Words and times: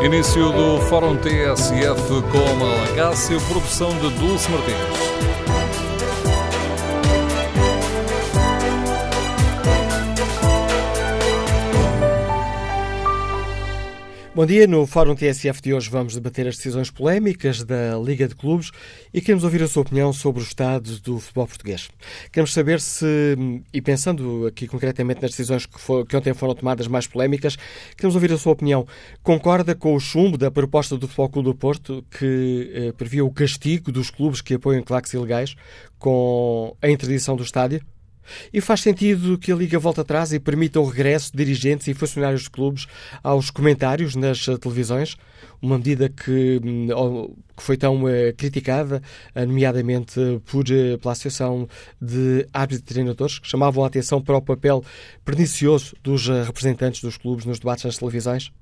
Início 0.00 0.52
do 0.52 0.80
Fórum 0.82 1.16
TSF 1.16 2.22
com 2.30 2.54
Malacácio, 2.54 3.40
produção 3.48 3.90
de 3.98 4.08
Dulce 4.10 4.48
Martins. 4.48 5.37
Bom 14.38 14.46
dia, 14.46 14.68
no 14.68 14.86
Fórum 14.86 15.16
TSF 15.16 15.60
de 15.60 15.74
hoje 15.74 15.90
vamos 15.90 16.14
debater 16.14 16.46
as 16.46 16.56
decisões 16.56 16.92
polémicas 16.92 17.64
da 17.64 17.98
Liga 17.98 18.28
de 18.28 18.36
Clubes 18.36 18.70
e 19.12 19.20
queremos 19.20 19.42
ouvir 19.42 19.64
a 19.64 19.66
sua 19.66 19.82
opinião 19.82 20.12
sobre 20.12 20.40
o 20.40 20.44
estado 20.44 20.96
do 21.00 21.18
futebol 21.18 21.48
português. 21.48 21.88
Queremos 22.30 22.52
saber 22.52 22.80
se, 22.80 23.36
e 23.74 23.82
pensando 23.82 24.46
aqui 24.46 24.68
concretamente 24.68 25.20
nas 25.20 25.32
decisões 25.32 25.66
que, 25.66 25.74
que 26.08 26.16
ontem 26.16 26.32
foram 26.34 26.54
tomadas 26.54 26.86
mais 26.86 27.04
polémicas, 27.04 27.56
queremos 27.96 28.14
ouvir 28.14 28.32
a 28.32 28.38
sua 28.38 28.52
opinião. 28.52 28.86
Concorda 29.24 29.74
com 29.74 29.92
o 29.92 29.98
chumbo 29.98 30.38
da 30.38 30.52
proposta 30.52 30.96
do 30.96 31.08
Futebol 31.08 31.30
Clube 31.30 31.48
do 31.48 31.54
Porto 31.56 32.04
que 32.08 32.70
eh, 32.72 32.92
previa 32.92 33.24
o 33.24 33.32
castigo 33.32 33.90
dos 33.90 34.08
clubes 34.08 34.40
que 34.40 34.54
apoiam 34.54 34.84
claques 34.84 35.12
ilegais 35.14 35.56
com 35.98 36.76
a 36.80 36.88
interdição 36.88 37.34
do 37.34 37.42
estádio? 37.42 37.80
E 38.52 38.60
faz 38.60 38.80
sentido 38.80 39.38
que 39.38 39.52
a 39.52 39.56
Liga 39.56 39.78
volte 39.78 40.00
atrás 40.00 40.32
e 40.32 40.40
permita 40.40 40.80
o 40.80 40.84
regresso 40.84 41.32
de 41.32 41.38
dirigentes 41.38 41.86
e 41.88 41.94
funcionários 41.94 42.42
de 42.42 42.50
clubes 42.50 42.86
aos 43.22 43.50
comentários 43.50 44.14
nas 44.14 44.46
eh, 44.48 44.56
televisões? 44.56 45.16
Uma 45.60 45.76
medida 45.78 46.08
que, 46.08 46.60
hum, 46.64 47.34
que 47.56 47.62
foi 47.62 47.76
tão 47.76 48.08
eh, 48.08 48.32
criticada, 48.32 49.02
eh, 49.34 49.44
nomeadamente 49.44 50.20
por, 50.46 50.64
pela 50.64 51.12
Associação 51.12 51.68
de 52.00 52.46
Árbitros 52.52 52.80
e 52.80 52.94
Treinadores, 52.94 53.38
que 53.38 53.48
chamavam 53.48 53.84
a 53.84 53.86
atenção 53.86 54.20
para 54.22 54.36
o 54.36 54.42
papel 54.42 54.84
pernicioso 55.24 55.94
dos 56.02 56.28
representantes 56.28 57.00
dos 57.00 57.16
clubes 57.16 57.44
nos 57.44 57.58
debates 57.58 57.84
nas 57.84 57.98
televisões? 57.98 58.52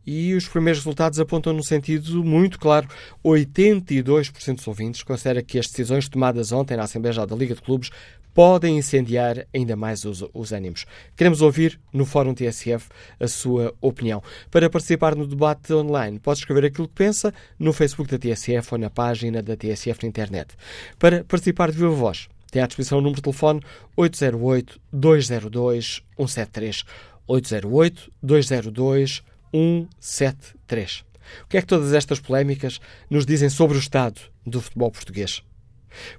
e 0.06 0.36
os 0.36 0.48
primeiros 0.48 0.80
resultados 0.80 1.20
apontam 1.20 1.54
num 1.54 1.64
sentido 1.64 2.24
muito 2.24 2.60
claro. 2.60 2.88
82% 3.24 4.56
dos 4.56 4.68
ouvintes 4.68 5.04
considera 5.04 5.42
que 5.42 5.58
as 5.58 5.68
decisões 5.68 6.08
tomadas 6.08 6.52
ontem 6.52 6.78
na 6.78 6.84
Assembleia 6.84 7.14
Geral 7.14 7.28
da 7.28 7.36
Liga 7.36 7.56
de 7.56 7.62
Clubes 7.62 7.90
podem 8.36 8.78
incendiar 8.78 9.48
ainda 9.52 9.76
mais 9.76 10.06
os, 10.06 10.24
os 10.32 10.52
ânimos. 10.52 10.86
Queremos 11.16 11.42
ouvir 11.42 11.80
no 11.92 12.06
Fórum 12.06 12.36
TSF 12.36 12.88
a 13.20 13.28
sua 13.28 13.74
opinião. 13.82 14.22
Para 14.52 14.70
participar 14.70 15.16
no 15.16 15.26
debate 15.26 15.74
online, 15.74 16.20
pode 16.20 16.38
escrever 16.40 16.66
aquilo 16.66 16.88
que 16.88 16.94
pensa 16.94 17.34
no 17.58 17.74
Facebook 17.74 18.12
da 18.12 18.20
TSF 18.20 18.74
ou 18.74 18.78
na 18.78 18.92
página 18.92 19.42
da 19.42 19.58
TSF 19.58 20.04
na 20.04 20.10
internet. 20.10 20.56
Para 21.00 21.24
participar 21.24 21.72
de 21.72 21.78
viva 21.78 21.90
voz, 21.90 22.28
tem 22.52 22.62
à 22.62 22.68
disposição 22.68 23.00
o 23.00 23.02
número 23.02 23.16
de 23.16 23.24
telefone 23.24 23.60
808-202-173. 23.98 26.86
808-202-173. 27.28 29.24
173. 29.56 31.06
O 31.44 31.48
que 31.48 31.58
é 31.58 31.62
que 31.62 31.68
todas 31.68 31.94
estas 31.94 32.20
polémicas 32.20 32.80
nos 33.10 33.26
dizem 33.26 33.50
sobre 33.50 33.78
o 33.78 33.80
estado 33.80 34.20
do 34.46 34.62
futebol 34.62 34.92
português? 34.92 35.42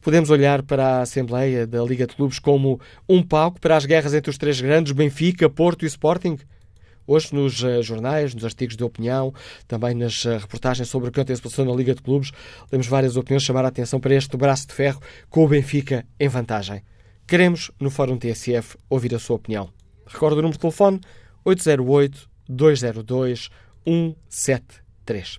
Podemos 0.01 0.31
olhar 0.31 0.63
para 0.63 0.99
a 0.99 1.01
Assembleia 1.03 1.67
da 1.67 1.83
Liga 1.83 2.07
de 2.07 2.15
Clubes 2.15 2.39
como 2.39 2.81
um 3.09 3.23
palco 3.23 3.61
para 3.61 3.77
as 3.77 3.87
guerras 3.87 4.15
entre 4.15 4.31
os 4.31 4.39
três 4.39 4.61
grandes, 4.61 4.93
Benfica, 4.93 5.49
Porto 5.49 5.85
e 5.85 5.87
Sporting? 5.87 6.39
Hoje, 7.07 7.33
nos 7.33 7.63
uh, 7.63 7.83
jornais, 7.83 8.35
nos 8.35 8.45
artigos 8.45 8.77
de 8.77 8.83
opinião, 8.83 9.33
também 9.69 9.95
nas 9.95 10.25
uh, 10.25 10.39
reportagens 10.39 10.89
sobre 10.89 11.09
o 11.09 11.13
que 11.13 11.25
passou 11.41 11.65
na 11.65 11.73
Liga 11.73 11.95
de 11.95 12.03
Clubes, 12.03 12.33
temos 12.69 12.89
várias 12.89 13.17
opiniões 13.17 13.45
chamar 13.45 13.65
a 13.65 13.69
atenção 13.69 14.01
para 14.01 14.15
este 14.15 14.37
braço 14.37 14.67
de 14.67 14.75
ferro 14.75 15.01
com 15.31 15.45
o 15.45 15.49
Benfica 15.49 16.05
em 16.19 16.29
vantagem. 16.29 16.83
Queremos, 17.27 17.71
no 17.79 17.91
Fórum 17.91 18.19
TSF, 18.19 18.77
ouvir 18.91 19.15
a 19.15 19.19
sua 19.19 19.37
opinião. 19.37 19.69
Recordo 20.07 20.35
o 20.35 20.43
número 20.43 20.55
de 20.55 20.61
telefone 20.61 21.01
808 21.45 22.29
202 22.49 23.51
173. 25.07 25.39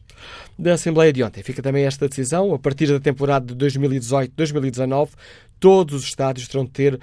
Da 0.57 0.73
Assembleia 0.73 1.11
de 1.11 1.23
ontem 1.23 1.43
fica 1.43 1.61
também 1.61 1.85
esta 1.85 2.07
decisão. 2.07 2.53
A 2.53 2.59
partir 2.59 2.87
da 2.87 2.99
temporada 2.99 3.53
de 3.53 3.65
2018-2019, 3.65 5.09
todos 5.59 5.95
os 5.95 6.03
estádios 6.03 6.47
terão 6.47 6.65
de 6.65 6.71
ter 6.71 6.99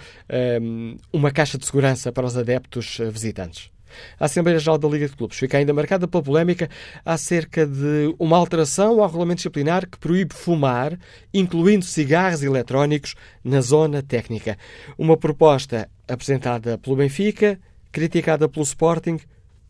um, 0.61 0.97
uma 1.13 1.31
caixa 1.31 1.59
de 1.59 1.67
segurança 1.67 2.11
para 2.11 2.27
os 2.27 2.37
adeptos 2.37 2.99
eh, 3.01 3.11
visitantes. 3.11 3.71
A 4.19 4.25
Assembleia 4.25 4.59
Geral 4.59 4.77
da 4.77 4.89
Liga 4.89 5.09
de 5.09 5.17
Clubes 5.17 5.39
fica 5.39 5.57
ainda 5.57 5.73
marcada 5.73 6.09
pela 6.09 6.23
polémica 6.23 6.69
acerca 7.05 7.65
de 7.65 8.13
uma 8.19 8.37
alteração 8.37 9.01
ao 9.01 9.07
regulamento 9.07 9.37
disciplinar 9.37 9.89
que 9.89 9.99
proíbe 9.99 10.35
fumar, 10.35 10.99
incluindo 11.33 11.85
cigarros 11.85 12.43
eletrónicos, 12.43 13.15
na 13.45 13.61
zona 13.61 14.03
técnica. 14.03 14.59
Uma 14.99 15.17
proposta 15.17 15.89
apresentada 16.09 16.77
pelo 16.77 16.97
Benfica, 16.97 17.57
criticada 17.93 18.49
pelo 18.49 18.65
Sporting 18.65 19.21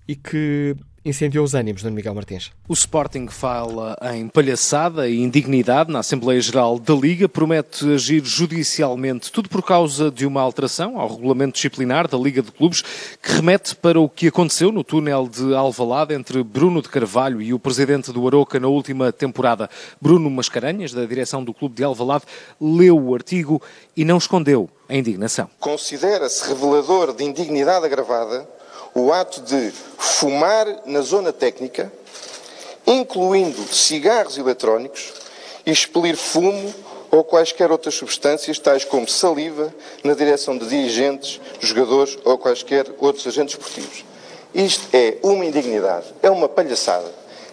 e 0.09 0.17
que 0.17 0.75
incendiou 1.05 1.45
os 1.45 1.55
ânimos, 1.55 1.83
Dona 1.83 1.95
Miguel 1.95 2.15
Martins. 2.15 2.51
O 2.67 2.73
Sporting 2.73 3.29
fala 3.29 3.97
em 4.15 4.27
palhaçada 4.27 5.09
e 5.09 5.21
indignidade 5.21 5.93
na 5.93 5.99
Assembleia 5.99 6.41
Geral 6.41 6.79
da 6.79 6.95
Liga, 6.95 7.29
promete 7.29 7.93
agir 7.93 8.25
judicialmente, 8.25 9.31
tudo 9.31 9.49
por 9.49 9.63
causa 9.63 10.11
de 10.11 10.25
uma 10.25 10.41
alteração 10.41 10.99
ao 10.99 11.09
regulamento 11.09 11.55
disciplinar 11.55 12.09
da 12.09 12.17
Liga 12.17 12.41
de 12.41 12.51
Clubes, 12.51 12.83
que 13.23 13.33
remete 13.33 13.77
para 13.77 14.01
o 14.01 14.09
que 14.09 14.29
aconteceu 14.29 14.73
no 14.73 14.83
túnel 14.83 15.29
de 15.29 15.55
Alvalade 15.55 16.15
entre 16.15 16.43
Bruno 16.43 16.81
de 16.81 16.89
Carvalho 16.89 17.43
e 17.43 17.53
o 17.53 17.59
presidente 17.59 18.11
do 18.13 18.27
Aroca 18.27 18.59
na 18.59 18.69
última 18.69 19.13
temporada. 19.13 19.69
Bruno 20.01 20.31
Mascarenhas, 20.31 20.93
da 20.93 21.05
direção 21.05 21.45
do 21.45 21.53
Clube 21.53 21.75
de 21.75 21.85
Alvalade, 21.85 22.25
leu 22.61 22.99
o 22.99 23.15
artigo 23.15 23.61
e 23.97 24.05
não 24.05 24.17
escondeu 24.17 24.69
a 24.89 24.95
indignação. 24.95 25.49
Considera-se 25.59 26.49
revelador 26.49 27.15
de 27.15 27.25
indignidade 27.25 27.87
agravada 27.87 28.49
o 28.95 29.13
ato 29.13 29.41
de 29.41 29.73
fumar 29.99 30.67
na 30.87 31.01
zona 31.01 31.33
técnica, 31.33 31.93
incluindo 32.87 33.63
cigarros 33.75 34.39
eletrónicos, 34.39 35.13
e 35.67 35.71
expelir 35.71 36.17
fumo 36.17 36.75
ou 37.11 37.25
quaisquer 37.25 37.71
outras 37.71 37.95
substâncias, 37.95 38.59
tais 38.59 38.85
como 38.85 39.09
saliva, 39.09 39.73
na 40.03 40.15
direção 40.15 40.59
de 40.59 40.67
dirigentes, 40.67 41.41
jogadores 41.61 42.19
ou 42.25 42.37
quaisquer 42.37 42.87
outros 42.99 43.27
agentes 43.27 43.55
esportivos. 43.55 44.05
Isto 44.55 44.89
é 44.93 45.19
uma 45.23 45.45
indignidade, 45.45 46.07
é 46.23 46.31
uma 46.31 46.49
palhaçada, 46.49 47.11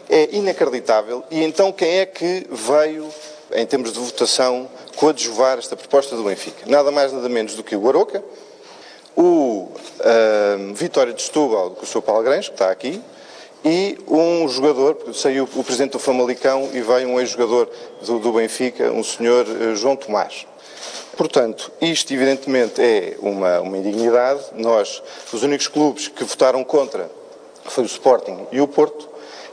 é 0.10 0.30
inacreditável. 0.36 1.24
E 1.32 1.44
então 1.44 1.72
quem 1.72 2.00
é 2.00 2.06
que 2.06 2.46
veio, 2.50 3.08
em 3.54 3.66
termos 3.66 3.94
de 3.94 4.00
votação, 4.00 4.70
coadjuvar 4.96 5.58
esta 5.58 5.76
proposta 5.76 6.16
do 6.16 6.24
Benfica? 6.24 6.66
Nada 6.66 6.92
mais, 6.92 7.14
nada 7.14 7.30
menos 7.30 7.56
do 7.56 7.64
que 7.64 7.76
o 7.76 7.88
Aroca, 7.88 8.24
o 9.16 9.70
uh, 9.70 10.74
Vitória 10.74 11.14
de 11.14 11.22
Setúbal, 11.22 11.72
com 11.72 11.84
o 11.84 11.88
Sr. 11.88 12.02
Paulo 12.02 12.24
Grães, 12.24 12.48
que 12.48 12.56
está 12.56 12.72
aqui, 12.72 13.02
e 13.64 13.98
um 14.08 14.48
jogador, 14.48 14.98
saiu 15.14 15.48
o 15.56 15.64
presidente 15.64 15.92
do 15.92 16.00
Famalicão 16.00 16.70
e 16.74 16.82
veio 16.82 17.10
um 17.10 17.20
ex-jogador 17.20 17.70
do, 18.04 18.20
do, 18.20 18.34
Benfica, 18.34 18.92
um 18.92 19.04
senhor 19.04 19.46
uh, 19.46 19.76
João 19.76 19.96
Tomás. 19.96 20.48
Portanto, 21.16 21.72
isto 21.80 22.14
evidentemente 22.14 22.82
é 22.82 23.16
uma, 23.20 23.60
uma 23.60 23.78
indignidade. 23.78 24.42
Nós, 24.56 25.04
os 25.32 25.44
únicos 25.44 25.68
clubes 25.68 26.08
que 26.08 26.24
votaram 26.24 26.64
contra 26.64 27.12
foi 27.66 27.84
o 27.84 27.88
Sporting 27.88 28.48
e 28.52 28.60
o 28.60 28.68
Porto, 28.68 29.08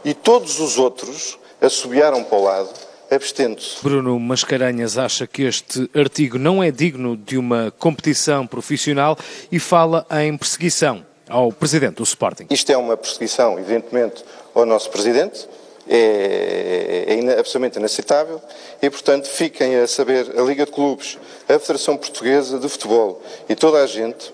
e 0.04 0.14
todos 0.14 0.60
os 0.60 0.78
outros 0.78 1.38
assobiaram 1.60 2.24
para 2.24 2.38
o 2.38 2.44
lado 2.44 2.87
abstendo-se. 3.10 3.82
Bruno 3.82 4.18
Mascarenhas 4.18 4.98
acha 4.98 5.26
que 5.26 5.42
este 5.42 5.90
artigo 5.94 6.38
não 6.38 6.62
é 6.62 6.70
digno 6.70 7.16
de 7.16 7.38
uma 7.38 7.72
competição 7.78 8.46
profissional 8.46 9.16
e 9.50 9.58
fala 9.58 10.06
em 10.22 10.36
perseguição 10.36 11.04
ao 11.28 11.52
presidente 11.52 11.96
do 11.96 12.02
Sporting. 12.02 12.46
Isto 12.50 12.72
é 12.72 12.76
uma 12.76 12.96
perseguição, 12.96 13.58
evidentemente, 13.58 14.24
ao 14.54 14.64
nosso 14.64 14.90
presidente. 14.90 15.46
É, 15.90 17.06
é 17.08 17.38
absolutamente 17.38 17.78
inaceitável 17.78 18.42
e, 18.82 18.90
portanto, 18.90 19.26
fiquem 19.26 19.74
a 19.76 19.86
saber 19.86 20.38
a 20.38 20.42
Liga 20.42 20.66
de 20.66 20.70
Clubes, 20.70 21.16
a 21.48 21.58
Federação 21.58 21.96
Portuguesa 21.96 22.58
de 22.58 22.68
Futebol 22.68 23.22
e 23.48 23.54
toda 23.54 23.82
a 23.82 23.86
gente 23.86 24.30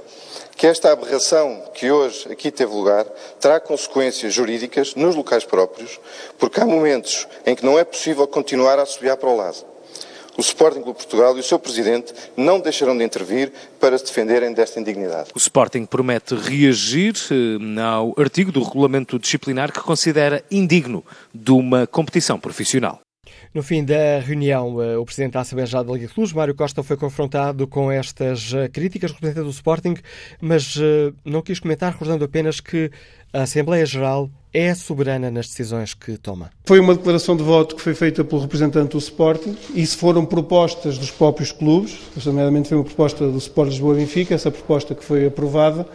que 0.57 0.67
esta 0.67 0.93
aberração 0.93 1.63
que 1.75 1.91
hoje 1.91 2.31
aqui 2.31 2.51
teve 2.51 2.73
lugar 2.73 3.05
terá 3.41 3.59
consequências 3.61 4.33
jurídicas 4.33 4.95
nos 4.95 5.15
locais 5.15 5.45
próprios, 5.45 5.99
porque 6.39 6.61
há 6.61 6.67
momentos 6.67 7.27
em 7.45 7.55
que 7.55 7.65
não 7.65 7.79
é 7.79 7.85
possível 7.85 8.27
continuar 8.27 8.79
a 8.79 8.87
subir 8.87 9.17
para 9.17 9.29
o 9.29 9.37
lado. 9.37 9.75
O 10.37 10.41
Sporting 10.41 10.83
Clube 10.83 10.99
Portugal 10.99 11.37
e 11.37 11.41
o 11.41 11.45
seu 11.45 11.61
presidente 11.61 12.13
não 12.37 12.59
deixarão 12.59 12.97
de 12.97 13.05
intervir 13.05 13.53
para 13.79 13.97
se 13.97 14.05
defenderem 14.05 14.53
desta 14.53 14.81
indignidade. 14.81 15.31
O 15.33 15.39
Sporting 15.39 15.87
promete 15.87 16.35
reagir 16.35 17.15
eh, 17.31 17.81
ao 17.81 18.15
artigo 18.19 18.51
do 18.51 18.63
regulamento 18.63 19.17
disciplinar 19.17 19.73
que 19.73 19.81
considera 19.81 20.43
indigno 20.51 21.05
de 21.33 21.53
uma 21.53 21.87
competição 21.87 22.41
profissional. 22.41 23.04
No 23.55 23.63
fim 23.63 23.85
da 23.85 24.21
reunião, 24.21 24.83
eh, 24.83 24.97
o 24.97 25.05
Presidente 25.05 25.33
da 25.33 25.41
Assembleia 25.41 25.67
Geral 25.67 25.85
da 25.85 25.93
Liga 25.93 26.07
de 26.07 26.13
Clubes, 26.15 26.33
Mário 26.33 26.55
Costa, 26.55 26.83
foi 26.83 26.97
confrontado 26.97 27.67
com 27.67 27.91
estas 27.91 28.53
eh, 28.55 28.69
críticas 28.69 29.13
representante 29.13 29.45
do 29.45 29.51
Sporting, 29.51 29.95
mas 30.41 30.77
eh, 30.81 31.13
não 31.25 31.43
quis 31.43 31.59
comentar, 31.59 31.93
recordando 31.93 32.25
apenas 32.25 32.61
que 32.61 32.91
a 33.33 33.43
Assembleia 33.43 33.85
Geral 33.85 34.31
é 34.53 34.73
soberana 34.75 35.31
nas 35.31 35.49
decisões 35.49 35.95
que 35.95 36.17
toma. 36.17 36.51
Foi 36.65 36.79
uma 36.79 36.95
declaração 36.95 37.37
de 37.37 37.43
voto 37.43 37.75
que 37.75 37.83
foi 37.83 37.95
feita 37.95 38.23
pelo 38.25 38.41
representante 38.41 38.93
do 38.93 38.99
Sporting 38.99 39.57
se 39.75 39.97
foram 39.97 40.25
propostas 40.25 40.97
dos 40.97 41.11
próprios 41.11 41.51
clubes, 41.51 41.99
nomeadamente 42.25 42.69
foi 42.69 42.79
uma 42.79 42.85
proposta 42.85 43.29
do 43.29 43.39
Sport 43.39 43.71
Lisboa 43.71 43.95
Benfica, 43.97 44.35
essa 44.35 44.51
proposta 44.51 44.95
que 44.95 45.05
foi 45.05 45.27
aprovada, 45.27 45.87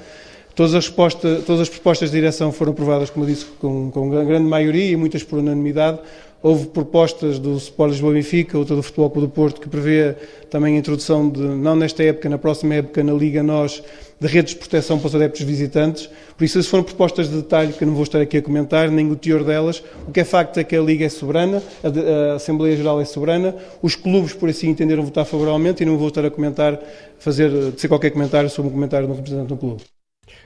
Todas 0.60 0.76
as, 0.76 0.90
todas 0.90 1.62
as, 1.62 1.70
propostas 1.70 2.12
de 2.12 2.18
direção 2.18 2.52
foram 2.52 2.74
aprovadas, 2.74 3.10
como 3.10 3.24
eu 3.24 3.30
disse, 3.30 3.46
com, 3.62 3.90
com 3.92 4.10
grande 4.10 4.46
maioria 4.46 4.92
e 4.92 4.96
muitas 4.98 5.24
por 5.24 5.40
unanimidade. 5.40 6.00
Houve 6.42 6.68
propostas 6.68 7.38
do 7.38 7.58
Sport 7.58 7.92
Lisboa 7.92 8.14
Benfica, 8.14 8.58
outra 8.58 8.74
do 8.74 8.82
Futebol 8.82 9.10
Clube 9.10 9.28
do 9.28 9.34
Porto, 9.34 9.60
que 9.60 9.68
prevê 9.68 10.16
também 10.50 10.76
a 10.76 10.80
introdução 10.80 11.30
de, 11.30 11.42
não 11.42 11.76
nesta 11.76 12.02
época, 12.02 12.30
na 12.30 12.38
próxima 12.38 12.76
época, 12.76 13.04
na 13.04 13.12
Liga 13.12 13.44
Nós, 13.44 13.84
de 14.20 14.28
redes 14.28 14.54
de 14.54 14.60
proteção 14.60 14.98
para 14.98 15.08
os 15.08 15.16
adeptos 15.16 15.42
visitantes. 15.42 16.10
Por 16.38 16.46
isso, 16.46 16.58
essas 16.58 16.70
foram 16.70 16.84
propostas 16.86 17.30
de 17.30 17.36
detalhe 17.36 17.74
que 17.74 17.84
eu 17.84 17.88
não 17.88 17.94
vou 17.94 18.04
estar 18.04 18.22
aqui 18.22 18.38
a 18.38 18.42
comentar, 18.42 18.90
nem 18.90 19.12
o 19.12 19.18
teor 19.18 19.44
delas. 19.44 19.84
O 20.08 20.12
que 20.14 20.22
é 20.22 20.24
facto 20.24 20.58
é 20.58 20.64
que 20.64 20.78
a 20.78 20.82
Liga 20.82 21.06
é 21.06 21.10
soberana, 21.10 21.62
a, 21.84 22.36
Assembleia 22.36 22.78
Geral 22.78 23.02
é 23.02 23.06
soberana, 23.06 23.54
os 23.82 23.96
clubes, 23.96 24.32
por 24.32 24.48
assim 24.48 24.70
entenderam, 24.70 25.04
votar 25.04 25.26
favoravelmente 25.26 25.84
e 25.84 25.86
não 25.86 25.98
vou 25.98 26.08
estar 26.08 26.24
a 26.24 26.32
comentar, 26.32 26.80
fazer, 27.18 27.50
dizer 27.72 27.90
qualquer 27.90 28.12
comentário 28.12 28.50
sobre 28.50 28.70
o 28.70 28.74
comentário 28.74 29.08
do 29.08 29.14
representante 29.14 29.50
do 29.50 29.58
clube. 29.58 29.99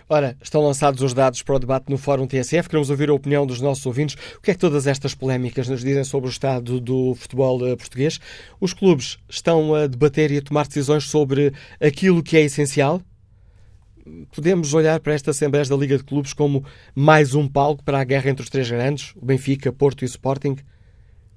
Ora, 0.09 0.35
estão 0.41 0.61
lançados 0.61 1.01
os 1.01 1.13
dados 1.13 1.41
para 1.41 1.55
o 1.55 1.59
debate 1.59 1.89
no 1.89 1.97
Fórum 1.97 2.27
TSF. 2.27 2.67
Queremos 2.67 2.89
ouvir 2.89 3.09
a 3.09 3.13
opinião 3.13 3.45
dos 3.45 3.61
nossos 3.61 3.85
ouvintes. 3.85 4.15
O 4.37 4.41
que 4.41 4.51
é 4.51 4.53
que 4.53 4.59
todas 4.59 4.85
estas 4.85 5.15
polémicas 5.15 5.69
nos 5.69 5.81
dizem 5.81 6.03
sobre 6.03 6.29
o 6.29 6.31
estado 6.31 6.79
do 6.79 7.15
futebol 7.15 7.65
eh, 7.65 7.75
português? 7.75 8.19
Os 8.59 8.73
clubes 8.73 9.17
estão 9.29 9.73
a 9.73 9.87
debater 9.87 10.31
e 10.31 10.37
a 10.37 10.41
tomar 10.41 10.67
decisões 10.67 11.05
sobre 11.05 11.53
aquilo 11.79 12.21
que 12.21 12.35
é 12.35 12.41
essencial? 12.41 13.01
Podemos 14.35 14.73
olhar 14.73 14.99
para 14.99 15.13
esta 15.13 15.31
Assembleia 15.31 15.65
da 15.65 15.75
Liga 15.77 15.97
de 15.97 16.03
Clubes 16.03 16.33
como 16.33 16.65
mais 16.93 17.33
um 17.33 17.47
palco 17.47 17.83
para 17.83 18.01
a 18.01 18.03
guerra 18.03 18.29
entre 18.29 18.43
os 18.43 18.49
três 18.49 18.69
grandes, 18.69 19.13
o 19.15 19.25
Benfica, 19.25 19.71
Porto 19.71 20.03
e 20.03 20.05
Sporting? 20.05 20.57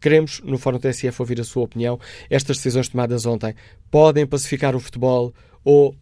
Queremos, 0.01 0.41
no 0.45 0.59
Fórum 0.59 0.79
TSF, 0.79 1.23
ouvir 1.23 1.41
a 1.41 1.45
sua 1.45 1.63
opinião. 1.63 1.99
Estas 2.29 2.57
decisões 2.57 2.89
tomadas 2.89 3.25
ontem 3.25 3.55
podem 3.91 4.27
pacificar 4.27 4.75
o 4.75 4.81
futebol 4.81 5.33
ou 5.65 5.97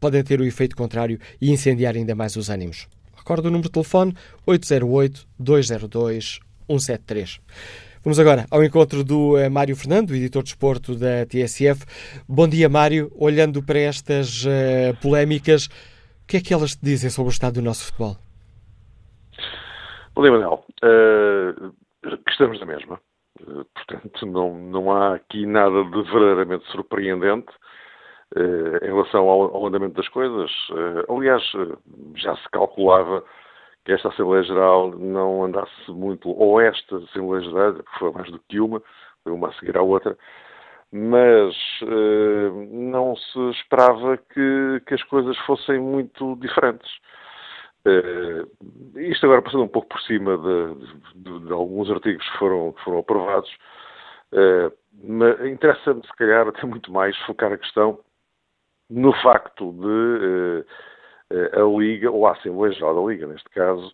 podem 0.00 0.22
ter 0.22 0.40
o 0.40 0.44
efeito 0.44 0.76
contrário 0.76 1.18
e 1.40 1.50
incendiar 1.50 1.94
ainda 1.94 2.14
mais 2.14 2.36
os 2.36 2.50
ânimos. 2.50 2.86
Recordo 3.16 3.46
o 3.46 3.50
número 3.50 3.68
de 3.68 3.72
telefone 3.72 4.14
808-202-173. 4.46 7.40
Vamos 8.02 8.18
agora 8.18 8.46
ao 8.50 8.64
encontro 8.64 9.04
do 9.04 9.34
uh, 9.34 9.50
Mário 9.50 9.76
Fernando, 9.76 10.14
editor 10.14 10.42
de 10.42 10.48
esporto 10.50 10.94
da 10.94 11.26
TSF. 11.26 11.84
Bom 12.28 12.46
dia, 12.48 12.68
Mário. 12.68 13.10
Olhando 13.16 13.62
para 13.62 13.78
estas 13.80 14.44
uh, 14.44 14.94
polémicas, 15.02 15.66
o 15.66 15.70
que 16.26 16.36
é 16.38 16.40
que 16.40 16.54
elas 16.54 16.76
te 16.76 16.82
dizem 16.82 17.10
sobre 17.10 17.30
o 17.30 17.32
estado 17.32 17.54
do 17.54 17.62
nosso 17.62 17.86
futebol? 17.86 18.16
Bom 20.14 20.22
dia, 20.22 20.30
Manuel. 20.30 20.64
Uh, 20.82 21.72
que 22.02 22.30
estamos 22.30 22.60
na 22.60 22.66
mesma. 22.66 23.00
Portanto, 23.74 24.26
não, 24.26 24.58
não 24.58 24.90
há 24.90 25.16
aqui 25.16 25.44
nada 25.44 25.84
de 25.84 26.02
verdadeiramente 26.10 26.64
surpreendente. 26.70 27.48
Eh, 28.38 28.86
em 28.86 28.92
relação 28.92 29.28
ao, 29.28 29.56
ao, 29.56 29.66
andamento 29.66 29.96
das 29.96 30.08
coisas. 30.08 30.48
Eh, 30.70 31.12
aliás, 31.12 31.42
eh, 31.56 31.76
já 32.14 32.36
se 32.36 32.48
calculava 32.50 33.24
que 33.84 33.90
esta 33.92 34.10
Assembleia 34.10 34.44
Geral 34.44 34.92
não 34.92 35.44
andasse 35.44 35.90
muito, 35.90 36.30
ou 36.30 36.60
esta 36.60 36.98
Assembleia 36.98 37.42
Geral, 37.42 37.74
que 37.74 37.98
foi 37.98 38.12
mais 38.12 38.30
do 38.30 38.38
que 38.48 38.60
uma, 38.60 38.80
foi 39.24 39.32
uma 39.32 39.48
a 39.48 39.52
seguir 39.54 39.76
à 39.76 39.82
outra, 39.82 40.16
mas 40.92 41.54
não 42.70 43.16
se 43.16 43.50
esperava 43.50 44.16
que, 44.16 44.82
que, 44.86 44.94
as 44.94 45.02
coisas 45.04 45.36
fossem 45.38 45.78
muito 45.80 46.36
diferentes. 46.36 46.90
isto 48.96 49.26
agora 49.26 49.42
passando 49.42 49.64
um 49.64 49.68
pouco 49.68 49.88
por 49.88 50.00
cima 50.02 50.38
de, 50.38 50.74
de, 51.16 51.46
de 51.46 51.52
alguns 51.52 51.90
artigos 51.90 52.26
que 52.30 52.38
foram, 52.38 52.74
foram 52.84 52.98
aprovados, 53.00 53.50
mas 55.02 55.46
interessa-me, 55.46 56.06
se 56.06 56.16
calhar, 56.16 56.48
até 56.48 56.64
muito 56.66 56.92
mais 56.92 57.16
focar 57.26 57.52
a 57.52 57.58
questão 57.58 57.98
no 58.90 59.12
facto 59.22 59.72
de 59.72 60.64
uh, 61.32 61.60
a 61.60 61.78
Liga, 61.78 62.10
ou 62.10 62.26
a 62.26 62.32
Assembleia 62.32 62.72
Geral 62.72 62.94
da 62.94 63.10
Liga, 63.10 63.26
neste 63.26 63.48
caso, 63.50 63.92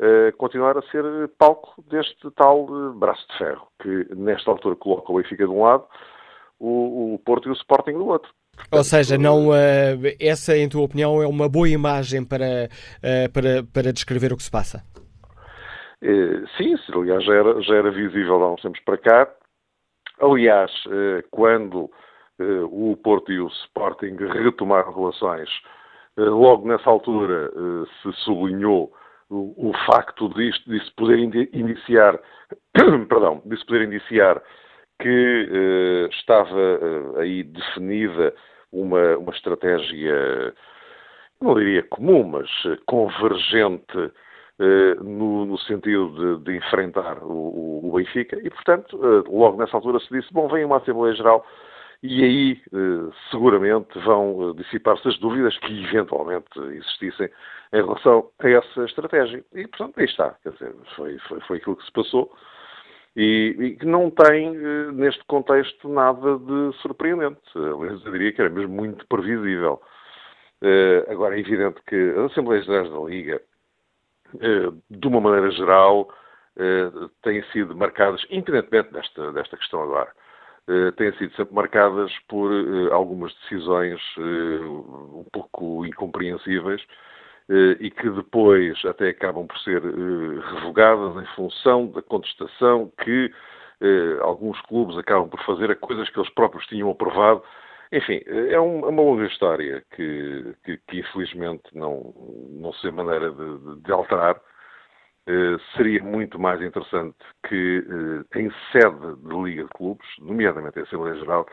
uh, 0.00 0.36
continuar 0.36 0.78
a 0.78 0.82
ser 0.82 1.04
palco 1.38 1.82
deste 1.90 2.30
tal 2.36 2.66
braço 2.94 3.26
de 3.28 3.38
ferro, 3.38 3.68
que 3.82 4.14
nesta 4.14 4.50
altura 4.50 4.76
coloca 4.76 5.12
o 5.12 5.16
Benfica 5.16 5.44
de 5.44 5.50
um 5.50 5.62
lado, 5.62 5.84
o, 6.58 7.14
o 7.14 7.18
Porto 7.18 7.48
e 7.48 7.50
o 7.50 7.54
Sporting 7.54 7.92
do 7.92 8.06
outro. 8.06 8.30
Ou 8.72 8.82
seja, 8.82 9.18
não, 9.18 9.50
essa, 10.18 10.56
em 10.56 10.66
tua 10.66 10.82
opinião, 10.82 11.22
é 11.22 11.26
uma 11.26 11.46
boa 11.46 11.68
imagem 11.68 12.24
para, 12.24 12.70
para, 13.30 13.62
para 13.64 13.92
descrever 13.92 14.32
o 14.32 14.36
que 14.36 14.42
se 14.42 14.50
passa? 14.50 14.82
Sim, 16.56 16.74
aliás, 16.94 17.22
já 17.22 17.34
era, 17.34 17.60
já 17.60 17.74
era 17.74 17.90
visível 17.90 18.42
há 18.42 18.54
uns 18.54 18.62
tempos 18.62 18.80
para 18.80 18.96
cá. 18.96 19.28
Aliás, 20.18 20.72
quando 21.30 21.90
eh, 21.90 22.05
o 22.70 22.96
Porto 22.96 23.32
e 23.32 23.40
o 23.40 23.48
Sporting 23.48 24.16
retomaram 24.16 24.92
relações. 24.92 25.48
Eh, 26.18 26.22
logo 26.22 26.66
nessa 26.66 26.88
altura 26.88 27.50
eh, 27.54 27.86
se 28.02 28.12
sublinhou 28.24 28.92
o, 29.28 29.72
facto 29.86 30.28
disto, 30.34 30.70
se 30.70 30.92
poder 30.92 31.18
iniciar, 31.52 32.16
perdão, 33.08 33.42
se 33.56 33.66
poder 33.66 33.82
indiciar 33.86 34.40
que 35.00 36.08
estava 36.12 37.18
aí 37.18 37.42
definida 37.42 38.32
uma, 38.70 39.18
uma 39.18 39.32
estratégia, 39.32 40.54
não 41.40 41.56
diria 41.56 41.82
comum, 41.82 42.22
mas 42.22 42.48
convergente 42.86 44.12
no, 45.02 45.44
no, 45.44 45.58
sentido 45.58 46.38
de, 46.38 46.44
de 46.44 46.56
enfrentar 46.58 47.18
o, 47.18 47.88
o, 47.88 47.92
Benfica 47.96 48.38
e, 48.40 48.48
portanto, 48.48 48.96
logo 49.28 49.58
nessa 49.58 49.76
altura 49.76 49.98
se 49.98 50.08
disse, 50.08 50.32
bom, 50.32 50.46
vem 50.46 50.64
uma 50.64 50.76
Assembleia 50.76 51.16
Geral 51.16 51.44
e 52.06 52.24
aí 52.24 52.62
eh, 52.72 53.12
seguramente 53.30 53.98
vão 54.00 54.50
eh, 54.50 54.62
dissipar-se 54.62 55.08
as 55.08 55.18
dúvidas 55.18 55.58
que 55.58 55.84
eventualmente 55.84 56.58
existissem 56.58 57.28
em 57.72 57.76
relação 57.76 58.30
a 58.38 58.48
essa 58.48 58.84
estratégia. 58.84 59.44
E, 59.52 59.66
portanto, 59.66 59.98
aí 59.98 60.04
está. 60.04 60.36
Quer 60.42 60.52
dizer, 60.52 60.74
foi, 60.94 61.18
foi, 61.20 61.40
foi 61.40 61.56
aquilo 61.58 61.76
que 61.76 61.84
se 61.84 61.92
passou 61.92 62.32
e, 63.16 63.76
que 63.80 63.86
não 63.86 64.10
tem, 64.10 64.54
eh, 64.54 64.92
neste 64.92 65.24
contexto, 65.24 65.88
nada 65.88 66.38
de 66.38 66.76
surpreendente. 66.80 67.40
Aliás, 67.54 68.04
eu 68.04 68.12
diria 68.12 68.32
que 68.32 68.40
era 68.40 68.50
mesmo 68.50 68.74
muito 68.74 69.06
previsível. 69.08 69.80
Agora, 71.08 71.36
é 71.36 71.40
evidente 71.40 71.80
que 71.86 72.14
as 72.16 72.32
Assembleias 72.32 72.64
Gerais 72.64 72.90
da 72.90 72.98
Liga, 73.00 73.42
de 74.90 75.06
uma 75.06 75.20
maneira 75.20 75.50
geral, 75.50 76.08
têm 77.22 77.42
sido 77.52 77.76
marcadas, 77.76 78.24
independentemente 78.30 78.90
desta, 78.90 79.32
desta 79.32 79.56
questão 79.58 79.82
agora, 79.82 80.10
têm 80.96 81.12
sido 81.12 81.34
sempre 81.36 81.54
marcadas 81.54 82.12
por 82.28 82.52
eh, 82.52 82.92
algumas 82.92 83.32
decisões 83.42 84.00
eh, 84.18 84.64
um 84.64 85.24
pouco 85.32 85.86
incompreensíveis 85.86 86.82
e 87.78 87.92
que 87.92 88.10
depois 88.10 88.84
até 88.84 89.10
acabam 89.10 89.46
por 89.46 89.56
ser 89.60 89.80
revogadas 89.80 91.22
em 91.22 91.26
função 91.36 91.86
da 91.86 92.02
contestação 92.02 92.90
que 93.04 93.30
alguns 94.20 94.60
clubes 94.62 94.98
acabam 94.98 95.28
por 95.28 95.40
fazer 95.44 95.70
a 95.70 95.76
coisas 95.76 96.10
que 96.10 96.18
eles 96.18 96.28
próprios 96.30 96.66
tinham 96.66 96.90
aprovado. 96.90 97.44
Enfim, 97.92 98.20
é, 98.26 98.58
uma 98.58 99.00
longa 99.00 99.26
história 99.26 99.84
que, 99.94 100.56
que, 100.64 100.76
que 100.88 100.98
infelizmente 100.98 101.62
não, 101.72 102.12
não 102.50 102.72
sei 102.72 102.90
maneira 102.90 103.30
de, 103.30 103.80
de 103.80 103.92
alterar. 103.92 104.40
Eh, 105.28 105.56
seria 105.76 106.02
muito 106.04 106.38
mais 106.38 106.62
interessante 106.62 107.16
que, 107.48 107.80
uh, 107.80 108.38
em 108.38 108.48
sede 108.70 109.16
de 109.16 109.42
Liga 109.42 109.64
de 109.64 109.68
Clubes, 109.70 110.06
nomeadamente 110.20 110.78
a 110.78 110.82
Assembleia 110.82 111.16
Geral, 111.16 111.44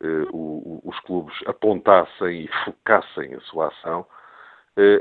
uh, 0.00 0.88
os 0.88 1.00
clubes 1.00 1.34
apontassem 1.46 2.44
e 2.44 2.48
focassem 2.64 3.34
a 3.34 3.40
sua 3.40 3.68
ação 3.68 4.06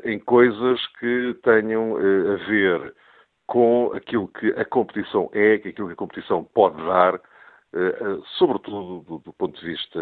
em 0.05 0.17
coisas 0.17 0.83
que 0.97 1.37
tenham 1.43 1.97
a 1.97 2.35
ver 2.47 2.95
com 3.45 3.91
aquilo 3.93 4.27
que 4.27 4.47
a 4.53 4.65
competição 4.65 5.29
é, 5.33 5.53
aquilo 5.53 5.85
que 5.89 5.93
a 5.93 5.95
competição 5.95 6.43
pode 6.43 6.77
dar, 6.77 7.21
sobretudo 8.39 9.19
do, 9.23 9.33
ponto 9.33 9.59
de 9.59 9.67
vista 9.67 9.99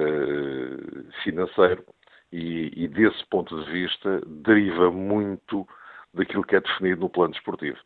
financeiro, 1.23 1.83
e 2.31 2.87
desse 2.87 3.25
ponto 3.25 3.65
de 3.65 3.69
vista 3.69 4.21
deriva 4.25 4.89
muito 4.89 5.67
daquilo 6.15 6.43
que 6.43 6.55
é 6.55 6.61
definido 6.61 7.01
no 7.01 7.09
plano 7.09 7.33
desportivo. 7.33 7.77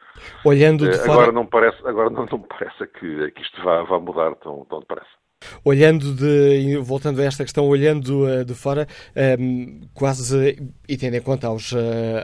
Olhando 0.45 0.89
de 0.89 0.97
uh, 0.97 1.11
agora 1.11 1.31
não 1.31 1.45
parece, 1.45 1.77
agora 1.85 2.09
não, 2.09 2.25
não 2.25 2.39
parece 2.39 2.87
que, 2.87 3.31
que 3.31 3.41
isto 3.41 3.61
vá, 3.63 3.83
vá 3.83 3.99
mudar 3.99 4.35
tão, 4.35 4.65
tão 4.65 4.79
depressa. 4.79 5.19
Olhando 5.63 6.13
de, 6.13 6.77
voltando 6.81 7.21
a 7.21 7.23
esta 7.23 7.45
questão, 7.45 7.65
olhando 7.65 8.25
uh, 8.25 8.43
de 8.43 8.53
fora, 8.53 8.85
ehm, 9.15 9.81
quase, 9.93 10.57
e 10.87 10.97
tendo 10.97 11.15
em 11.15 11.21
conta 11.21 11.47
aos, 11.47 11.71
uh, 11.71 11.77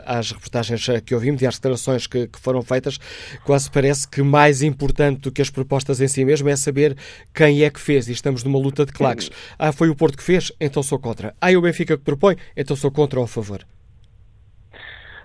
as 0.04 0.32
reportagens 0.32 0.86
que 1.04 1.14
ouvimos 1.14 1.40
e 1.40 1.46
as 1.46 1.54
declarações 1.54 2.06
que, 2.06 2.26
que, 2.26 2.38
foram 2.38 2.60
feitas, 2.60 2.98
quase 3.42 3.70
parece 3.70 4.06
que 4.06 4.22
mais 4.22 4.62
importante 4.62 5.20
do 5.20 5.32
que 5.32 5.40
as 5.40 5.48
propostas 5.48 6.00
em 6.02 6.08
si 6.08 6.26
mesmo 6.26 6.48
é 6.50 6.56
saber 6.56 6.94
quem 7.34 7.64
é 7.64 7.70
que 7.70 7.80
fez, 7.80 8.06
e 8.08 8.12
estamos 8.12 8.44
numa 8.44 8.58
luta 8.58 8.84
de 8.84 8.92
claques. 8.92 9.30
Ah, 9.58 9.72
foi 9.72 9.88
o 9.88 9.96
Porto 9.96 10.18
que 10.18 10.22
fez, 10.22 10.52
então 10.60 10.82
sou 10.82 10.98
contra. 10.98 11.34
Ah, 11.40 11.50
é 11.50 11.56
o 11.56 11.62
Benfica 11.62 11.96
que 11.96 12.04
propõe, 12.04 12.36
então 12.54 12.76
sou 12.76 12.90
contra 12.90 13.18
ou 13.18 13.24
a 13.24 13.28
favor. 13.28 13.64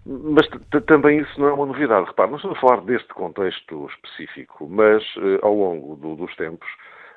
Mas 0.06 0.48
também 0.88 1.20
isso 1.20 1.40
não 1.40 1.48
é 1.48 1.54
uma 1.54 1.66
novidade. 1.66 2.08
Repare, 2.08 2.30
não 2.30 2.38
estamos 2.38 2.58
a 2.58 2.62
falar 2.62 2.82
deste 2.82 3.14
contexto 3.14 3.88
específico, 3.88 4.68
mas 4.68 5.04
uh, 5.18 5.40
ao 5.44 5.54
longo 5.54 5.96
do, 5.96 6.16
dos 6.16 6.36
tempos, 6.36 6.68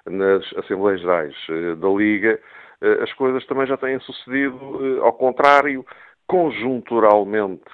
nas 0.06 0.44
Assembleias 0.58 1.00
Gerais 1.00 1.34
uh, 1.48 1.76
da 1.76 1.88
Liga, 1.88 2.38
uh, 2.82 3.02
as 3.02 3.12
coisas 3.14 3.44
também 3.46 3.66
já 3.66 3.76
têm 3.76 3.98
sucedido 4.00 5.00
ao 5.02 5.12
contrário. 5.12 5.84
Conjunturalmente 6.26 7.70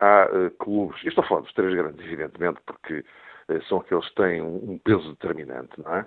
há 0.00 0.28
clubes, 0.60 1.02
e 1.02 1.08
estou 1.08 1.24
a 1.24 1.26
falar 1.26 1.40
dos 1.40 1.52
três 1.54 1.74
grandes, 1.74 2.06
evidentemente, 2.06 2.60
porque 2.64 3.04
são 3.68 3.78
aqueles 3.78 4.08
que 4.10 4.14
têm 4.14 4.40
um 4.40 4.78
peso 4.84 5.10
determinante, 5.10 5.72
não 5.84 5.96
é? 5.96 6.06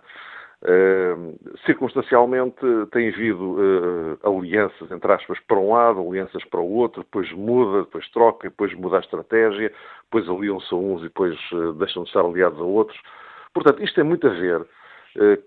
Uh, 0.63 1.37
circunstancialmente 1.65 2.61
tem 2.93 3.09
havido 3.09 3.57
uh, 3.59 4.17
alianças, 4.23 4.89
entre 4.89 5.11
aspas, 5.11 5.37
para 5.41 5.59
um 5.59 5.73
lado, 5.73 5.99
alianças 5.99 6.41
para 6.45 6.61
o 6.61 6.75
outro, 6.75 7.03
depois 7.03 7.29
muda, 7.33 7.81
depois 7.81 8.09
troca, 8.11 8.49
depois 8.49 8.73
muda 8.73 8.95
a 8.95 9.01
estratégia, 9.01 9.73
depois 10.03 10.29
aliam-se 10.29 10.73
a 10.73 10.77
uns 10.77 11.01
e 11.01 11.03
depois 11.03 11.37
uh, 11.51 11.73
deixam 11.73 12.03
de 12.03 12.09
estar 12.09 12.21
aliados 12.21 12.57
a 12.61 12.63
outros. 12.63 12.97
Portanto, 13.53 13.83
isto 13.83 13.95
tem 13.95 14.05
muito 14.05 14.25
a 14.25 14.29
ver 14.29 14.65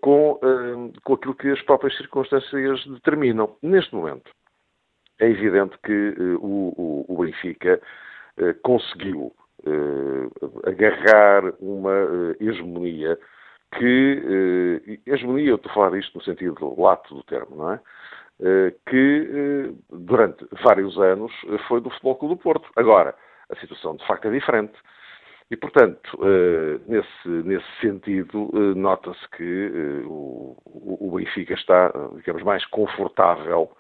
com, 0.00 0.38
com 1.02 1.14
aquilo 1.14 1.35
que 1.35 1.50
as 1.50 1.61
próprias 1.62 1.96
circunstâncias 1.96 2.87
determinam. 2.87 3.56
Neste 3.61 3.92
momento, 3.96 4.30
é 5.18 5.28
evidente 5.28 5.76
que 5.85 6.14
o, 6.40 7.04
o, 7.08 7.18
Benfica 7.18 7.80
conseguiu 8.62 9.32
agarrar 10.64 11.52
uma 11.58 12.37
hegemonia 12.38 13.18
que, 13.73 14.23
eh, 14.87 14.99
hegemonia, 15.06 15.50
eu 15.50 15.56
estou 15.56 15.70
a 15.70 15.75
falar 15.75 15.99
isto 15.99 16.16
no 16.16 16.25
sentido 16.25 16.75
lato 16.80 17.14
do 17.14 17.23
termo, 17.25 17.56
não 17.56 17.73
é? 17.73 17.80
Eh, 18.40 18.75
que 18.87 19.30
eh, 19.30 19.75
durante 19.90 20.46
vários 20.62 20.99
anos 20.99 21.32
foi 21.68 21.80
do 21.80 21.90
Futebol 21.90 22.16
Clube 22.16 22.35
do 22.37 22.42
Porto. 22.42 22.68
Agora, 22.76 23.14
a 23.50 23.56
situação 23.56 23.96
de 23.96 24.06
facto 24.06 24.28
é 24.28 24.30
diferente. 24.30 24.75
E, 25.49 25.56
portanto, 25.56 26.18
nesse, 26.88 27.28
nesse 27.28 27.80
sentido, 27.80 28.50
nota-se 28.75 29.28
que 29.37 30.02
o, 30.04 30.56
o 30.66 31.12
Benfica 31.14 31.54
está, 31.54 31.92
digamos, 32.16 32.42
mais 32.42 32.64
confortável 32.66 33.70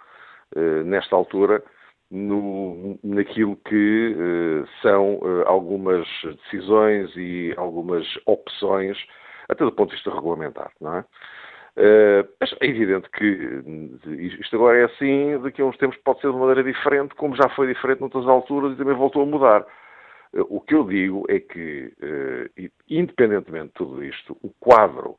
nesta 0.84 1.16
altura 1.16 1.64
no, 2.08 2.96
naquilo 3.02 3.56
que 3.68 4.14
são 4.80 5.18
algumas 5.44 6.06
decisões 6.44 7.10
e 7.16 7.52
algumas 7.56 8.06
opções 8.26 8.96
até 9.48 9.64
do 9.64 9.72
ponto 9.72 9.90
de 9.90 9.96
vista 9.96 10.14
regulamentar, 10.14 10.70
não 10.80 10.96
é? 10.96 11.04
Uh, 11.76 12.26
mas 12.40 12.54
é 12.60 12.66
evidente 12.66 13.06
que 13.10 13.62
isto 14.40 14.56
agora 14.56 14.78
é 14.78 14.84
assim, 14.84 15.38
daqui 15.42 15.60
a 15.60 15.66
uns 15.66 15.76
tempos 15.76 15.98
pode 15.98 16.22
ser 16.22 16.32
de 16.32 16.38
maneira 16.38 16.64
diferente, 16.64 17.14
como 17.14 17.36
já 17.36 17.50
foi 17.50 17.66
diferente 17.66 18.00
noutras 18.00 18.26
alturas 18.26 18.72
e 18.72 18.76
também 18.76 18.94
voltou 18.94 19.22
a 19.22 19.26
mudar. 19.26 19.60
Uh, 20.32 20.46
o 20.48 20.60
que 20.62 20.74
eu 20.74 20.84
digo 20.84 21.26
é 21.28 21.38
que, 21.38 21.92
uh, 22.02 22.70
independentemente 22.88 23.66
de 23.66 23.72
tudo 23.74 24.02
isto, 24.02 24.36
o 24.42 24.48
quadro 24.58 25.16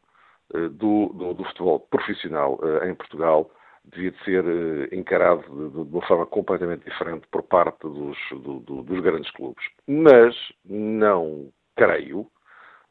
do, 0.50 1.12
do, 1.14 1.34
do, 1.34 1.44
futebol 1.44 1.82
profissional 1.92 2.58
em 2.86 2.96
Portugal 2.96 3.52
devia 3.84 4.12
de 4.12 4.24
ser 4.24 4.94
encarado 4.94 5.42
de, 5.42 5.84
de, 5.84 5.94
uma 5.94 6.02
forma 6.08 6.26
completamente 6.26 6.86
diferente 6.86 7.28
por 7.30 7.44
parte 7.44 7.82
dos, 7.82 8.18
do, 8.32 8.60
dos 8.62 9.00
grandes 9.02 9.30
clubes. 9.32 9.64
Mas 9.86 10.34
não 10.64 11.52
creio 11.76 12.22
eh, 12.22 12.37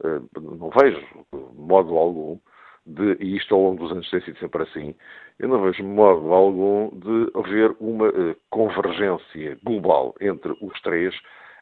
não 0.03 0.69
vejo 0.69 1.05
modo 1.55 1.97
algum 1.97 2.39
de, 2.85 3.17
e 3.19 3.35
isto 3.35 3.53
ao 3.53 3.61
longo 3.61 3.83
dos 3.83 3.91
anos 3.91 4.09
tem 4.09 4.21
sido 4.21 4.39
sempre 4.39 4.63
assim, 4.63 4.95
eu 5.39 5.49
não 5.49 5.61
vejo 5.61 5.83
modo 5.83 6.33
algum 6.33 6.89
de 6.97 7.31
haver 7.35 7.75
uma 7.79 8.07
uh, 8.07 8.35
convergência 8.49 9.57
global 9.63 10.15
entre 10.21 10.55
os 10.61 10.81
três 10.81 11.13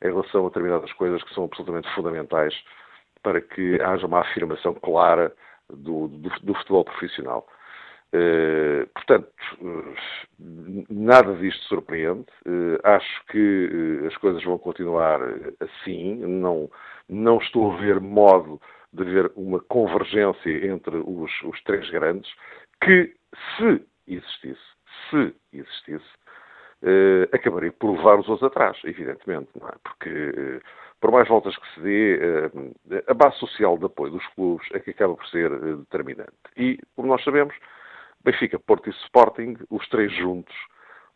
em 0.04 0.08
relação 0.08 0.46
a 0.46 0.50
determinadas 0.50 0.92
coisas 0.94 1.24
que 1.24 1.34
são 1.34 1.46
absolutamente 1.46 1.90
fundamentais 1.96 2.54
para 3.24 3.42
que 3.42 3.82
haja 3.82 4.06
uma 4.06 4.20
afirmação 4.20 4.74
clara 4.76 5.34
do, 5.70 6.08
do, 6.08 6.30
do 6.42 6.54
futebol 6.54 6.86
profissional. 6.86 7.48
Uh, 8.14 8.88
portanto, 8.94 9.28
uh, 9.62 9.96
nada 10.90 11.34
disto 11.36 11.64
surpreende. 11.64 12.26
Uh, 12.46 12.78
acho 12.84 13.26
que 13.28 14.04
as 14.08 14.16
coisas 14.18 14.44
vão 14.44 14.58
continuar 14.58 15.20
assim. 15.60 16.16
Não, 16.18 16.70
não 17.10 17.38
estou 17.38 17.72
a 17.72 17.78
ver 17.78 18.00
modo 18.00 18.60
de 18.94 19.04
haver 19.04 19.32
uma 19.36 19.60
convergência 19.60 20.68
entre 20.68 20.98
os, 20.98 21.32
os 21.44 21.62
três 21.64 21.90
grandes, 21.90 22.32
que, 22.82 23.14
se 23.58 23.86
existisse, 24.08 24.62
se 25.10 25.36
existisse, 25.52 26.06
uh, 26.82 27.36
acabaria 27.36 27.72
por 27.72 27.96
levar 27.96 28.20
os 28.20 28.30
outros 28.30 28.50
atrás, 28.50 28.78
evidentemente, 28.84 29.50
não 29.60 29.68
é? 29.68 29.74
Porque, 29.84 30.10
uh, 30.10 30.62
por 31.02 31.12
mais 31.12 31.28
voltas 31.28 31.56
que 31.58 31.74
se 31.74 31.80
dê, 31.82 32.20
uh, 32.48 33.02
a 33.08 33.14
base 33.14 33.38
social 33.38 33.78
de 33.78 33.86
apoio 33.86 34.14
dos 34.14 34.28
clubes 34.28 34.68
é 34.74 34.80
que 34.80 34.92
acaba 34.92 35.16
por 35.16 35.28
ser 35.28 35.50
determinante. 35.78 36.32
E, 36.56 36.80
como 36.96 37.10
nós 37.10 37.24
sabemos, 37.24 37.56
Benfica, 38.24 38.60
Porto 38.60 38.90
e 38.90 38.94
Sporting, 39.04 39.58
os 39.70 39.88
três 39.90 40.12
juntos, 40.14 40.56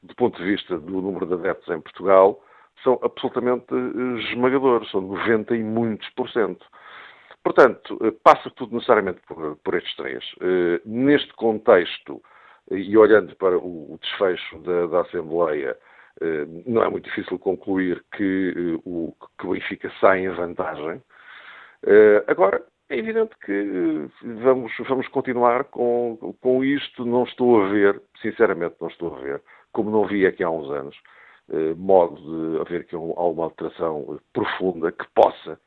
do 0.04 0.16
ponto 0.16 0.38
de 0.38 0.46
vista 0.46 0.78
do 0.78 1.02
número 1.02 1.26
de 1.26 1.34
adeptos 1.34 1.68
em 1.70 1.82
Portugal, 1.82 2.42
são 2.84 3.00
absolutamente 3.04 3.74
eh, 3.74 4.20
esmagadores, 4.32 4.90
são 4.92 5.02
90 5.02 5.56
e 5.56 5.64
muitos 5.64 6.10
por 6.12 6.30
cento. 6.30 6.66
Portanto, 7.44 7.98
eh, 8.04 8.12
passa 8.24 8.50
tudo 8.52 8.76
necessariamente 8.76 9.22
por, 9.28 9.58
por 9.58 9.76
estes 9.76 9.96
três. 9.96 10.24
Eh, 10.42 10.82
neste 10.86 11.34
contexto, 11.34 12.22
e 12.72 12.98
olhando 12.98 13.36
para 13.36 13.58
o, 13.58 13.98
desfecho 14.02 14.60
da, 14.60 14.86
da, 14.88 15.02
Assembleia, 15.02 15.76
não 16.68 16.84
é 16.84 16.90
muito 16.90 17.06
difícil 17.06 17.40
concluir 17.40 18.04
que 18.16 18.78
o, 18.86 19.16
que 19.40 19.48
o 19.48 19.52
Benfica 19.52 19.92
sai 20.00 20.26
em 20.26 20.30
vantagem. 20.30 21.02
Agora, 22.28 22.64
é 22.90 22.98
evidente 22.98 23.36
que 23.44 24.08
vamos, 24.24 24.72
vamos 24.88 25.08
continuar 25.08 25.64
com, 25.66 26.36
com 26.42 26.64
isto. 26.64 27.06
Não 27.06 27.24
estou 27.24 27.64
a 27.64 27.70
ver, 27.70 28.02
sinceramente, 28.22 28.76
não 28.82 28.90
estou 28.90 29.16
a 29.16 29.20
ver, 29.20 29.42
como 29.72 29.90
não 29.90 30.06
vi 30.06 30.28
aqui 30.28 30.44
há 30.44 30.50
uns 30.50 30.70
anos, 30.70 30.96
eh, 30.96 31.19
modo 31.78 32.16
de 32.56 32.62
haver 32.62 32.82
aqui 32.82 32.96
alguma 32.96 33.46
alteração 33.46 34.20
profunda 34.34 34.92
que 34.92 35.06
possa, 35.16 35.60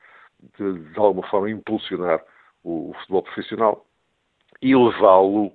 de, 0.58 0.78
de 0.78 0.98
alguma 0.98 1.26
forma, 1.28 1.50
impulsionar 1.50 2.22
o, 2.62 2.90
o 2.90 2.94
futebol 2.94 3.22
profissional 3.22 3.86
e 4.60 4.74
levá-lo 4.74 5.52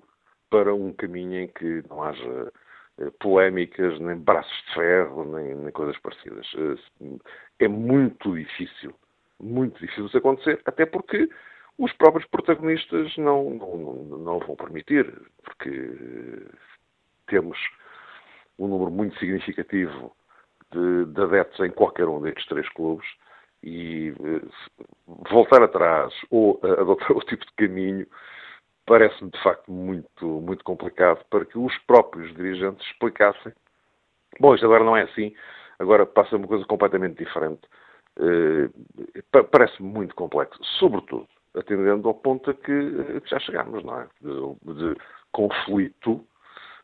para 0.49 0.73
um 0.73 0.93
caminho 0.93 1.41
em 1.41 1.47
que 1.47 1.83
não 1.89 2.03
haja 2.03 2.51
eh, 2.99 3.11
polémicas, 3.19 3.99
nem 3.99 4.17
braços 4.17 4.63
de 4.67 4.73
ferro, 4.73 5.23
nem, 5.35 5.55
nem, 5.55 5.71
coisas 5.71 5.97
parecidas. 5.99 6.47
Eh, 6.55 7.17
é 7.59 7.67
muito 7.67 8.35
difícil, 8.35 8.93
muito 9.39 9.79
difícil 9.79 10.07
isso 10.07 10.17
acontecer, 10.17 10.61
até 10.65 10.85
porque 10.85 11.29
os 11.77 11.91
próprios 11.93 12.27
protagonistas 12.29 13.15
não, 13.17 13.51
não, 13.51 13.93
não 14.17 14.39
vão 14.39 14.55
permitir, 14.55 15.13
porque 15.43 16.47
temos 17.27 17.57
um 18.59 18.67
número 18.67 18.91
muito 18.91 19.17
significativo 19.19 20.15
de, 20.71 21.05
de 21.05 21.21
adeptos 21.21 21.59
em 21.59 21.71
qualquer 21.71 22.07
um 22.07 22.21
destes 22.21 22.45
três 22.47 22.67
clubes 22.69 23.07
e 23.63 24.13
eh, 24.23 24.47
voltar 25.29 25.63
atrás 25.63 26.13
ou 26.29 26.59
adotar 26.63 27.11
outro 27.13 27.29
tipo 27.29 27.45
de 27.45 27.53
caminho 27.53 28.07
parece-me 28.85 29.29
de 29.29 29.43
facto 29.43 29.71
muito, 29.71 30.25
muito 30.25 30.63
complicado 30.63 31.23
para 31.29 31.45
que 31.45 31.57
os 31.57 31.77
próprios 31.79 32.33
dirigentes 32.35 32.85
explicassem. 32.87 33.51
Bom, 34.39 34.55
isto 34.55 34.65
agora 34.65 34.83
não 34.83 34.95
é 34.95 35.03
assim, 35.03 35.33
agora 35.77 36.05
passa 36.05 36.37
uma 36.37 36.47
coisa 36.47 36.65
completamente 36.65 37.17
diferente. 37.23 37.61
Uh, 38.17 38.71
parece-me 39.51 39.89
muito 39.89 40.15
complexo, 40.15 40.57
sobretudo 40.79 41.27
atendendo 41.55 42.07
ao 42.07 42.13
ponto 42.13 42.49
a 42.49 42.53
que, 42.53 42.71
a 43.17 43.21
que 43.21 43.29
já 43.29 43.39
chegámos, 43.39 43.83
não 43.83 43.99
é? 43.99 44.07
De, 44.21 44.73
de 44.73 44.97
conflito 45.31 46.25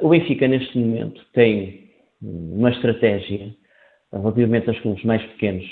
o 0.01 0.09
Benfica, 0.09 0.47
neste 0.47 0.75
momento, 0.75 1.23
tem 1.33 1.91
uma 2.19 2.71
estratégia 2.71 3.53
relativamente 4.11 4.69
aos 4.69 4.79
clubes 4.79 5.03
mais 5.03 5.21
pequenos, 5.21 5.67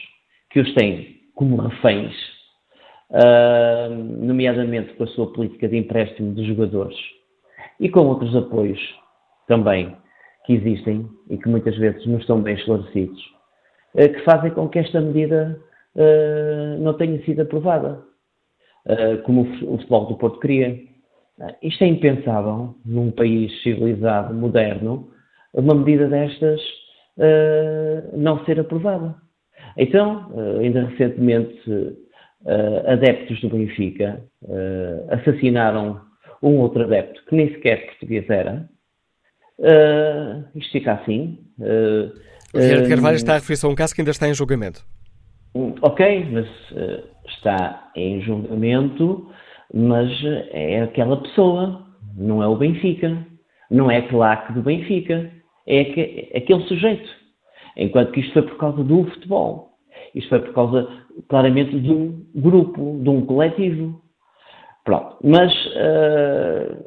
que 0.51 0.59
os 0.59 0.71
têm 0.75 1.16
como 1.37 1.55
reféns, 1.61 2.13
uh, 3.11 3.93
nomeadamente 3.93 4.93
com 4.95 5.03
a 5.03 5.07
sua 5.07 5.31
política 5.31 5.69
de 5.69 5.77
empréstimo 5.77 6.33
de 6.33 6.45
jogadores 6.45 6.97
e 7.79 7.87
com 7.89 8.01
outros 8.07 8.35
apoios 8.35 8.79
também 9.47 9.95
que 10.45 10.53
existem 10.53 11.07
e 11.29 11.37
que 11.37 11.47
muitas 11.47 11.77
vezes 11.77 12.05
não 12.07 12.17
estão 12.17 12.41
bem 12.41 12.55
esclarecidos, 12.55 13.21
uh, 13.93 14.09
que 14.11 14.19
fazem 14.23 14.51
com 14.51 14.67
que 14.67 14.79
esta 14.79 14.99
medida 14.99 15.61
uh, 15.95 16.81
não 16.81 16.93
tenha 16.95 17.23
sido 17.23 17.41
aprovada, 17.41 18.05
como 19.25 19.41
o 19.41 19.77
futebol 19.79 20.05
do 20.05 20.15
Porto 20.15 20.39
queria. 20.39 20.79
Isto 21.61 21.83
é 21.83 21.87
impensável 21.87 22.73
num 22.85 23.11
país 23.11 23.51
civilizado, 23.61 24.33
moderno, 24.33 25.11
uma 25.53 25.75
medida 25.75 26.07
destas 26.07 26.61
não 28.13 28.45
ser 28.45 28.61
aprovada. 28.61 29.13
Então, 29.77 30.29
uh, 30.31 30.59
ainda 30.59 30.85
recentemente, 30.85 31.69
uh, 31.69 32.91
adeptos 32.91 33.39
do 33.41 33.49
Benfica 33.49 34.21
assassinaram 35.09 35.99
um 36.41 36.59
outro 36.59 36.83
adepto 36.83 37.21
que 37.25 37.35
nem 37.35 37.49
sequer 37.49 37.85
português 37.87 38.29
era. 38.29 38.69
isto 40.55 40.71
fica 40.71 40.93
assim. 40.93 41.39
o 42.53 42.57
Vieira 42.57 42.83
de 42.83 42.89
Carvalho 42.89 43.15
está 43.15 43.33
a 43.33 43.35
referir-se 43.35 43.65
a 43.65 43.69
um 43.69 43.75
caso 43.75 43.93
que 43.93 44.01
ainda 44.01 44.11
está 44.11 44.27
em 44.27 44.33
julgamento. 44.33 44.85
Ok, 45.81 46.27
mas 46.31 46.47
está 47.27 47.91
em 47.95 48.21
julgamento, 48.21 49.29
mas 49.73 50.09
é 50.51 50.83
aquela 50.83 51.21
pessoa, 51.21 51.85
não 52.15 52.41
é 52.41 52.47
o 52.47 52.55
Benfica, 52.55 53.17
não 53.69 53.91
é 53.91 53.97
a 53.97 54.07
claque 54.07 54.53
do 54.53 54.61
Benfica 54.61 55.29
é 55.67 56.37
aquele 56.37 56.63
sujeito. 56.67 57.09
Enquanto 57.75 58.13
que 58.13 58.21
isto 58.21 58.33
foi 58.33 58.41
por 58.43 58.57
causa 58.57 58.83
do 58.83 59.03
futebol. 59.11 59.66
Isto 60.17 60.29
foi 60.29 60.39
por 60.39 60.53
causa, 60.53 60.87
claramente, 61.29 61.79
de 61.79 61.91
um 61.91 62.25
grupo, 62.35 62.99
de 63.01 63.09
um 63.09 63.25
coletivo. 63.25 64.01
Pronto. 64.83 65.17
Mas, 65.23 65.53
uh, 65.67 66.85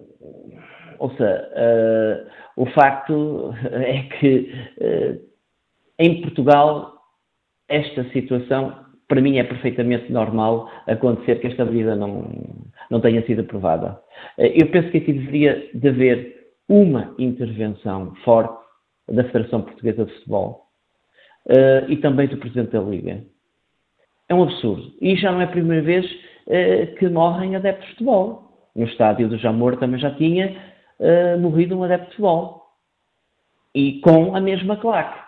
ou 0.98 1.10
seja, 1.10 1.48
uh, 1.52 2.62
o 2.62 2.66
facto 2.66 3.54
é 3.72 4.02
que 4.18 4.52
uh, 4.80 5.20
em 5.98 6.22
Portugal 6.22 6.94
esta 7.68 8.04
situação, 8.10 8.74
para 9.06 9.20
mim, 9.20 9.38
é 9.38 9.44
perfeitamente 9.44 10.10
normal 10.10 10.68
acontecer 10.86 11.36
que 11.36 11.46
esta 11.46 11.64
medida 11.64 11.94
não, 11.94 12.28
não 12.90 13.00
tenha 13.00 13.24
sido 13.26 13.42
aprovada. 13.42 14.00
Eu 14.36 14.66
penso 14.70 14.90
que 14.90 14.98
aqui 14.98 15.12
deveria 15.12 15.70
de 15.72 15.88
haver 15.88 16.36
uma 16.68 17.14
intervenção 17.18 18.12
forte 18.24 18.58
da 19.08 19.22
Federação 19.24 19.62
Portuguesa 19.62 20.04
de 20.04 20.12
Futebol 20.14 20.69
uh, 21.46 21.90
e 21.90 21.96
também 21.96 22.28
do 22.28 22.36
Presidente 22.36 22.72
da 22.72 22.80
Liga. 22.80 23.22
É 24.28 24.34
um 24.34 24.42
absurdo. 24.42 24.92
E 25.00 25.16
já 25.16 25.32
não 25.32 25.40
é 25.40 25.44
a 25.44 25.48
primeira 25.48 25.82
vez 25.82 26.06
uh, 26.06 26.94
que 26.98 27.08
morrem 27.08 27.56
adeptos 27.56 27.86
de 27.86 27.92
futebol. 27.92 28.50
No 28.74 28.86
estádio 28.86 29.28
do 29.28 29.38
Jamor 29.38 29.76
também 29.76 30.00
já 30.00 30.10
tinha 30.12 30.56
uh, 30.98 31.38
morrido 31.40 31.76
um 31.76 31.84
adepto 31.84 32.06
de 32.06 32.10
futebol. 32.12 32.62
E 33.74 34.00
com 34.00 34.34
a 34.34 34.40
mesma 34.40 34.76
claque. 34.76 35.18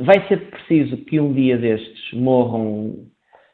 Vai 0.00 0.26
ser 0.26 0.50
preciso 0.50 0.96
que 1.04 1.20
um 1.20 1.32
dia 1.32 1.58
destes 1.58 2.12
morram 2.14 3.06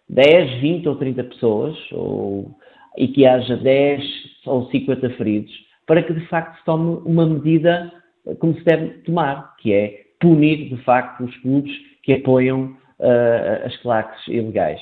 10, 0.09 0.61
20 0.61 0.89
ou 0.89 0.97
30 0.97 1.25
pessoas, 1.25 1.77
ou, 1.93 2.57
e 2.97 3.09
que 3.09 3.27
haja 3.27 3.57
10 3.57 4.03
ou 4.47 4.71
50 4.71 5.11
feridos, 5.11 5.53
para 5.87 6.03
que 6.03 6.15
de 6.15 6.27
facto 6.29 6.57
se 6.59 6.65
tome 6.65 7.03
uma 7.05 7.27
medida 7.27 7.93
como 8.39 8.55
se 8.55 8.65
deve 8.65 8.89
tomar, 9.03 9.57
que 9.57 9.73
é 9.73 10.08
punir, 10.21 10.69
de 10.69 10.77
facto, 10.85 11.25
os 11.25 11.37
clubes 11.39 11.73
que 12.03 12.15
apoiam 12.15 12.77
uh, 12.99 13.67
as 13.67 13.77
claques 13.79 14.27
ilegais. 14.29 14.81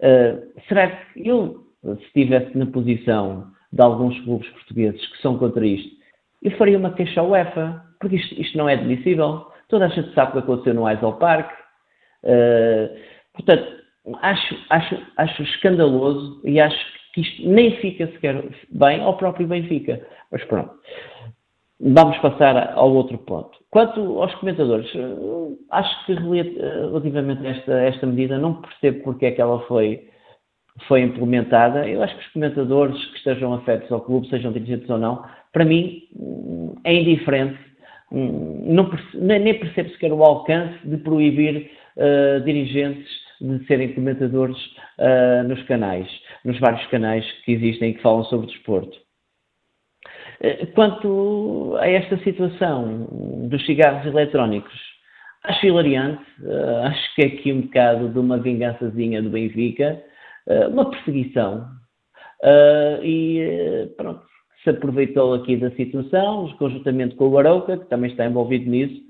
Uh, 0.00 0.60
será 0.68 0.88
que 0.88 1.28
eu, 1.28 1.64
se 1.82 2.04
estivesse 2.06 2.56
na 2.56 2.66
posição 2.66 3.50
de 3.72 3.82
alguns 3.82 4.18
clubes 4.20 4.48
portugueses 4.50 5.04
que 5.12 5.22
são 5.22 5.38
contra 5.38 5.66
isto, 5.66 5.98
eu 6.42 6.50
faria 6.52 6.78
uma 6.78 6.92
queixa 6.92 7.20
à 7.20 7.24
UEFA, 7.24 7.82
porque 8.00 8.16
isto, 8.16 8.40
isto 8.40 8.56
não 8.56 8.68
é 8.68 8.74
admissível. 8.74 9.46
Toda 9.68 9.86
a 9.86 9.88
gente 9.88 10.14
sabe 10.14 10.30
o 10.30 10.32
que 10.32 10.38
aconteceu 10.38 10.74
no 10.74 10.88
Eisel 10.88 11.14
Park. 11.14 11.50
Uh, 12.22 12.96
portanto, 13.34 13.78
acho, 14.22 14.56
acho, 14.70 15.06
acho 15.16 15.42
escandaloso 15.42 16.40
e 16.44 16.60
acho 16.60 16.78
que 17.12 17.20
isto 17.22 17.48
nem 17.48 17.76
fica 17.78 18.06
sequer 18.06 18.44
bem 18.70 19.02
ao 19.02 19.16
próprio 19.16 19.48
Benfica. 19.48 20.00
Mas 20.30 20.44
pronto. 20.44 20.72
Vamos 21.80 22.18
passar 22.18 22.72
ao 22.74 22.92
outro 22.92 23.16
ponto. 23.18 23.56
Quanto 23.70 24.00
aos 24.20 24.34
comentadores, 24.36 24.90
eh, 24.96 25.54
acho 25.70 26.06
que 26.06 26.14
relativamente 26.14 27.46
a 27.46 27.50
esta, 27.50 27.72
esta 27.72 28.06
medida 28.06 28.36
não 28.36 28.60
percebo 28.60 29.04
porque 29.04 29.26
é 29.26 29.30
que 29.30 29.40
ela 29.40 29.60
foi, 29.60 30.08
foi 30.88 31.02
implementada. 31.02 31.88
Eu 31.88 32.02
acho 32.02 32.16
que 32.16 32.26
os 32.26 32.32
comentadores 32.32 33.06
que 33.06 33.18
estejam 33.18 33.54
afetos 33.54 33.92
ao 33.92 34.00
clube, 34.00 34.28
sejam 34.28 34.50
dirigentes 34.50 34.90
ou 34.90 34.98
não, 34.98 35.22
para 35.52 35.64
mim 35.64 36.02
é 36.82 36.94
indiferente. 36.94 37.58
Não, 38.10 38.90
nem 39.14 39.58
percebo 39.58 39.90
sequer 39.90 40.12
o 40.12 40.24
alcance 40.24 40.78
de 40.84 40.96
proibir 40.96 41.70
uh, 41.96 42.40
dirigentes 42.42 43.08
de 43.40 43.64
serem 43.66 43.92
comentadores 43.92 44.56
uh, 44.98 45.46
nos 45.46 45.62
canais, 45.64 46.08
nos 46.44 46.58
vários 46.58 46.84
canais 46.86 47.24
que 47.44 47.52
existem 47.52 47.90
e 47.90 47.94
que 47.94 48.02
falam 48.02 48.24
sobre 48.24 48.46
desporto. 48.48 49.07
Eh, 50.40 50.66
quanto 50.66 51.76
a 51.80 51.88
esta 51.88 52.16
situação 52.18 53.08
dos 53.48 53.64
cigarros 53.66 54.06
eletrónicos, 54.06 54.74
acho 55.44 55.66
hilariante, 55.66 56.24
eh, 56.44 56.82
acho 56.84 57.14
que 57.14 57.22
é 57.22 57.26
aqui 57.26 57.52
um 57.52 57.62
bocado 57.62 58.08
de 58.08 58.18
uma 58.18 58.38
vingançazinha 58.38 59.22
do 59.22 59.30
Benfica, 59.30 60.00
eh, 60.46 60.66
uma 60.68 60.90
perseguição. 60.90 61.66
E 63.02 63.90
pronto, 63.96 64.22
se 64.62 64.70
aproveitou 64.70 65.34
aqui 65.34 65.56
da 65.56 65.72
situação, 65.72 66.48
conjuntamente 66.56 67.16
com 67.16 67.28
o 67.28 67.38
Arauca, 67.38 67.76
que 67.78 67.86
também 67.86 68.10
está 68.10 68.26
envolvido 68.26 68.70
nisso. 68.70 69.02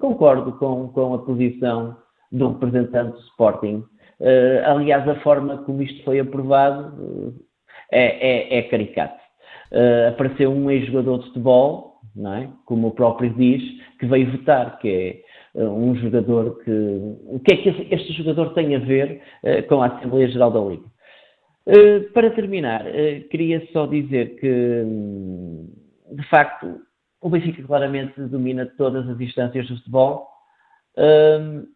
Concordo 0.00 0.52
com, 0.52 0.88
com 0.88 1.12
a 1.14 1.18
posição 1.18 1.94
do 2.32 2.52
representante 2.52 3.12
do 3.12 3.20
Sporting. 3.20 3.84
Aliás, 4.64 5.06
a 5.06 5.16
forma 5.16 5.58
como 5.58 5.82
isto 5.82 6.02
foi 6.04 6.18
aprovado 6.18 7.34
é, 7.92 8.56
é, 8.56 8.58
é 8.58 8.62
caricato 8.62 9.25
uh, 9.72 10.08
apareceu 10.08 10.50
um 10.50 10.70
ex-jogador 10.70 11.18
de 11.18 11.26
futebol, 11.26 12.00
não 12.14 12.34
é? 12.34 12.48
como 12.64 12.88
o 12.88 12.94
próprio 12.94 13.32
diz, 13.34 13.62
que 13.98 14.06
veio 14.06 14.30
votar, 14.32 14.78
que 14.78 15.22
é 15.54 15.62
um 15.64 15.94
jogador 15.96 16.58
que. 16.62 16.70
O 16.70 17.40
que 17.40 17.54
é 17.54 17.56
que 17.56 17.94
este 17.94 18.12
jogador 18.12 18.52
tem 18.54 18.74
a 18.74 18.78
ver 18.78 19.22
com 19.68 19.82
a 19.82 19.86
Assembleia 19.86 20.28
Geral 20.28 20.50
da 20.50 20.60
Liga? 20.60 20.84
para 22.14 22.30
terminar, 22.30 22.84
queria 23.28 23.66
só 23.72 23.86
dizer 23.86 24.36
que, 24.36 24.84
de 26.12 26.28
facto, 26.28 26.80
o 27.20 27.28
Benfica 27.28 27.60
claramente 27.64 28.20
domina 28.20 28.66
todas 28.78 29.08
as 29.08 29.18
instâncias 29.18 29.66
do 29.66 29.76
futebol. 29.78 30.28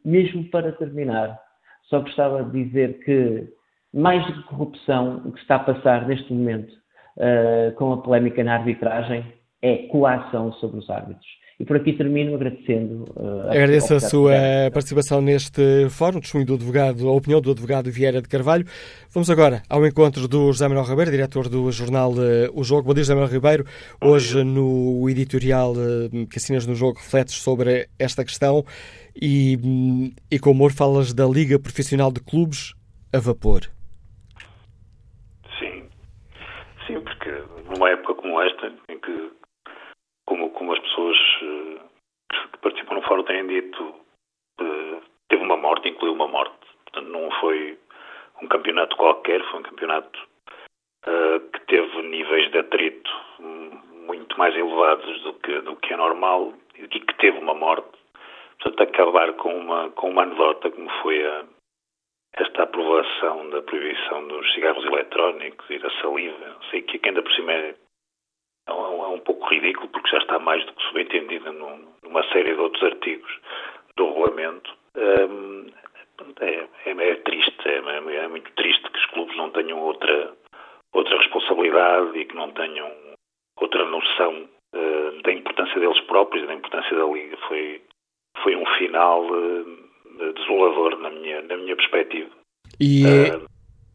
Mesmo 0.04 0.44
para 0.44 0.70
terminar, 0.72 1.40
só 1.88 2.00
gostava 2.00 2.44
de 2.44 2.64
dizer 2.64 3.00
que, 3.00 3.48
mais 3.92 4.24
do 4.26 4.34
que 4.34 4.48
corrupção, 4.48 5.22
o 5.24 5.32
que 5.32 5.40
está 5.40 5.56
a 5.56 5.64
passar 5.64 6.06
neste 6.06 6.32
momento 6.32 6.79
uh, 7.16 7.74
com 7.76 7.92
a 7.92 7.98
polémica 7.98 8.42
na 8.44 8.54
arbitragem 8.54 9.24
é 9.62 9.88
coação 9.88 10.52
sobre 10.54 10.78
os 10.78 10.88
árbitros. 10.88 11.26
E 11.58 11.64
por 11.64 11.76
aqui 11.76 11.92
termino 11.92 12.34
agradecendo. 12.34 13.04
Uh, 13.14 13.50
Agradeço 13.50 13.92
a, 13.92 13.98
a 13.98 14.00
sua 14.00 14.32
participação 14.72 15.20
neste 15.20 15.90
fórum, 15.90 16.18
testemunho 16.18 16.46
do 16.46 16.54
advogado, 16.54 17.06
a 17.06 17.12
opinião 17.12 17.38
do 17.38 17.50
advogado 17.50 17.90
Vieira 17.90 18.22
de 18.22 18.28
Carvalho. 18.28 18.64
Vamos 19.12 19.28
agora 19.28 19.62
ao 19.68 19.86
encontro 19.86 20.26
do 20.26 20.46
José 20.46 20.66
Manuel 20.66 20.86
Ribeiro, 20.86 21.10
diretor 21.10 21.50
do 21.50 21.70
jornal 21.70 22.12
uh, 22.12 22.50
O 22.54 22.64
Jogo. 22.64 22.84
Bom 22.84 22.94
dia, 22.94 23.02
José 23.02 23.14
Manuel 23.14 23.32
Ribeiro. 23.32 23.64
Hoje, 24.00 24.42
no 24.42 25.06
editorial 25.10 25.72
uh, 25.72 26.26
que 26.28 26.38
assinas 26.38 26.66
no 26.66 26.74
Jogo, 26.74 26.98
refletes 26.98 27.34
sobre 27.34 27.88
esta 27.98 28.24
questão 28.24 28.64
e, 29.14 29.58
um, 29.62 30.10
e 30.30 30.38
com 30.38 30.52
humor 30.52 30.72
falas 30.72 31.12
da 31.12 31.26
Liga 31.26 31.58
Profissional 31.58 32.10
de 32.10 32.20
Clubes 32.20 32.72
a 33.12 33.18
vapor. 33.18 33.68
Sim, 36.86 37.00
porque 37.02 37.30
numa 37.68 37.90
época 37.90 38.14
como 38.14 38.40
esta, 38.42 38.72
em 38.88 38.98
que, 38.98 39.30
como, 40.40 40.50
como 40.50 40.72
as 40.72 40.78
pessoas 40.78 41.16
uh, 41.42 41.80
que 42.52 42.58
participam 42.58 42.94
no 42.94 43.02
fórum 43.02 43.22
têm 43.24 43.46
dito, 43.46 43.94
uh, 44.60 45.02
teve 45.28 45.42
uma 45.42 45.56
morte, 45.56 45.88
incluiu 45.88 46.14
uma 46.14 46.28
morte. 46.28 46.56
Portanto, 46.84 47.08
não 47.10 47.30
foi 47.40 47.78
um 48.42 48.48
campeonato 48.48 48.96
qualquer, 48.96 49.42
foi 49.50 49.60
um 49.60 49.64
campeonato 49.64 50.18
uh, 51.06 51.40
que 51.52 51.60
teve 51.66 52.02
níveis 52.02 52.50
de 52.50 52.58
atrito 52.58 53.10
muito 54.06 54.38
mais 54.38 54.54
elevados 54.56 55.22
do 55.22 55.34
que, 55.34 55.60
do 55.60 55.76
que 55.76 55.92
é 55.92 55.96
normal 55.96 56.54
e 56.74 56.88
que 56.88 57.14
teve 57.18 57.38
uma 57.38 57.54
morte. 57.54 57.98
Portanto, 58.60 58.82
acabar 58.82 59.32
com 59.34 59.54
uma, 59.54 59.90
com 59.90 60.10
uma 60.10 60.22
anedota 60.22 60.70
como 60.70 60.90
foi 61.02 61.24
a, 61.24 61.44
esta 62.34 62.62
aprovação 62.64 63.50
da 63.50 63.62
proibição 63.62 64.26
dos 64.26 64.52
cigarros 64.52 64.84
eletrónicos 64.84 65.68
e 65.70 65.78
da 65.78 65.90
saliva, 66.00 66.56
sei 66.70 66.82
que 66.82 67.00
ainda 67.06 67.22
por 67.22 67.32
cima 67.32 67.52
é, 67.52 67.74
é, 68.66 68.72
um, 68.72 69.04
é 69.04 69.08
um 69.08 69.20
pouco 69.20 69.48
ridículo, 69.48 69.79
está 70.30 70.38
mais 70.38 70.64
do 70.64 70.72
que 70.72 70.82
subentendida 70.84 71.52
numa 71.52 72.22
série 72.32 72.54
de 72.54 72.60
outros 72.60 72.82
artigos 72.84 73.30
do 73.96 74.06
regulamento. 74.06 74.70
Hum, 74.96 75.66
é, 76.40 76.68
é, 76.86 76.90
é, 76.90 77.14
triste, 77.16 77.56
é, 77.66 77.78
é, 77.78 78.16
é, 78.16 78.28
muito 78.28 78.50
triste 78.52 78.90
que 78.90 78.98
os 78.98 79.06
clubes 79.06 79.36
não 79.36 79.50
tenham 79.50 79.78
outra, 79.78 80.32
outra 80.92 81.18
responsabilidade 81.18 82.18
e 82.18 82.24
que 82.24 82.36
não 82.36 82.50
tenham 82.52 82.90
outra 83.56 83.84
noção 83.86 84.48
uh, 84.74 85.22
da 85.22 85.32
importância 85.32 85.80
deles 85.80 86.00
próprios 86.02 86.46
da 86.46 86.54
importância 86.54 86.96
da 86.96 87.04
Liga. 87.04 87.36
Foi, 87.48 87.82
foi 88.42 88.56
um 88.56 88.66
final. 88.78 89.24
Uh, 89.26 89.90
desolador 90.36 90.98
na 90.98 91.08
minha, 91.10 91.40
na 91.42 91.56
minha 91.56 91.74
perspectiva. 91.74 92.28
E, 92.78 93.04
uh, 93.04 93.46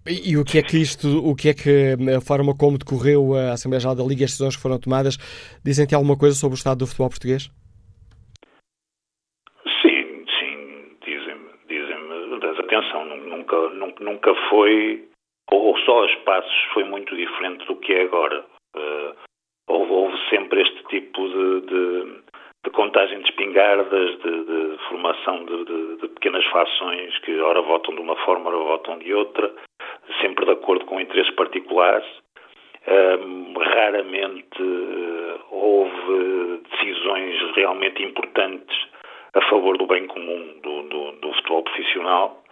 e 0.08 0.38
o 0.38 0.46
que 0.46 0.60
é 0.60 0.62
que 0.62 0.78
isto, 0.78 1.08
o 1.26 1.36
que 1.36 1.50
é 1.50 1.54
que 1.54 1.98
a 2.16 2.22
forma 2.22 2.56
como 2.56 2.78
decorreu 2.78 3.34
a 3.34 3.54
Assembleia 3.54 3.80
Geral 3.80 3.96
da 3.96 4.04
Liga 4.04 4.22
e 4.22 4.26
as 4.26 4.32
decisões 4.32 4.56
que 4.56 4.62
foram 4.62 4.80
tomadas, 4.80 5.18
dizem-te 5.66 5.96
alguma 5.96 6.16
coisa 6.16 6.36
sobre 6.36 6.54
o 6.54 6.62
estado 6.62 6.80
do 6.80 6.88
futebol 6.88 7.10
português? 7.10 7.50
Sim, 9.82 10.26
sim, 10.38 10.98
dizem-me, 11.04 11.50
dizem-me, 11.68 12.38
mas 12.38 12.60
atenção, 12.60 13.06
nunca, 13.06 13.58
nunca, 13.70 14.04
nunca 14.04 14.36
foi, 14.50 15.08
ou 15.52 15.76
só 15.80 16.04
a 16.04 16.06
espaços 16.06 16.64
foi 16.74 16.84
muito 16.84 17.16
diferente 17.16 17.66
do 17.66 17.76
que 17.78 17.94
é 17.94 18.04
agora. 18.04 18.46
Uh, 18.78 19.16
houve, 19.68 19.92
houve, 19.92 20.18
sempre 20.30 20.62
este 20.62 20.84
tipo 20.84 21.28
de, 21.28 21.62
de 21.62 22.26
de 22.66 22.72
contagem 22.72 23.20
de 23.20 23.30
espingardas, 23.30 24.18
de, 24.24 24.44
de 24.44 24.78
formação 24.90 25.46
de, 25.46 26.08
pequenas 26.10 26.44
fações 26.46 27.18
que 27.20 27.40
ora 27.40 27.62
votam 27.62 27.94
de 27.94 28.02
uma 28.02 28.16
forma, 28.26 28.50
ora 28.50 28.58
votam 28.58 28.98
de 28.98 29.14
outra, 29.14 29.54
sempre 30.22 30.46
de 30.46 30.52
acordo 30.52 30.86
com 30.86 31.00
interesses 31.00 31.34
particulares. 31.36 32.06
Um, 32.88 33.54
raramente 33.58 34.62
uh, 34.62 35.40
houve 35.50 36.62
decisões 36.70 37.56
realmente 37.56 38.04
importantes 38.04 38.78
a 39.34 39.42
favor 39.50 39.76
do 39.78 39.88
bem 39.88 40.06
comum 40.06 40.60
do, 40.62 40.84
do, 40.84 41.12
do 41.14 41.34
futebol 41.34 41.64
profissional. 41.64 42.44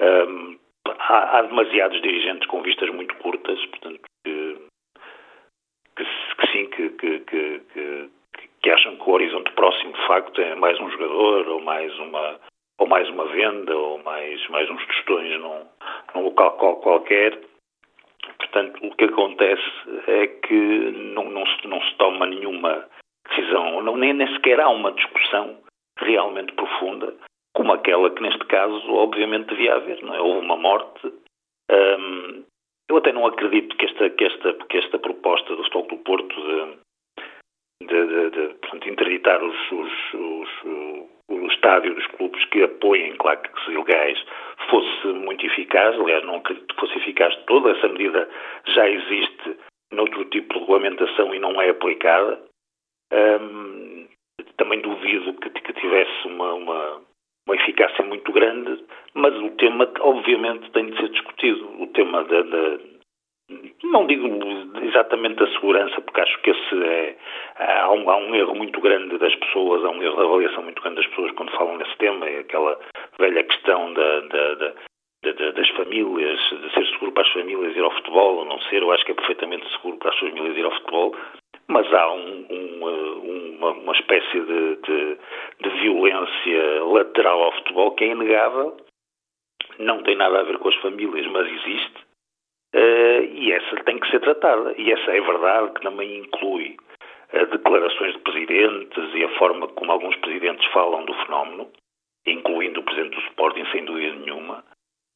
Um, 0.00 0.58
há, 0.98 1.38
há, 1.38 1.42
demasiados 1.42 2.02
dirigentes 2.02 2.48
com 2.48 2.60
vistas 2.62 2.90
muito 2.90 3.14
curtas, 3.16 3.64
portanto, 3.66 4.00
que, 4.24 4.56
que, 5.96 6.04
que 6.04 6.52
sim, 6.52 6.66
que, 6.70 6.90
que, 6.90 7.20
que 7.20 8.10
acham 8.70 8.96
que 8.96 9.08
o 9.08 9.12
horizonte 9.12 9.50
próximo 9.52 9.92
de 9.92 10.06
facto 10.06 10.40
é 10.40 10.54
mais 10.54 10.78
um 10.80 10.90
jogador 10.90 11.48
ou 11.48 11.60
mais 11.62 11.96
uma 11.98 12.38
ou 12.78 12.86
mais 12.86 13.08
uma 13.10 13.26
venda 13.26 13.76
ou 13.76 14.02
mais 14.02 14.48
mais 14.48 14.70
uns 14.70 14.86
tostões 14.86 15.40
num, 15.40 15.66
num 16.14 16.22
local 16.24 16.52
qual, 16.52 16.76
qualquer 16.76 17.38
portanto 18.38 18.78
o 18.86 18.94
que 18.94 19.04
acontece 19.04 19.62
é 20.06 20.26
que 20.26 20.54
não, 21.14 21.24
não, 21.30 21.46
se, 21.46 21.66
não 21.66 21.80
se 21.82 21.94
toma 21.96 22.26
nenhuma 22.26 22.86
decisão 23.28 23.82
não, 23.82 23.96
nem, 23.96 24.12
nem 24.12 24.32
sequer 24.34 24.60
há 24.60 24.68
uma 24.68 24.92
discussão 24.92 25.58
realmente 25.98 26.52
profunda 26.52 27.14
como 27.54 27.72
aquela 27.72 28.10
que 28.10 28.22
neste 28.22 28.44
caso 28.46 28.94
obviamente 28.94 29.48
devia 29.48 29.74
haver 29.74 30.02
não 30.02 30.14
é? 30.14 30.20
houve 30.20 30.40
uma 30.40 30.56
morte 30.56 31.12
hum, 31.70 32.44
eu 32.88 32.96
até 32.96 33.12
não 33.12 33.26
acredito 33.26 33.76
que 33.76 33.84
esta, 33.84 34.08
que 34.10 34.24
esta, 34.24 34.54
que 34.54 34.78
esta 34.78 34.98
proposta 34.98 35.54
do 35.54 35.62
Futebol 35.64 35.88
do 35.88 35.96
Porto 35.98 36.34
de, 37.82 37.86
de, 37.86 38.30
de, 38.30 38.78
de 38.80 38.90
interditar 38.90 39.42
os, 39.42 39.72
os, 39.72 40.14
os, 40.14 40.64
o 41.28 41.46
estádio 41.46 41.94
dos 41.94 42.06
clubes 42.08 42.42
que 42.46 42.62
apoiem 42.62 43.14
claques 43.16 43.66
ilegais 43.68 44.18
fosse 44.70 45.06
muito 45.08 45.44
eficaz. 45.46 45.98
Aliás, 45.98 46.24
não 46.24 46.40
que 46.40 46.56
fosse 46.78 46.96
eficaz. 46.98 47.34
Toda 47.46 47.70
essa 47.70 47.88
medida 47.88 48.28
já 48.66 48.88
existe 48.88 49.56
noutro 49.92 50.24
tipo 50.26 50.54
de 50.54 50.60
regulamentação 50.60 51.34
e 51.34 51.38
não 51.38 51.60
é 51.60 51.70
aplicada. 51.70 52.40
Também 54.56 54.80
duvido 54.80 55.34
que, 55.34 55.50
que 55.50 55.72
tivesse 55.74 56.26
uma, 56.26 56.52
uma, 56.54 57.00
uma, 57.46 57.56
eficácia 57.56 58.04
muito 58.04 58.32
grande, 58.32 58.84
mas 59.14 59.34
o 59.36 59.50
tema, 59.50 59.90
obviamente, 60.00 60.70
tem 60.72 60.86
de 60.86 60.96
ser 60.96 61.08
discutido. 61.10 61.82
O 61.82 61.86
tema 61.88 62.24
da, 62.24 62.42
da 62.42 62.78
não 63.82 64.06
digo 64.06 64.28
exatamente 64.82 65.36
da 65.36 65.50
segurança, 65.52 66.00
porque 66.00 66.20
acho 66.20 66.40
que 66.42 66.50
esse 66.50 66.84
é, 66.84 67.16
há, 67.56 67.90
um, 67.90 68.10
há 68.10 68.16
um 68.16 68.34
erro 68.34 68.54
muito 68.54 68.80
grande 68.80 69.16
das 69.18 69.34
pessoas, 69.36 69.84
há 69.84 69.90
um 69.90 70.02
erro 70.02 70.16
de 70.16 70.22
avaliação 70.22 70.62
muito 70.62 70.82
grande 70.82 70.96
das 70.96 71.06
pessoas 71.06 71.32
quando 71.32 71.52
falam 71.52 71.78
nesse 71.78 71.96
tema, 71.96 72.28
é 72.28 72.40
aquela 72.40 72.78
velha 73.18 73.42
questão 73.44 73.92
da, 73.94 74.20
da, 74.20 74.54
da 74.54 74.74
das 75.22 75.68
famílias, 75.70 76.38
de 76.48 76.72
ser 76.72 76.86
seguro 76.92 77.12
para 77.12 77.24
as 77.24 77.32
famílias 77.32 77.76
ir 77.76 77.82
ao 77.82 77.90
futebol 77.90 78.36
ou 78.36 78.44
não 78.44 78.60
ser, 78.62 78.82
eu 78.82 78.92
acho 78.92 79.04
que 79.04 79.10
é 79.10 79.14
perfeitamente 79.14 79.68
seguro 79.72 79.96
para 79.98 80.10
as 80.10 80.18
famílias 80.18 80.56
ir 80.56 80.64
ao 80.64 80.70
futebol, 80.70 81.16
mas 81.66 81.92
há 81.92 82.12
um, 82.12 82.46
um, 82.48 83.56
uma, 83.58 83.70
uma, 83.72 83.92
espécie 83.94 84.40
de, 84.40 84.76
de, 84.76 85.18
de, 85.60 85.68
violência 85.80 86.84
lateral 86.84 87.42
ao 87.42 87.52
futebol 87.52 87.90
que 87.96 88.04
é 88.04 88.08
inegável, 88.08 88.76
não 89.80 90.02
tem 90.04 90.16
nada 90.16 90.38
a 90.38 90.44
ver 90.44 90.58
com 90.58 90.68
as 90.68 90.76
famílias, 90.76 91.26
mas 91.26 91.46
existe, 91.48 92.07
Uh, 92.74 93.24
e 93.32 93.52
essa 93.52 93.76
tem 93.84 93.98
que 93.98 94.10
ser 94.10 94.20
tratada. 94.20 94.74
E 94.76 94.92
essa 94.92 95.10
é 95.10 95.20
verdade 95.20 95.72
que 95.72 95.82
também 95.82 96.18
inclui 96.18 96.76
uh, 97.32 97.46
declarações 97.46 98.12
de 98.12 98.20
presidentes 98.20 99.14
e 99.14 99.24
a 99.24 99.38
forma 99.38 99.68
como 99.68 99.92
alguns 99.92 100.16
presidentes 100.16 100.66
falam 100.72 101.04
do 101.04 101.14
fenómeno, 101.24 101.70
incluindo 102.26 102.80
o 102.80 102.82
presidente 102.82 103.14
do 103.14 103.26
Sporting, 103.28 103.64
sem 103.72 103.84
dúvida 103.84 104.14
nenhuma, 104.16 104.62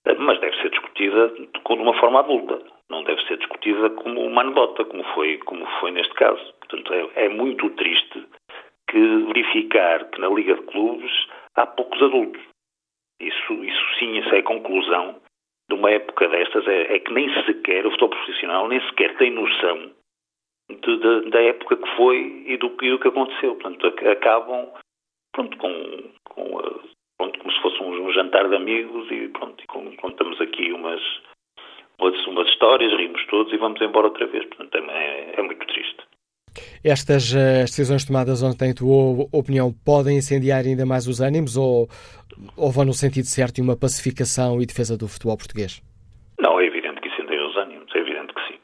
uh, 0.09 0.17
mas 0.19 0.41
deve 0.41 0.57
ser 0.63 0.71
discutida 0.71 1.29
de 1.29 1.53
uma 1.69 1.95
forma 2.01 2.21
adulta. 2.21 2.59
Não 2.89 3.05
deve 3.05 3.23
ser 3.27 3.37
discutida 3.37 3.91
como 3.91 4.25
uma 4.25 4.41
anedota, 4.43 4.85
como 4.87 5.05
foi, 5.15 5.39
como 5.39 5.67
foi 5.81 5.91
neste 5.91 6.15
caso. 6.15 6.43
Portanto, 6.61 6.93
é, 6.95 7.25
é 7.25 7.29
muito 7.29 7.69
triste 7.71 8.27
que 8.89 8.99
verificar 9.27 10.11
que 10.11 10.21
na 10.21 10.29
Liga 10.29 10.55
de 10.55 10.63
Clubes 10.63 11.13
há 11.57 11.67
poucos 11.67 12.03
adultos. 12.03 12.41
Isso, 13.21 13.53
isso 13.65 13.99
sim, 13.99 14.19
isso 14.19 14.35
é 14.35 14.39
a 14.39 14.43
conclusão 14.43 15.22
de 15.83 15.89
uma 15.89 15.91
época 15.91 16.29
destas 16.29 16.67
é, 16.69 16.95
é, 16.95 16.99
que 17.01 17.13
nem 17.13 17.29
sequer 17.45 17.85
o 17.85 17.91
futebol 17.91 18.11
profissional 18.11 18.69
nem 18.69 18.81
sequer 18.89 19.17
tem 19.17 19.33
noção 19.33 19.91
de, 20.71 20.97
de, 20.99 21.31
da 21.31 21.43
época 21.43 21.77
que 21.77 21.97
foi 21.97 22.45
e 22.47 22.57
do, 22.57 22.73
e 22.81 22.91
do 22.91 22.99
que 22.99 23.09
aconteceu. 23.09 23.57
Portanto, 23.57 23.87
acabam 24.09 24.69
pronto, 25.33 25.57
com, 25.59 26.11
com 26.25 26.81
pronto, 27.19 27.39
como 27.39 27.53
se 27.53 27.63
fosse 27.63 27.83
um, 27.83 28.07
um, 28.07 28.13
jantar 28.13 28.49
de 28.49 28.55
amigos 28.55 29.11
e 29.11 29.29
pronto, 29.29 29.63
e 29.63 29.97
contamos 29.97 30.41
aqui 30.41 30.73
umas, 30.73 31.03
umas, 31.99 32.49
histórias, 32.49 32.97
rimos 32.97 33.25
todos 33.27 33.53
e 33.53 33.57
vamos 33.57 33.81
embora 33.81 34.07
outra 34.07 34.27
vez. 34.27 34.47
Portanto, 34.47 34.77
é, 34.91 35.35
é 35.37 35.43
muito 35.43 35.67
triste. 35.67 36.03
Estas 36.85 37.33
uh, 37.33 37.65
decisões 37.65 38.05
tomadas 38.05 38.43
ontem, 38.43 38.71
em 38.71 38.75
tua 38.75 39.27
opinião, 39.33 39.73
podem 39.85 40.19
incendiar 40.19 40.65
ainda 40.65 40.85
mais 40.85 41.07
os 41.07 41.21
ânimos 41.21 41.57
ou, 41.57 41.89
ou 42.63 42.71
vão 42.71 42.85
no 42.85 42.93
sentido 42.93 43.27
certo 43.27 43.57
de 43.57 43.61
uma 43.61 43.77
pacificação 43.77 44.63
e 44.63 44.67
defesa 44.67 44.97
do 44.97 45.09
futebol 45.09 45.37
português? 45.37 45.83
Não, 46.39 46.61
é 46.61 46.65
evidente 46.65 47.01
que 47.01 47.09
incendeia 47.09 47.45
os 47.45 47.57
ânimos, 47.57 47.93
é 47.93 47.99
evidente 47.99 48.33
que 48.33 48.47
sim. 48.47 48.59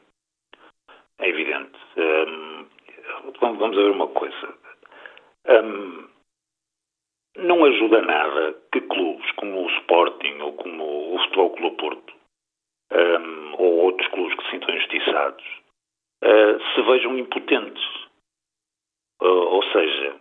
É 1.19 1.27
evidente. 1.27 1.77
Um, 1.97 2.65
vamos 3.41 3.75
ver 3.75 3.91
uma 3.91 4.07
coisa. 4.07 4.55
Um, 5.49 6.07
não 7.39 7.65
ajuda 7.65 8.01
nada 8.01 8.55
que 8.71 8.79
clubes 8.81 9.29
como 9.33 9.65
o 9.65 9.69
Sporting 9.79 10.39
ou 10.39 10.53
como 10.53 11.15
o 11.15 11.19
Futebol 11.23 11.49
Clube 11.51 11.77
Porto 11.77 12.13
um, 12.91 13.53
ou 13.57 13.85
outros 13.85 14.07
clubes 14.11 14.35
que 14.37 14.43
se 14.45 14.51
sintam 14.51 14.75
injustiçados 14.75 15.45
uh, 16.23 16.73
se 16.73 16.81
vejam 16.83 17.17
impotentes. 17.17 17.83
Uh, 19.21 19.25
ou 19.25 19.63
seja, 19.73 20.15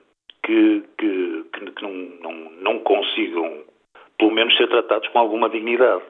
que, 0.49 0.83
que, 0.97 1.45
que 1.53 1.83
não, 1.83 1.93
não, 1.93 2.51
não 2.53 2.79
consigam, 2.81 3.65
pelo 4.19 4.33
menos, 4.33 4.57
ser 4.57 4.69
tratados 4.69 5.08
com 5.19 5.23
alguma 5.23 5.51
dignidade 5.51 6.05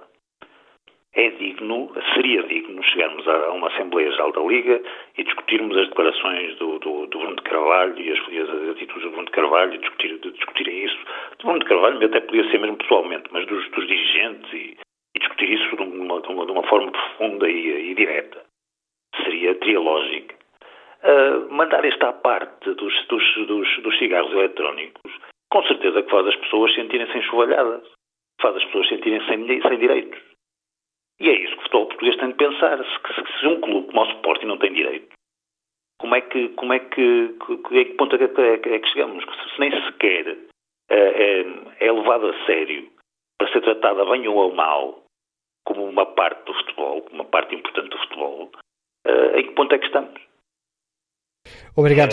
é 1.14 1.30
digno, 1.30 1.90
seria 2.12 2.42
digno 2.42 2.82
chegarmos 2.84 3.26
a 3.26 3.50
uma 3.52 3.68
Assembleia 3.68 4.10
Geral 4.12 4.32
da 4.32 4.42
Liga 4.42 4.82
e 5.16 5.24
discutirmos 5.24 5.76
as 5.78 5.88
declarações 5.88 6.54
do, 6.56 6.78
do, 6.78 7.06
do 7.06 7.18
Bruno 7.18 7.36
de 7.36 7.42
Carvalho 7.42 7.98
e 7.98 8.12
as, 8.12 8.18
as, 8.18 8.70
atitudes 8.70 9.04
do 9.04 9.10
Bruno 9.10 9.24
de 9.24 9.32
Carvalho 9.32 9.74
e 9.74 9.78
discutir, 9.78 10.18
de 10.18 10.30
discutirem 10.30 10.84
isso. 10.84 10.98
Do 11.38 11.44
Bruno 11.44 11.58
de 11.60 11.64
Carvalho 11.64 12.04
até 12.04 12.20
podia 12.20 12.50
ser 12.50 12.60
mesmo 12.60 12.76
pessoalmente, 12.76 13.24
mas 13.32 13.46
dos, 13.46 13.70
dos 13.70 13.86
dirigentes 13.86 14.52
e, 14.52 14.76
e, 15.16 15.18
discutir 15.18 15.50
isso 15.50 15.76
de 15.76 15.82
uma, 15.82 16.20
de 16.20 16.28
uma, 16.28 16.44
de 16.44 16.52
uma 16.52 16.62
forma 16.68 16.92
profunda 16.92 17.48
e, 17.48 17.90
e, 17.90 17.94
direta. 17.94 18.44
Seria, 19.24 19.54
teria 19.54 19.80
lógica. 19.80 20.36
Uh, 21.02 21.52
mandar 21.52 21.84
esta 21.84 22.12
parte 22.12 22.74
dos, 22.74 23.06
dos, 23.06 23.46
dos, 23.46 23.82
dos 23.82 23.98
cigarros 23.98 24.32
eletrónicos, 24.32 25.12
com 25.50 25.62
certeza 25.62 26.02
que 26.02 26.10
faz 26.10 26.26
as 26.26 26.36
pessoas 26.36 26.74
sentirem-se 26.74 27.16
enxovalhadas, 27.16 27.97
pessoas 28.68 28.88
sentirem-se 28.88 29.26
sem, 29.26 29.62
sem 29.62 29.78
direitos. 29.78 30.20
E 31.20 31.28
é 31.28 31.32
isso 31.32 31.52
que 31.52 31.58
o 31.58 31.62
futebol 31.62 31.86
português 31.86 32.16
tem 32.16 32.28
de 32.28 32.34
pensar. 32.34 32.78
Se, 32.78 33.40
se 33.40 33.46
um 33.46 33.60
clube 33.60 33.88
como 33.88 34.02
o 34.02 34.12
Sporting 34.12 34.46
não 34.46 34.58
tem 34.58 34.72
direito, 34.72 35.08
como 36.00 36.14
é 36.14 36.20
que, 36.20 36.48
como 36.50 36.72
é 36.72 36.78
que, 36.78 37.34
que, 37.44 37.56
que 37.58 37.84
ponto 37.96 38.14
é 38.14 38.28
que, 38.28 38.68
é 38.68 38.78
que 38.78 38.88
chegamos? 38.88 39.24
Se 39.24 39.60
nem 39.60 39.70
sequer 39.84 40.38
é, 40.90 40.96
é, 40.96 41.40
é 41.80 41.92
levado 41.92 42.28
a 42.28 42.46
sério 42.46 42.88
para 43.38 43.52
ser 43.52 43.60
tratada 43.62 44.04
bem 44.04 44.26
ou 44.28 44.54
mal 44.54 45.02
como 45.64 45.84
uma 45.84 46.06
parte 46.06 46.44
do 46.46 46.54
futebol, 46.54 47.02
como 47.02 47.16
uma 47.16 47.24
parte 47.24 47.54
importante 47.54 47.90
do 47.90 47.98
futebol, 47.98 48.50
uh, 49.06 49.36
em 49.36 49.42
que 49.42 49.54
ponto 49.54 49.74
é 49.74 49.78
que 49.78 49.86
estamos? 49.86 50.20
Obrigado. 51.76 52.12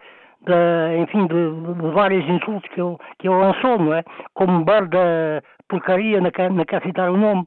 de, 0.46 0.98
enfim, 0.98 1.26
de, 1.26 1.74
de, 1.74 1.90
vários 1.92 2.24
insultos 2.28 2.68
que 2.70 2.80
ele, 2.80 2.96
que 3.18 3.28
ele 3.28 3.36
lançou, 3.36 3.78
não 3.78 3.94
é? 3.94 4.04
Como 4.34 4.64
barda 4.64 5.42
porcaria, 5.68 6.20
não 6.20 6.30
quer, 6.30 6.50
não 6.50 6.64
quer 6.64 6.82
citar 6.82 7.10
o 7.10 7.16
nome, 7.16 7.46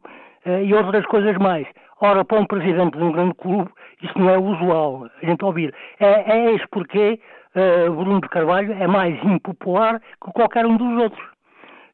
e 0.63 0.73
outras 0.73 1.05
coisas 1.05 1.37
mais. 1.37 1.67
Ora, 1.99 2.23
para 2.23 2.39
um 2.39 2.45
presidente 2.45 2.97
de 2.97 3.03
um 3.03 3.11
grande 3.11 3.33
clube, 3.35 3.69
isso 4.01 4.17
não 4.17 4.29
é 4.29 4.37
usual, 4.37 5.07
a 5.21 5.25
gente 5.25 5.43
ouvir. 5.43 5.73
É, 5.99 6.31
é 6.31 6.53
esse 6.53 6.67
porque 6.69 7.19
uh, 7.55 7.91
Bruno 7.91 8.21
de 8.21 8.29
Carvalho 8.29 8.73
é 8.73 8.85
mais 8.85 9.17
impopular 9.23 9.99
que 10.23 10.31
qualquer 10.31 10.65
um 10.65 10.77
dos 10.77 11.03
outros. 11.03 11.25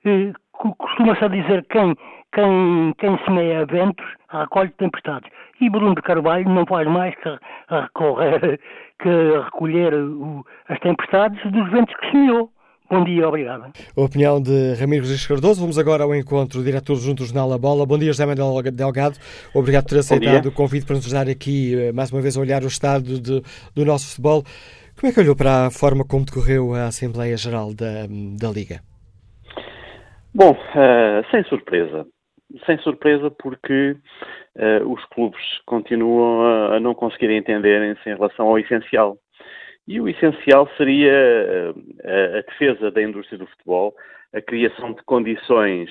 Uh, 0.06 0.34
costuma-se 0.78 1.28
dizer 1.30 1.66
quem, 1.70 1.96
quem, 2.34 2.94
quem 2.98 3.18
semeia 3.26 3.66
ventos 3.66 4.06
recolhe 4.30 4.70
tempestades. 4.72 5.30
E 5.62 5.70
Bruno 5.70 5.96
de 5.96 6.02
Carvalho 6.02 6.50
não 6.50 6.66
faz 6.66 6.88
mais 6.88 7.16
que, 7.16 7.38
recorrer, 7.70 8.60
que 9.00 9.40
recolher 9.46 9.94
o, 9.94 10.46
as 10.68 10.80
tempestades 10.80 11.42
dos 11.52 11.70
ventos 11.72 11.96
que 11.96 12.12
semeou. 12.12 12.50
Bom 12.94 13.04
dia, 13.04 13.28
obrigado. 13.28 13.74
A 13.98 14.02
opinião 14.02 14.40
de 14.40 14.76
Ramiro 14.76 15.02
Rodrigues 15.02 15.26
Cardoso. 15.26 15.60
Vamos 15.60 15.80
agora 15.80 16.04
ao 16.04 16.14
encontro 16.14 16.60
do 16.60 16.64
diretor 16.64 16.96
junto 16.98 17.24
do 17.24 17.26
Jornal 17.26 17.52
A 17.52 17.58
Bola. 17.58 17.88
Bom 17.88 17.98
dia, 17.98 18.14
José 18.14 18.24
Manuel 18.24 18.62
Delgado. 18.72 19.18
Obrigado 19.52 19.86
por 19.86 19.90
ter 19.90 20.00
aceitado 20.00 20.46
o 20.46 20.52
convite 20.52 20.86
para 20.86 20.98
nos 20.98 21.06
ajudar 21.08 21.28
aqui, 21.28 21.74
eh, 21.76 21.92
mais 21.92 22.12
uma 22.12 22.22
vez, 22.22 22.38
a 22.38 22.42
olhar 22.42 22.62
o 22.62 22.68
estado 22.68 23.20
de, 23.20 23.42
do 23.74 23.84
nosso 23.84 24.10
futebol. 24.10 24.44
Como 24.96 25.10
é 25.10 25.12
que 25.12 25.20
olhou 25.20 25.36
para 25.36 25.66
a 25.66 25.72
forma 25.72 26.06
como 26.06 26.24
decorreu 26.24 26.76
a 26.76 26.86
Assembleia 26.86 27.36
Geral 27.36 27.74
da, 27.74 28.06
da 28.40 28.52
Liga? 28.54 28.82
Bom, 30.32 30.52
uh, 30.52 31.32
sem 31.32 31.44
surpresa. 31.46 32.06
Sem 32.68 32.78
surpresa 32.78 33.32
porque 33.32 33.98
uh, 34.56 34.94
os 34.94 35.04
clubes 35.06 35.42
continuam 35.66 36.44
a, 36.44 36.76
a 36.76 36.80
não 36.80 36.94
conseguir 36.94 37.36
entenderem-se 37.36 38.08
em 38.08 38.14
relação 38.14 38.50
ao 38.50 38.60
essencial. 38.60 39.18
E 39.88 40.00
o 40.00 40.08
essencial 40.08 40.70
seria 40.78 41.74
uh, 41.74 42.38
a 42.38 42.42
defesa 42.42 42.90
da 42.90 43.02
indústria 43.02 43.38
do 43.38 43.48
futebol, 43.48 43.94
a 44.34 44.42
criação 44.42 44.94
de 44.94 45.04
condições 45.04 45.90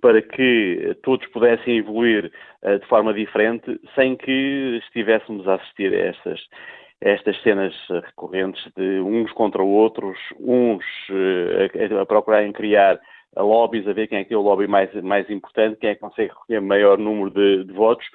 para 0.00 0.20
que 0.20 0.96
todos 1.02 1.26
pudessem 1.28 1.78
evoluir 1.78 2.30
uh, 2.62 2.78
de 2.78 2.86
forma 2.86 3.12
diferente, 3.12 3.80
sem 3.94 4.16
que 4.16 4.80
estivéssemos 4.84 5.46
a 5.48 5.54
assistir 5.54 5.92
a 5.92 6.06
estas, 6.06 6.40
a 7.04 7.08
estas 7.08 7.42
cenas 7.42 7.74
recorrentes 7.88 8.62
de 8.76 9.00
uns 9.00 9.32
contra 9.32 9.62
outros, 9.62 10.16
uns 10.38 10.84
uh, 11.10 12.00
a, 12.00 12.06
procurarem 12.06 12.52
criar 12.52 13.00
lobbies, 13.36 13.88
a 13.88 13.92
ver 13.92 14.06
quem 14.06 14.18
é 14.18 14.24
que 14.24 14.34
é 14.34 14.36
o 14.36 14.42
lobby 14.42 14.66
mais, 14.68 14.92
mais 15.02 15.28
importante, 15.30 15.78
quem 15.80 15.90
é 15.90 15.94
que 15.94 16.00
consegue 16.00 16.28
recolher 16.28 16.60
maior 16.60 16.98
número 16.98 17.30
de, 17.30 17.64
de 17.64 17.72
votos, 17.72 18.06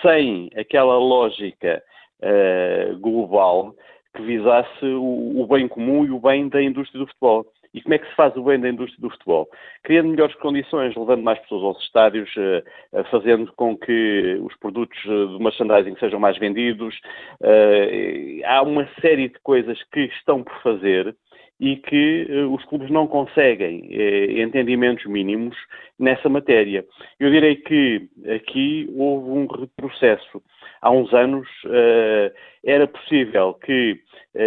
sem 0.00 0.50
aquela 0.56 0.96
lógica 0.96 1.82
uh, 2.22 2.98
global 2.98 3.74
que 4.14 4.22
visasse 4.22 4.84
o, 4.84 5.40
o, 5.40 5.46
bem 5.46 5.66
comum 5.68 6.04
e 6.04 6.10
o 6.10 6.20
bem 6.20 6.48
da 6.48 6.62
indústria 6.62 7.00
do 7.00 7.06
futebol. 7.06 7.46
E 7.74 7.80
como 7.80 7.94
é 7.94 7.98
que 7.98 8.06
se 8.06 8.14
faz 8.14 8.36
o 8.36 8.42
bem 8.42 8.60
da 8.60 8.68
indústria 8.68 9.00
do 9.00 9.10
futebol? 9.10 9.48
Criando 9.82 10.10
melhores 10.10 10.34
condições, 10.36 10.94
levando 10.94 11.22
mais 11.22 11.38
pessoas 11.40 11.62
aos 11.62 11.82
estádios, 11.82 12.30
eh, 12.36 12.62
eh, 12.92 13.04
fazendo 13.04 13.50
com 13.54 13.76
que 13.76 14.38
os 14.42 14.54
produtos 14.58 15.02
do 15.04 15.40
merchandising 15.40 15.96
sejam 15.98 16.20
mais 16.20 16.36
vendidos. 16.36 16.94
Há 18.44 18.62
uma 18.62 18.86
série 19.00 19.28
de 19.30 19.38
coisas 19.42 19.82
que 19.84 20.00
estão 20.00 20.44
por 20.44 20.54
fazer 20.62 21.16
e 21.58 21.76
que 21.76 22.26
os 22.50 22.62
clubes 22.66 22.90
não 22.90 23.06
conseguem 23.06 23.88
entendimentos 24.42 25.06
mínimos 25.06 25.56
nessa 25.98 26.28
matéria. 26.28 26.84
Eu 27.18 27.30
direi 27.30 27.56
que 27.56 28.08
aqui 28.34 28.90
houve 28.94 29.30
um 29.30 29.46
retrocesso. 29.46 30.42
Há 30.82 30.90
uns 30.90 31.12
anos 31.14 31.48
uh, 31.64 32.34
era 32.64 32.86
possível 32.86 33.54
que, 33.54 33.98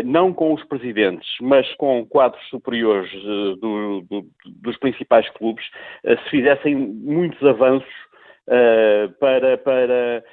não 0.04 0.34
com 0.34 0.54
os 0.54 0.64
presidentes, 0.66 1.28
mas 1.42 1.72
com 1.76 2.06
quadros 2.06 2.44
superiores 2.50 3.12
do, 3.60 4.02
do, 4.02 4.26
dos 4.46 4.78
principais 4.78 5.30
clubes, 5.32 5.66
se 6.04 6.30
fizessem 6.30 6.76
muitos 6.76 7.42
avanços 7.44 7.94
para, 9.20 9.58
para 9.58 10.24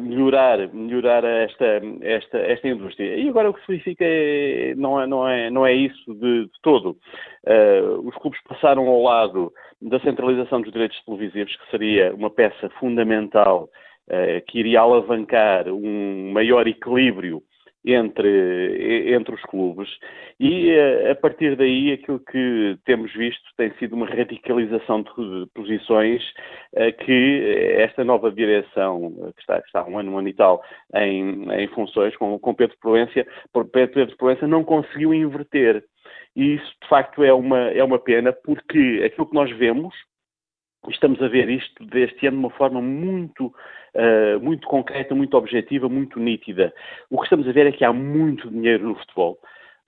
melhorar, 0.00 0.68
melhorar 0.72 1.24
esta, 1.24 1.80
esta, 2.02 2.38
esta 2.38 2.68
indústria. 2.68 3.16
E 3.16 3.28
agora 3.28 3.50
o 3.50 3.54
que 3.54 3.60
se 3.60 3.68
verifica 3.68 4.04
é, 4.04 4.74
não, 4.76 5.00
é, 5.00 5.06
não, 5.06 5.28
é, 5.28 5.50
não 5.50 5.66
é 5.66 5.72
isso 5.72 6.14
de, 6.14 6.44
de 6.44 6.60
todo. 6.62 6.96
Uh, 7.46 8.06
os 8.06 8.14
clubes 8.16 8.40
passaram 8.46 8.86
ao 8.86 9.02
lado 9.02 9.52
da 9.80 9.98
centralização 10.00 10.60
dos 10.60 10.72
direitos 10.72 11.02
televisivos, 11.04 11.56
que 11.56 11.70
seria 11.70 12.14
uma 12.14 12.30
peça 12.30 12.68
fundamental 12.78 13.68
que 14.46 14.58
iria 14.58 14.80
alavancar 14.80 15.68
um 15.68 16.32
maior 16.32 16.66
equilíbrio 16.66 17.42
entre, 17.84 19.14
entre 19.14 19.34
os 19.34 19.42
clubes 19.42 19.88
e 20.40 20.70
eh, 20.70 21.10
a 21.10 21.14
partir 21.14 21.54
daí 21.54 21.92
aquilo 21.92 22.18
que 22.18 22.78
temos 22.84 23.12
visto 23.12 23.42
tem 23.58 23.72
sido 23.74 23.94
uma 23.94 24.06
radicalização 24.06 25.02
de 25.02 25.46
posições 25.54 26.22
eh, 26.74 26.92
que 26.92 27.74
esta 27.76 28.02
nova 28.02 28.32
direção, 28.32 29.12
que 29.34 29.40
está, 29.40 29.58
está 29.58 29.84
um 29.86 29.98
ano, 29.98 30.12
um 30.12 30.18
ano 30.18 30.28
e 30.28 30.32
tal 30.32 30.62
em, 30.94 31.44
em 31.52 31.68
funções 31.68 32.16
com, 32.16 32.38
com 32.38 32.54
Pedro 32.54 32.76
Proença, 32.80 33.26
Pedro 33.70 34.16
Proença 34.16 34.46
não 34.46 34.64
conseguiu 34.64 35.12
inverter. 35.12 35.84
E 36.34 36.54
isso, 36.54 36.72
de 36.82 36.88
facto, 36.88 37.22
é 37.22 37.32
uma, 37.32 37.68
é 37.70 37.84
uma 37.84 37.98
pena, 37.98 38.32
porque 38.32 39.02
aquilo 39.04 39.28
que 39.28 39.34
nós 39.34 39.50
vemos, 39.56 39.94
estamos 40.90 41.20
a 41.22 41.28
ver 41.28 41.48
isto 41.48 41.84
deste 41.86 42.26
ano 42.26 42.38
de 42.38 42.44
uma 42.44 42.50
forma 42.50 42.80
muito, 42.80 43.46
uh, 43.46 44.40
muito 44.40 44.66
concreta, 44.66 45.14
muito 45.14 45.36
objetiva, 45.36 45.88
muito 45.88 46.18
nítida. 46.18 46.72
O 47.10 47.18
que 47.18 47.24
estamos 47.24 47.48
a 47.48 47.52
ver 47.52 47.66
é 47.66 47.72
que 47.72 47.84
há 47.84 47.92
muito 47.92 48.50
dinheiro 48.50 48.88
no 48.88 48.94
futebol 48.96 49.38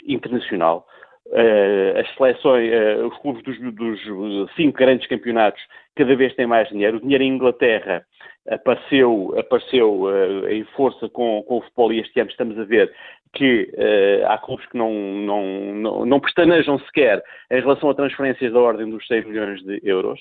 internacional. 0.07 0.87
Uh, 1.27 1.99
as 1.99 2.15
seleções, 2.15 2.71
uh, 2.73 3.07
os 3.07 3.19
clubes 3.19 3.43
dos, 3.43 3.75
dos, 3.75 4.55
cinco 4.55 4.79
grandes 4.79 5.09
campeonatos 5.09 5.61
cada 5.97 6.15
vez 6.15 6.35
têm 6.35 6.47
mais 6.47 6.69
dinheiro. 6.69 6.99
O 6.99 7.01
dinheiro 7.01 7.25
em 7.25 7.35
Inglaterra 7.35 8.05
apareceu, 8.49 9.35
apareceu 9.37 10.49
em 10.49 10.63
força 10.77 11.09
com, 11.09 11.43
com, 11.43 11.59
o 11.59 11.63
futebol 11.63 11.93
e 11.93 12.01
este 12.01 12.21
ano 12.21 12.31
estamos 12.31 12.59
a 12.59 12.65
ver 12.65 12.95
que 13.37 13.71
uh, 13.75 14.27
há 14.29 14.39
clubes 14.39 14.65
que 14.67 14.79
não, 14.79 14.93
não, 14.93 15.75
não, 15.75 16.07
não 16.07 16.21
pestanejam 16.21 16.79
sequer 16.81 17.23
em 17.51 17.61
relação 17.61 17.91
a 17.91 17.95
transferências 17.95 18.51
da 18.51 18.59
ordem 18.59 18.89
dos 18.89 19.07
6 19.07 19.27
milhões 19.27 19.63
de 19.63 19.79
euros. 19.85 20.19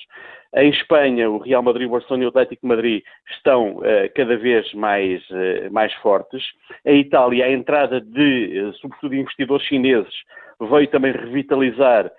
Em 0.53 0.69
Espanha, 0.69 1.29
o 1.29 1.37
Real 1.37 1.63
Madrid, 1.63 1.87
o 1.87 1.91
Barcelona 1.91 2.23
e 2.23 2.25
o 2.25 2.29
Atlético 2.29 2.61
de 2.61 2.67
Madrid 2.67 3.03
estão 3.31 3.77
uh, 3.77 3.83
cada 4.13 4.35
vez 4.35 4.71
mais, 4.73 5.23
mais 5.71 5.93
fortes. 5.95 6.43
Em 6.85 6.99
Itália, 6.99 7.45
a 7.45 7.51
entrada 7.51 8.01
de, 8.01 8.71
sobretudo, 8.81 9.15
investidores 9.15 9.65
chineses 9.65 10.13
veio 10.59 10.87
também 10.87 11.13
revitalizar 11.13 12.11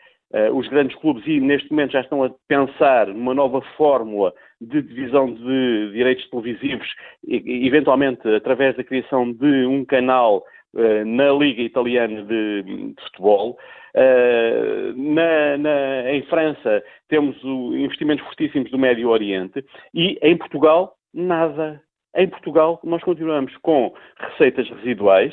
os 0.53 0.67
grandes 0.69 0.97
clubes 0.99 1.25
e 1.27 1.39
neste 1.41 1.71
momento 1.71 1.93
já 1.93 2.01
estão 2.01 2.23
a 2.25 2.31
pensar 2.49 3.07
numa 3.07 3.33
nova 3.33 3.63
fórmula 3.77 4.35
de 4.61 4.83
divisão 4.83 5.33
de 5.33 5.93
direitos 5.93 6.29
televisivos, 6.31 6.89
e, 7.27 7.67
eventualmente 7.67 8.27
através 8.35 8.77
da 8.77 8.85
criação 8.85 9.33
de 9.33 9.67
um 9.67 9.85
canal 9.85 10.45
na 11.07 11.33
Liga 11.33 11.63
Italiana 11.63 12.23
de, 12.23 12.63
de 12.63 12.95
Futebol. 13.05 13.59
Uh, 13.95 14.93
na, 14.95 15.57
na, 15.57 16.13
em 16.13 16.21
França 16.25 16.85
temos 17.09 17.35
investimentos 17.43 18.23
fortíssimos 18.27 18.71
do 18.71 18.79
Médio 18.79 19.09
Oriente 19.09 19.65
e 19.95 20.19
em 20.21 20.37
Portugal 20.37 20.97
nada. 21.15 21.81
Em 22.15 22.29
Portugal 22.29 22.79
nós 22.85 23.03
continuamos 23.03 23.57
com 23.63 23.95
receitas 24.19 24.69
residuais, 24.69 25.33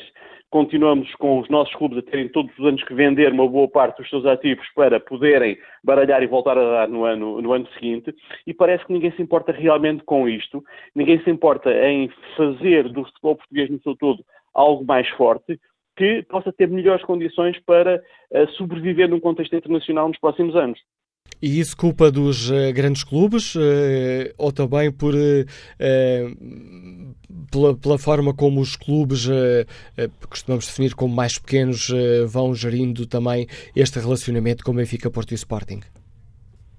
continuamos 0.50 1.14
com 1.16 1.40
os 1.40 1.48
nossos 1.50 1.74
clubes 1.74 1.98
a 1.98 2.02
terem 2.02 2.28
todos 2.28 2.56
os 2.58 2.64
anos 2.64 2.82
que 2.84 2.94
vender 2.94 3.32
uma 3.32 3.46
boa 3.46 3.68
parte 3.68 3.98
dos 3.98 4.08
seus 4.08 4.24
ativos 4.24 4.66
para 4.74 4.98
poderem 4.98 5.58
baralhar 5.82 6.22
e 6.22 6.26
voltar 6.26 6.56
a 6.56 6.64
dar 6.64 6.88
no 6.88 7.04
ano, 7.04 7.42
no 7.42 7.52
ano 7.52 7.68
seguinte, 7.74 8.14
e 8.46 8.54
parece 8.54 8.86
que 8.86 8.92
ninguém 8.94 9.10
se 9.12 9.20
importa 9.20 9.52
realmente 9.52 10.04
com 10.04 10.26
isto, 10.26 10.64
ninguém 10.94 11.20
se 11.22 11.28
importa 11.28 11.70
em 11.86 12.08
fazer 12.34 12.88
do 12.88 13.04
futebol 13.04 13.36
português 13.36 13.68
no 13.68 13.82
seu 13.82 13.94
todo 13.94 14.24
algo 14.54 14.84
mais 14.84 15.08
forte, 15.10 15.58
que 15.96 16.22
possa 16.28 16.52
ter 16.52 16.68
melhores 16.68 17.04
condições 17.04 17.58
para 17.64 17.96
uh, 17.96 18.48
sobreviver 18.56 19.08
num 19.08 19.20
contexto 19.20 19.54
internacional 19.54 20.08
nos 20.08 20.18
próximos 20.18 20.54
anos. 20.56 20.78
E 21.42 21.58
isso 21.60 21.76
culpa 21.76 22.10
dos 22.10 22.50
uh, 22.50 22.72
grandes 22.74 23.04
clubes 23.04 23.54
uh, 23.54 23.58
ou 24.38 24.52
também 24.52 24.92
por 24.92 25.14
pela, 27.50 27.76
pela, 27.76 27.98
forma 27.98 28.34
como 28.34 28.60
os 28.60 28.76
clubes 28.76 29.28
costumamos 30.28 30.66
definir 30.66 30.94
como 30.94 31.14
mais 31.14 31.38
pequenos 31.38 31.88
vão 32.26 32.54
gerindo 32.54 33.06
também 33.06 33.46
este 33.76 33.98
relacionamento 33.98 34.64
com 34.64 34.74
Benfica, 34.74 35.10
Porto 35.10 35.32
e 35.32 35.34
Sporting? 35.34 35.80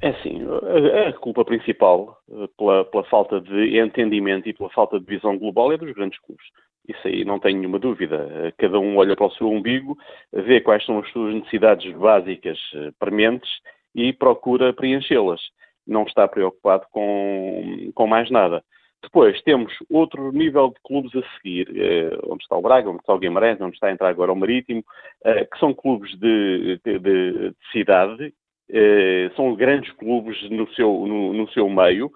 É 0.01 0.13
sim, 0.21 0.41
a, 0.43 1.09
a 1.09 1.13
culpa 1.13 1.45
principal 1.45 2.17
pela, 2.57 2.85
pela, 2.85 3.03
falta 3.05 3.39
de 3.39 3.79
entendimento 3.79 4.49
e 4.49 4.53
pela 4.53 4.69
falta 4.69 4.99
de 4.99 5.05
visão 5.05 5.37
global 5.37 5.71
é 5.71 5.77
dos 5.77 5.93
grandes 5.93 6.19
clubes. 6.19 6.45
Isso 6.87 7.07
aí 7.07 7.25
não 7.25 7.39
tenho 7.39 7.57
nenhuma 7.57 7.79
dúvida. 7.79 8.53
Cada 8.57 8.79
um 8.79 8.97
olha 8.97 9.15
para 9.15 9.25
o 9.25 9.31
seu 9.31 9.49
umbigo, 9.49 9.97
vê 10.31 10.61
quais 10.61 10.85
são 10.85 10.99
as 10.99 11.09
suas 11.11 11.33
necessidades 11.33 11.91
básicas 11.95 12.59
prementes 12.99 13.49
e 13.93 14.13
procura 14.13 14.73
preenchê-las. 14.73 15.41
Não 15.87 16.03
está 16.03 16.27
preocupado 16.27 16.85
com, 16.91 17.91
com 17.93 18.07
mais 18.07 18.29
nada. 18.29 18.63
Depois 19.05 19.39
temos 19.43 19.71
outro 19.89 20.31
nível 20.31 20.69
de 20.69 20.81
clubes 20.83 21.15
a 21.15 21.37
seguir, 21.37 21.69
eh, 21.75 22.17
onde 22.23 22.43
está 22.43 22.57
o 22.57 22.61
Braga, 22.61 22.89
onde 22.89 22.99
está 22.99 23.13
o 23.13 23.19
Guimarães, 23.19 23.61
onde 23.61 23.75
está 23.75 23.87
a 23.87 23.91
entrar 23.91 24.09
agora 24.09 24.33
o 24.33 24.35
Marítimo, 24.35 24.83
eh, 25.23 25.45
que 25.45 25.59
são 25.59 25.75
clubes 25.75 26.11
de, 26.17 26.79
de, 26.83 26.99
de 26.99 27.55
cidade, 27.71 28.33
eh, 28.71 29.31
são 29.35 29.55
grandes 29.55 29.91
clubes 29.93 30.37
no 30.49 30.67
seu, 30.73 31.05
no, 31.07 31.33
no 31.33 31.49
seu 31.51 31.69
meio, 31.69 32.11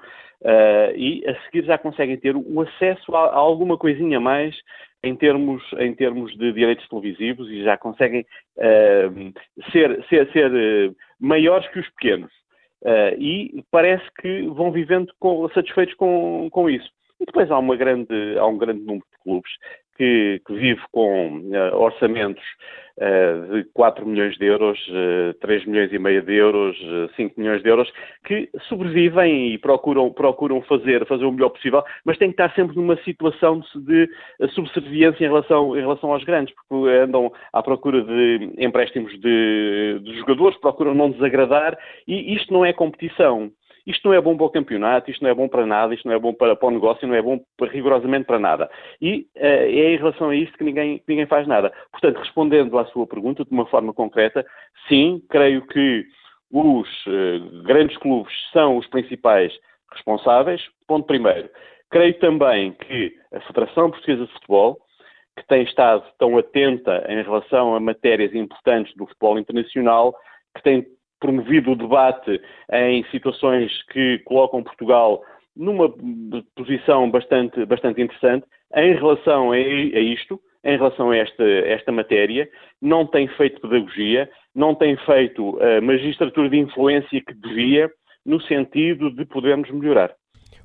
e 0.95 1.21
a 1.27 1.35
seguir 1.43 1.65
já 1.65 1.77
conseguem 1.77 2.15
ter 2.15 2.33
o 2.33 2.61
acesso 2.61 3.13
a, 3.13 3.25
a 3.25 3.35
alguma 3.35 3.77
coisinha 3.77 4.21
mais 4.21 4.55
em 5.03 5.15
termos, 5.15 5.63
em 5.77 5.93
termos 5.93 6.31
de 6.37 6.51
direitos 6.51 6.87
televisivos 6.87 7.49
e 7.49 7.63
já 7.63 7.77
conseguem 7.77 8.25
uh, 8.57 9.71
ser, 9.71 10.03
ser, 10.09 10.31
ser 10.31 10.51
uh, 10.51 10.95
maiores 11.19 11.67
que 11.69 11.79
os 11.79 11.89
pequenos. 11.91 12.31
Uh, 12.81 13.15
e 13.17 13.65
parece 13.71 14.05
que 14.21 14.47
vão 14.47 14.71
vivendo 14.71 15.11
com, 15.19 15.47
satisfeitos 15.49 15.95
com, 15.95 16.49
com 16.51 16.69
isso. 16.69 16.89
E 17.19 17.25
depois 17.25 17.49
há, 17.51 17.57
uma 17.57 17.75
grande, 17.75 18.37
há 18.37 18.45
um 18.45 18.57
grande 18.57 18.81
número 18.81 19.05
de 19.11 19.23
clubes 19.23 19.51
que, 19.99 20.41
que 20.47 20.53
vive 20.53 20.81
com 20.93 21.51
orçamentos 21.73 22.41
uh, 22.99 23.53
de 23.53 23.65
4 23.73 24.05
milhões 24.05 24.37
de 24.37 24.45
euros, 24.45 24.79
uh, 24.87 25.31
eh, 25.31 25.33
3 25.41 25.65
milhões 25.65 25.91
e 25.91 25.99
meio 25.99 26.21
de 26.21 26.33
euros, 26.35 26.79
uh, 26.79 27.05
eh, 27.05 27.09
5 27.17 27.37
milhões 27.37 27.61
de 27.61 27.69
euros, 27.69 27.91
que 28.23 28.49
sobrevivem 28.69 29.53
e 29.53 29.57
procuram, 29.57 30.09
procuram 30.13 30.61
fazer, 30.61 31.05
fazer 31.05 31.25
o 31.25 31.31
melhor 31.33 31.49
possível, 31.49 31.83
mas 32.05 32.17
têm 32.17 32.29
que 32.29 32.41
estar 32.41 32.55
sempre 32.55 32.77
numa 32.77 32.95
situação 33.03 33.61
de, 33.75 34.07
de 34.39 34.51
subserviência 34.53 35.25
em 35.25 35.27
relação, 35.27 35.75
em 35.75 35.81
relação 35.81 36.13
aos 36.13 36.23
grandes, 36.23 36.55
porque 36.55 36.89
andam 36.95 37.29
à 37.51 37.61
procura 37.61 38.01
de 38.01 38.53
empréstimos 38.57 39.11
de, 39.19 39.99
de 40.01 40.17
jogadores, 40.19 40.57
procuram 40.59 40.93
não 40.93 41.11
desagradar, 41.11 41.77
e 42.07 42.35
isto 42.35 42.53
não 42.53 42.63
é 42.63 42.71
competição. 42.71 43.51
Isto 43.85 44.07
não 44.07 44.15
é 44.15 44.21
bom 44.21 44.35
para 44.35 44.45
o 44.45 44.49
campeonato, 44.49 45.09
isto 45.09 45.23
não 45.23 45.29
é 45.29 45.33
bom 45.33 45.47
para 45.47 45.65
nada, 45.65 45.93
isto 45.93 46.07
não 46.07 46.15
é 46.15 46.19
bom 46.19 46.33
para, 46.33 46.55
para 46.55 46.67
o 46.67 46.71
negócio, 46.71 47.07
não 47.07 47.15
é 47.15 47.21
bom 47.21 47.39
para, 47.57 47.71
rigorosamente 47.71 48.25
para 48.25 48.39
nada. 48.39 48.69
E 49.01 49.27
uh, 49.35 49.39
é 49.39 49.93
em 49.93 49.97
relação 49.97 50.29
a 50.29 50.35
isto 50.35 50.57
que 50.57 50.63
ninguém, 50.63 50.97
que 50.99 51.05
ninguém 51.07 51.25
faz 51.25 51.47
nada. 51.47 51.71
Portanto, 51.91 52.17
respondendo 52.17 52.77
à 52.77 52.85
sua 52.85 53.07
pergunta 53.07 53.43
de 53.43 53.51
uma 53.51 53.65
forma 53.65 53.93
concreta, 53.93 54.45
sim, 54.87 55.21
creio 55.29 55.65
que 55.67 56.05
os 56.51 56.87
uh, 57.07 57.63
grandes 57.63 57.97
clubes 57.97 58.33
são 58.51 58.77
os 58.77 58.87
principais 58.87 59.53
responsáveis. 59.91 60.61
Ponto 60.87 61.05
primeiro. 61.05 61.49
Creio 61.89 62.13
também 62.19 62.73
que 62.73 63.15
a 63.33 63.39
Federação 63.41 63.89
Portuguesa 63.89 64.25
de 64.25 64.33
Futebol, 64.33 64.79
que 65.35 65.47
tem 65.47 65.63
estado 65.63 66.03
tão 66.19 66.37
atenta 66.37 67.05
em 67.07 67.23
relação 67.23 67.75
a 67.75 67.79
matérias 67.79 68.33
importantes 68.35 68.93
do 68.95 69.07
futebol 69.07 69.39
internacional, 69.39 70.13
que 70.55 70.61
tem 70.61 70.85
promovido 71.19 71.71
o 71.71 71.75
debate 71.75 72.41
em 72.71 73.03
situações 73.11 73.71
que 73.91 74.19
colocam 74.19 74.63
Portugal 74.63 75.21
numa 75.55 75.93
posição 76.55 77.09
bastante, 77.11 77.65
bastante 77.65 78.01
interessante 78.01 78.45
em 78.75 78.93
relação 78.93 79.51
a, 79.51 79.59
isto. 79.59 80.39
em 80.63 80.77
relação 80.77 81.11
a 81.11 81.17
esta, 81.17 81.43
esta 81.43 81.91
matéria, 81.91 82.49
não 82.81 83.05
tem 83.05 83.27
feito 83.27 83.61
pedagogia, 83.61 84.29
não 84.53 84.75
tem 84.75 84.95
feito 84.97 85.57
a 85.61 85.81
magistratura 85.81 86.49
de 86.49 86.57
influência 86.57 87.21
que 87.21 87.33
devia, 87.33 87.89
no 88.25 88.41
sentido 88.41 89.09
de 89.11 89.25
podermos 89.25 89.69
melhorar. 89.71 90.13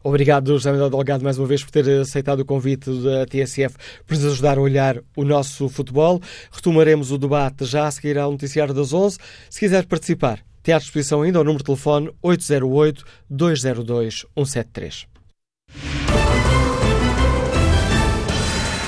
Obrigado, 0.05 0.53
José 0.53 0.71
Manuel 0.71 0.91
Delgado, 0.91 1.25
mais 1.25 1.37
uma 1.39 1.47
vez 1.47 1.65
por 1.65 1.71
ter 1.71 1.89
aceitado 2.01 2.41
o 2.41 2.45
convite 2.45 2.91
da 3.03 3.25
TSF 3.25 3.75
para 4.07 4.19
nos 4.19 4.27
ajudar 4.27 4.59
a 4.59 4.61
olhar 4.61 4.99
o 5.17 5.25
nosso 5.25 5.67
futebol. 5.71 6.21
Retomaremos 6.53 7.11
o 7.11 7.17
debate 7.17 7.65
já 7.65 7.87
a 7.87 7.91
seguir 7.91 8.19
ao 8.19 8.31
noticiário 8.31 8.75
das 8.75 8.93
11. 8.93 9.17
Se 9.49 9.59
quiser 9.59 9.87
participar, 9.87 10.41
tem 10.63 10.75
à 10.75 10.79
disposição 10.79 11.23
ainda 11.23 11.41
o 11.41 11.45
número 11.45 11.61
de 11.61 11.65
telefone 11.65 12.11
808-202-173. 12.23 15.07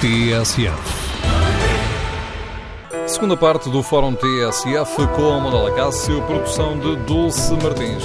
TSF. 0.03 1.07
Segunda 3.07 3.39
parte 3.39 3.71
do 3.71 3.83
Fórum 3.83 4.15
TSF 4.15 5.07
com 5.17 5.41
Manuela 5.41 5.75
Cássio, 5.75 6.21
produção 6.23 6.79
de 6.79 6.95
Dulce 7.07 7.55
Martins. 7.55 8.05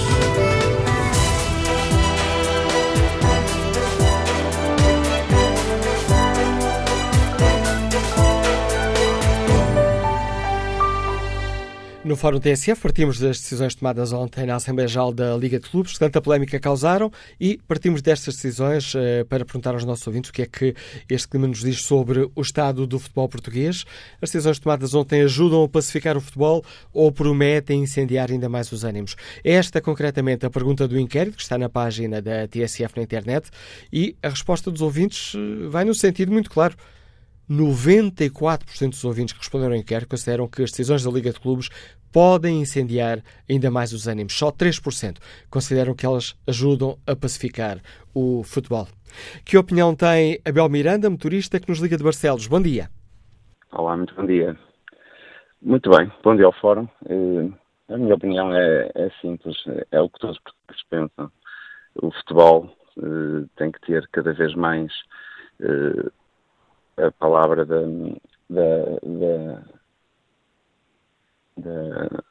No 12.04 12.16
Fórum 12.16 12.40
TSF 12.40 12.82
partimos 12.82 13.20
das 13.20 13.38
decisões 13.38 13.76
tomadas 13.76 14.12
ontem 14.12 14.44
na 14.44 14.56
Assembleia 14.56 14.88
Geral 14.88 15.12
da 15.12 15.36
Liga 15.36 15.60
de 15.60 15.70
Clubes, 15.70 15.92
que 15.92 16.00
tanta 16.00 16.20
polémica 16.20 16.58
causaram, 16.58 17.12
e 17.40 17.60
partimos 17.68 18.02
destas 18.02 18.34
decisões 18.34 18.92
uh, 18.96 19.24
para 19.28 19.44
perguntar 19.44 19.72
aos 19.72 19.84
nossos 19.84 20.04
ouvintes 20.08 20.30
o 20.30 20.32
que 20.32 20.42
é 20.42 20.46
que 20.46 20.74
este 21.08 21.28
clima 21.28 21.46
nos 21.46 21.60
diz 21.60 21.84
sobre 21.84 22.28
o 22.34 22.42
estado 22.42 22.88
do 22.88 22.98
futebol 22.98 23.28
português. 23.28 23.84
As 24.20 24.30
decisões 24.30 24.58
tomadas 24.58 24.94
ontem 24.94 25.22
ajudam 25.22 25.62
a 25.62 25.68
pacificar 25.68 26.16
o 26.16 26.20
futebol 26.20 26.64
ou 26.92 27.12
prometem 27.12 27.84
incendiar 27.84 28.32
ainda 28.32 28.48
mais 28.48 28.72
os 28.72 28.82
ânimos? 28.82 29.14
Esta, 29.44 29.80
concretamente, 29.80 30.44
a 30.44 30.50
pergunta 30.50 30.88
do 30.88 30.98
inquérito, 30.98 31.36
que 31.36 31.42
está 31.44 31.56
na 31.56 31.68
página 31.68 32.20
da 32.20 32.48
TSF 32.48 32.96
na 32.96 33.04
internet, 33.04 33.48
e 33.92 34.16
a 34.20 34.28
resposta 34.28 34.72
dos 34.72 34.82
ouvintes 34.82 35.34
uh, 35.34 35.70
vai 35.70 35.84
no 35.84 35.94
sentido 35.94 36.32
muito 36.32 36.50
claro. 36.50 36.74
94% 37.50 38.90
dos 38.90 39.04
ouvintes 39.04 39.32
que 39.32 39.40
responderam 39.40 39.72
ao 39.72 39.78
inquérito 39.78 40.08
consideram 40.08 40.48
que 40.48 40.62
as 40.62 40.70
decisões 40.70 41.02
da 41.04 41.10
Liga 41.10 41.32
de 41.32 41.40
Clubes 41.40 41.68
podem 42.12 42.60
incendiar 42.60 43.20
ainda 43.48 43.70
mais 43.70 43.92
os 43.92 44.06
ânimos. 44.06 44.36
Só 44.36 44.52
3% 44.52 45.16
consideram 45.50 45.94
que 45.94 46.04
elas 46.04 46.38
ajudam 46.46 46.98
a 47.06 47.16
pacificar 47.16 47.78
o 48.14 48.42
futebol. 48.44 48.86
Que 49.44 49.56
opinião 49.56 49.94
tem 49.94 50.38
Abel 50.44 50.68
Miranda, 50.68 51.08
motorista 51.08 51.58
que 51.58 51.68
nos 51.68 51.78
liga 51.78 51.96
de 51.96 52.04
Barcelos? 52.04 52.46
Bom 52.46 52.60
dia. 52.60 52.88
Olá, 53.72 53.96
muito 53.96 54.14
bom 54.14 54.26
dia. 54.26 54.56
Muito 55.60 55.90
bem, 55.90 56.10
bom 56.22 56.36
dia 56.36 56.46
ao 56.46 56.52
Fórum. 56.52 56.88
Eh, 57.08 57.48
a 57.88 57.96
minha 57.96 58.14
opinião 58.14 58.52
é, 58.54 58.90
é 58.94 59.10
simples, 59.20 59.56
é 59.90 60.00
o 60.00 60.08
que 60.08 60.18
todos 60.18 60.38
os 60.70 60.82
pensam. 60.90 61.30
O 61.94 62.10
futebol 62.10 62.74
eh, 62.98 63.46
tem 63.56 63.70
que 63.70 63.80
ter 63.80 64.06
cada 64.08 64.32
vez 64.32 64.54
mais 64.54 64.92
eh, 65.60 66.10
a 67.06 67.12
palavra 67.12 67.64
da, 67.64 67.80
da, 68.50 68.84
da, 71.56 72.22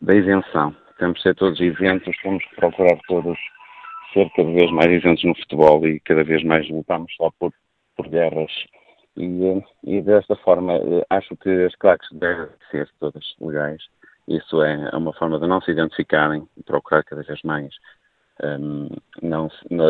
da, 0.00 0.14
isenção. 0.14 0.74
Temos 0.98 1.16
de 1.16 1.22
ser 1.22 1.34
todos 1.34 1.60
isentos, 1.60 2.16
temos 2.22 2.44
que 2.44 2.56
procurar 2.56 2.98
todos 3.08 3.38
ser 4.12 4.30
cada 4.36 4.50
vez 4.52 4.70
mais 4.70 4.90
isentos 4.92 5.24
no 5.24 5.34
futebol 5.34 5.86
e 5.86 5.98
cada 6.00 6.22
vez 6.22 6.44
mais 6.44 6.68
lutamos 6.70 7.12
só 7.16 7.30
por, 7.38 7.52
por 7.96 8.08
guerras. 8.08 8.52
E, 9.16 9.62
e 9.84 10.02
desta 10.02 10.36
forma, 10.36 10.74
acho 11.10 11.36
que 11.36 11.50
as 11.64 11.74
claques 11.76 12.08
devem 12.12 12.48
ser 12.70 12.88
todas 13.00 13.34
legais. 13.40 13.82
Isso 14.26 14.62
é 14.62 14.90
uma 14.96 15.12
forma 15.12 15.38
de 15.38 15.46
não 15.46 15.60
se 15.60 15.70
identificarem 15.70 16.48
e 16.56 16.62
procurar 16.62 17.02
cada 17.04 17.22
vez 17.22 17.40
mais 17.42 17.74
um, 18.42 18.88
não, 19.22 19.48
não, 19.70 19.86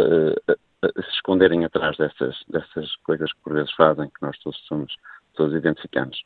se 0.89 1.11
esconderem 1.11 1.65
atrás 1.65 1.97
dessas, 1.97 2.37
dessas 2.49 2.95
coisas 2.97 3.33
que 3.33 3.41
por 3.43 3.55
vezes 3.55 3.73
fazem, 3.73 4.09
que 4.09 4.23
nós 4.23 4.39
todos 4.39 4.59
somos, 4.67 4.95
todos 5.35 5.55
identificamos. 5.55 6.23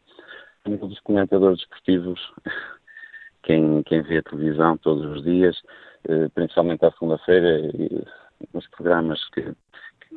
Nível 0.66 0.88
dos 0.88 1.00
comentadores 1.00 1.59
desportivos, 1.59 2.20
quem, 3.42 3.82
quem 3.84 4.02
vê 4.02 4.18
a 4.18 4.22
televisão 4.22 4.76
todos 4.78 5.04
os 5.16 5.22
dias, 5.24 5.61
eh, 6.09 6.28
principalmente 6.34 6.84
à 6.84 6.90
segunda-feira, 6.92 7.72
nos 8.52 8.66
programas 8.68 9.24
que, 9.30 9.42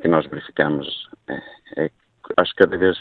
que 0.00 0.08
nós 0.08 0.26
verificamos, 0.26 1.08
é, 1.28 1.84
é, 1.84 1.90
acho 2.36 2.52
que 2.52 2.64
cada 2.64 2.76
vez 2.76 2.98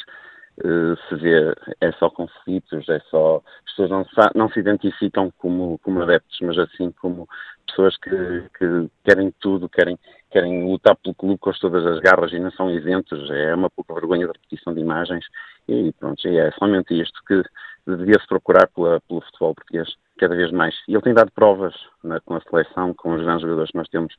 uh, 0.63 0.97
se 1.07 1.15
vê, 1.15 1.53
é 1.79 1.91
só 1.93 2.09
conflitos, 2.09 2.87
é 2.89 2.99
só. 3.09 3.41
As 3.65 3.75
pessoas 3.75 3.89
não, 3.89 4.05
não 4.35 4.49
se 4.49 4.59
identificam 4.59 5.31
como, 5.37 5.79
como 5.79 6.01
adeptos, 6.01 6.37
mas 6.41 6.57
assim 6.57 6.91
como 6.91 7.27
pessoas 7.67 7.97
que, 7.97 8.09
que 8.57 8.89
querem 9.03 9.33
tudo, 9.39 9.69
querem, 9.69 9.97
querem 10.29 10.69
lutar 10.69 10.95
pelo 10.97 11.15
clube 11.15 11.39
com 11.39 11.51
todas 11.51 11.85
as 11.85 11.99
garras 11.99 12.31
e 12.33 12.39
não 12.39 12.51
são 12.51 12.69
isentos. 12.69 13.29
É 13.31 13.55
uma 13.55 13.69
pouca 13.69 13.93
vergonha 13.93 14.27
da 14.27 14.33
repetição 14.33 14.73
de 14.73 14.81
imagens. 14.81 15.25
E 15.67 15.91
pronto, 15.93 16.27
é 16.27 16.51
somente 16.51 16.99
isto 16.99 17.19
que 17.25 17.41
devia-se 17.85 18.27
procurar 18.27 18.67
pela, 18.67 18.99
pelo 19.01 19.21
futebol 19.21 19.55
português 19.55 19.89
cada 20.17 20.35
vez 20.35 20.51
mais. 20.51 20.75
E 20.87 20.93
ele 20.93 21.01
tem 21.01 21.13
dado 21.13 21.31
provas 21.31 21.73
na, 22.03 22.19
com 22.21 22.35
a 22.35 22.41
seleção, 22.41 22.93
com 22.93 23.13
os 23.13 23.21
grandes 23.23 23.41
jogadores 23.41 23.71
que 23.71 23.77
nós 23.77 23.89
temos, 23.89 24.15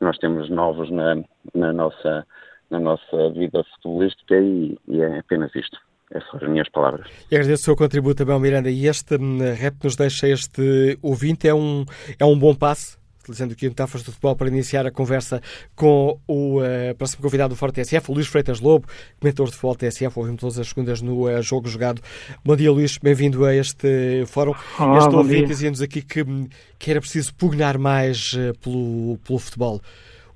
nós 0.00 0.18
temos 0.18 0.50
novos 0.50 0.90
na, 0.90 1.16
na 1.54 1.72
nossa 1.72 2.26
na 2.72 2.80
nossa 2.80 3.30
vida 3.30 3.62
futebolística 3.74 4.34
e, 4.34 4.76
e 4.88 5.00
é 5.00 5.18
apenas 5.18 5.54
isto. 5.54 5.78
Essas 6.10 6.28
são 6.30 6.40
as 6.42 6.48
minhas 6.48 6.68
palavras. 6.70 7.06
E 7.30 7.36
agradeço 7.36 7.62
o 7.62 7.64
seu 7.66 7.76
contributo, 7.76 8.22
Abel 8.22 8.40
Miranda. 8.40 8.70
E 8.70 8.86
este 8.86 9.16
hum, 9.16 9.38
rap 9.38 9.76
nos 9.84 9.96
deixa 9.96 10.28
este 10.28 10.98
ouvinte 11.00 11.46
é 11.46 11.54
um, 11.54 11.84
é 12.18 12.24
um 12.24 12.38
bom 12.38 12.54
passo 12.54 13.00
utilizando 13.22 13.52
aqui 13.52 13.68
metáforas 13.68 14.02
do 14.02 14.10
futebol 14.10 14.34
para 14.34 14.48
iniciar 14.48 14.84
a 14.84 14.90
conversa 14.90 15.40
com 15.76 16.18
o 16.26 16.58
uh, 16.58 16.94
próximo 16.98 17.22
convidado 17.22 17.54
do 17.54 17.56
Forte 17.56 17.80
TSF, 17.80 18.10
o 18.10 18.14
Luís 18.14 18.26
Freitas 18.26 18.58
Lobo, 18.58 18.88
comentador 19.20 19.46
de 19.46 19.52
futebol 19.52 19.76
TSF, 19.76 20.18
ouvimos 20.18 20.40
todas 20.40 20.58
as 20.58 20.66
segundas 20.66 21.00
no 21.00 21.28
uh, 21.28 21.40
Jogo 21.40 21.68
Jogado. 21.68 22.02
Bom 22.44 22.56
dia, 22.56 22.72
Luís, 22.72 22.98
bem-vindo 22.98 23.44
a 23.44 23.54
este 23.54 24.24
fórum. 24.26 24.54
Olá, 24.76 24.98
este 24.98 25.14
ouvinte 25.14 25.46
dizia-nos 25.46 25.80
aqui 25.80 26.02
que, 26.02 26.22
hum, 26.22 26.48
que 26.80 26.90
era 26.90 27.00
preciso 27.00 27.32
pugnar 27.36 27.78
mais 27.78 28.32
uh, 28.32 28.58
pelo, 28.58 29.18
pelo 29.18 29.38
futebol. 29.38 29.80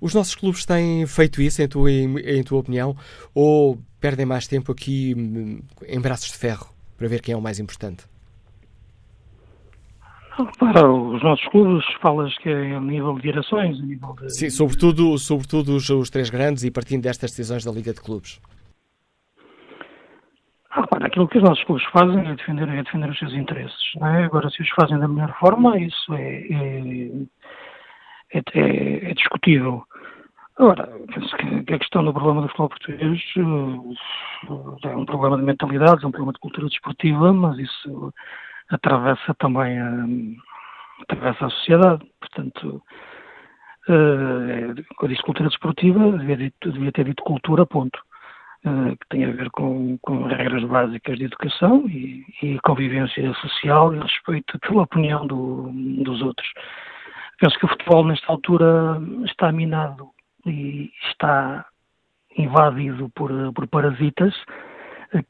Os 0.00 0.14
nossos 0.14 0.34
clubes 0.34 0.64
têm 0.64 1.06
feito 1.06 1.40
isso, 1.40 1.62
em 1.62 1.68
tua, 1.68 1.90
em 1.90 2.42
tua 2.42 2.60
opinião, 2.60 2.96
ou 3.34 3.78
perdem 4.00 4.26
mais 4.26 4.46
tempo 4.46 4.72
aqui 4.72 5.14
hum, 5.16 5.60
em 5.86 6.00
braços 6.00 6.30
de 6.30 6.38
ferro 6.38 6.68
para 6.96 7.08
ver 7.08 7.20
quem 7.20 7.34
é 7.34 7.36
o 7.36 7.42
mais 7.42 7.58
importante? 7.58 8.04
Para 10.58 10.86
os 10.86 11.22
nossos 11.22 11.46
clubes, 11.48 11.84
falas 12.02 12.36
que 12.38 12.50
é 12.50 12.74
a 12.74 12.80
nível 12.80 13.14
de 13.14 13.22
direções, 13.22 13.78
a 13.80 13.82
nível 13.82 14.14
de... 14.20 14.30
Sim, 14.34 14.50
sobretudo, 14.50 15.16
sobretudo 15.18 15.74
os, 15.76 15.88
os 15.88 16.10
três 16.10 16.28
grandes 16.28 16.62
e 16.62 16.70
partindo 16.70 17.02
destas 17.02 17.30
decisões 17.30 17.64
da 17.64 17.72
Liga 17.72 17.94
de 17.94 18.02
Clubes. 18.02 18.38
Ah, 20.70 20.86
para 20.86 21.06
aquilo 21.06 21.26
que 21.26 21.38
os 21.38 21.44
nossos 21.44 21.64
clubes 21.64 21.84
fazem 21.90 22.18
é 22.18 22.34
defender, 22.34 22.68
é 22.68 22.82
defender 22.82 23.08
os 23.08 23.18
seus 23.18 23.32
interesses. 23.32 23.92
É? 23.96 24.24
Agora, 24.24 24.50
se 24.50 24.60
os 24.60 24.68
fazem 24.78 24.98
da 24.98 25.08
melhor 25.08 25.34
forma, 25.38 25.78
isso 25.78 26.12
é, 26.12 26.46
é 26.50 27.10
é, 28.32 28.38
é, 28.38 29.10
é 29.10 29.14
discutível. 29.14 29.84
Agora, 30.58 30.88
penso 31.12 31.36
que 31.36 31.74
a 31.74 31.78
questão 31.78 32.02
do 32.02 32.14
problema 32.14 32.40
do 32.40 32.48
futebol 32.48 32.70
português 32.70 33.22
eh, 33.36 34.88
é 34.88 34.96
um 34.96 35.04
problema 35.04 35.36
de 35.36 35.42
mentalidades, 35.42 36.02
é 36.02 36.06
um 36.06 36.10
problema 36.10 36.32
de 36.32 36.40
cultura 36.40 36.66
desportiva, 36.66 37.32
mas 37.32 37.58
isso 37.58 38.12
atravessa 38.70 39.34
também 39.34 39.78
a, 39.78 40.06
atravessa 41.02 41.46
a 41.46 41.50
sociedade. 41.50 42.10
Portanto, 42.20 42.82
uh, 43.88 44.84
quando 44.96 45.12
diz 45.12 45.20
cultura 45.20 45.50
desportiva, 45.50 46.18
devia, 46.18 46.52
devia, 46.62 46.92
ter 46.92 47.04
dito 47.04 47.22
cultura, 47.22 47.66
ponto. 47.66 47.98
Que 48.62 49.08
tem 49.10 49.24
a 49.24 49.30
ver 49.30 49.48
com, 49.50 49.96
com 49.98 50.24
regras 50.24 50.64
básicas 50.64 51.16
de 51.18 51.26
educação 51.26 51.84
e, 51.88 52.24
e, 52.42 52.58
convivência 52.64 53.32
social 53.34 53.94
e 53.94 54.00
respeito 54.00 54.58
pela 54.58 54.82
opinião 54.82 55.24
do, 55.24 55.70
dos 56.02 56.20
outros. 56.20 56.48
Penso 57.38 57.58
que 57.58 57.66
o 57.66 57.68
futebol, 57.68 58.04
nesta 58.04 58.32
altura, 58.32 59.00
está 59.26 59.52
minado 59.52 60.10
e 60.46 60.90
está 61.10 61.66
invadido 62.36 63.10
por, 63.10 63.30
por 63.52 63.66
parasitas 63.68 64.34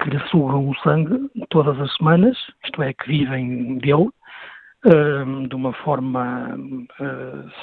que 0.00 0.10
lhe 0.10 0.18
sugam 0.28 0.68
o 0.68 0.74
sangue 0.76 1.30
todas 1.50 1.78
as 1.80 1.94
semanas, 1.96 2.36
isto 2.64 2.82
é, 2.82 2.92
que 2.92 3.08
vivem 3.08 3.78
dele, 3.78 4.08
hum, 4.84 5.46
de 5.48 5.54
uma 5.54 5.72
forma 5.72 6.54
hum, 6.56 6.86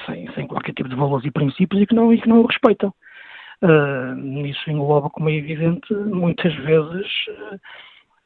sem, 0.05 0.31
sem 0.33 0.47
qualquer 0.47 0.73
tipo 0.73 0.89
de 0.89 0.95
valores 0.95 1.25
e 1.25 1.31
princípios 1.31 1.81
e 1.81 1.87
que 1.87 1.95
não, 1.95 2.13
e 2.13 2.21
que 2.21 2.29
não 2.29 2.41
o 2.41 2.45
respeitam. 2.45 2.93
Hum, 3.61 4.45
isso 4.45 4.69
engloba, 4.69 5.09
como 5.09 5.29
é 5.29 5.33
evidente, 5.33 5.93
muitas 5.93 6.53
vezes 6.55 7.07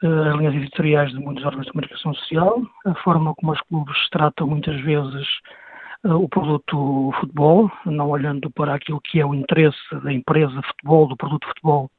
as 0.03 0.35
linhas 0.37 0.53
editoriais 0.53 1.11
de 1.11 1.19
muitos 1.19 1.43
órgãos 1.43 1.65
de 1.65 1.71
comunicação 1.71 2.13
social, 2.13 2.61
a 2.85 2.93
forma 2.95 3.33
como 3.35 3.51
os 3.51 3.61
clubes 3.61 4.09
tratam 4.11 4.47
muitas 4.47 4.79
vezes 4.81 5.27
o 6.15 6.27
produto 6.29 7.11
futebol, 7.19 7.71
não 7.85 8.09
olhando 8.09 8.49
para 8.51 8.73
aquilo 8.73 9.01
que 9.01 9.19
é 9.19 9.25
o 9.25 9.33
interesse 9.33 9.77
da 10.03 10.11
empresa 10.11 10.61
futebol, 10.61 11.07
do 11.07 11.17
produto 11.17 11.47
futebol, 11.47 11.89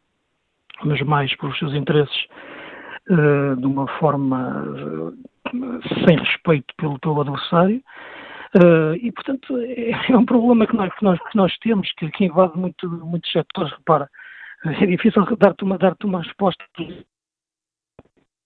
mas 0.85 1.01
mais 1.03 1.35
por 1.37 1.51
os 1.51 1.59
seus 1.59 1.75
interesses 1.75 2.27
uh, 3.11 3.57
de 3.57 3.67
uma 3.67 3.87
forma 3.99 4.65
uh, 4.65 6.07
sem 6.07 6.19
respeito 6.19 6.75
pelo, 6.77 6.99
pelo 6.99 7.21
adversário. 7.21 7.83
Uh, 8.57 8.95
e, 9.03 9.13
portanto, 9.13 9.59
é, 9.59 9.91
é, 10.11 10.17
um 10.17 10.25
problema 10.25 10.67
que 10.67 10.75
nós, 10.75 10.95
que 10.95 11.05
nós, 11.05 11.19
que 11.31 11.37
nós 11.37 11.59
temos, 11.59 11.93
que, 11.93 12.11
que 12.11 12.25
invade 12.25 12.57
muito, 12.57 12.89
muitos 12.89 13.31
setores. 13.31 13.73
Repara, 13.73 14.09
é 14.65 14.87
difícil 14.87 15.25
dar-te 15.37 15.65
uma, 15.65 15.77
dar 15.77 15.95
uma 16.05 16.23
resposta 16.23 16.65
que 16.75 17.05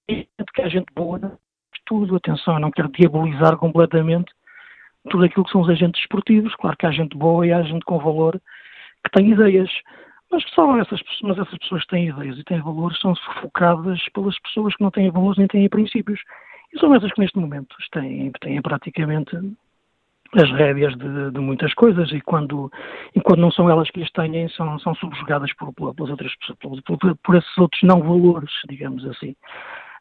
há 0.09 0.69
gente 0.69 0.93
boa 0.95 1.39
tudo. 1.87 2.17
Atenção, 2.17 2.55
eu 2.55 2.61
não 2.61 2.71
quero 2.71 2.91
diabolizar 2.91 3.57
completamente 3.57 4.33
tudo 5.11 5.25
aquilo 5.25 5.45
que 5.45 5.51
são 5.51 5.61
os 5.61 5.69
agentes 5.69 6.01
esportivos. 6.01 6.55
Claro 6.57 6.77
que 6.77 6.87
há 6.87 6.91
gente 6.91 7.17
boa 7.17 7.47
e 7.47 7.53
há 7.53 7.63
gente 7.63 7.85
com 7.85 7.99
valor 7.99 8.41
que 9.05 9.11
tem 9.13 9.31
ideias. 9.31 9.71
Mas 10.31 10.45
só 10.55 10.79
essas, 10.79 11.01
mas 11.23 11.39
essas 11.39 11.59
pessoas 11.59 11.83
que 11.83 11.91
têm 11.91 12.09
ideias 12.09 12.39
e 12.39 12.45
têm 12.45 12.61
valores 12.61 12.99
são 13.01 13.15
sufocadas 13.15 14.01
pelas 14.15 14.39
pessoas 14.41 14.75
que 14.75 14.83
não 14.83 14.91
têm 14.91 15.11
valores 15.11 15.39
nem 15.39 15.47
têm 15.47 15.69
princípios. 15.69 16.21
E 16.73 16.79
são 16.79 16.95
essas 16.95 17.13
que 17.13 17.21
neste 17.21 17.39
momento 17.39 17.77
têm, 17.91 18.33
têm 18.41 18.63
praticamente 18.63 19.37
as 20.35 20.51
rédeas 20.53 20.97
de, 20.97 21.31
de, 21.31 21.41
muitas 21.41 21.75
coisas 21.75 22.11
e 22.11 22.21
quando, 22.23 22.73
e 23.15 23.21
quando 23.21 23.41
não 23.41 23.51
são 23.51 23.69
elas 23.69 23.91
que 23.91 24.03
as 24.03 24.11
têm, 24.13 24.49
são, 24.49 24.79
são 24.79 24.95
subjugadas 24.95 25.53
por, 25.55 25.75
pelas 25.75 26.11
outras 26.11 26.35
pessoas, 26.37 26.81
por, 26.81 26.99
por, 26.99 27.17
por 27.17 27.35
esses 27.37 27.59
outros 27.59 27.83
não 27.83 28.01
valores, 28.01 28.51
digamos 28.67 29.05
assim. 29.05 29.37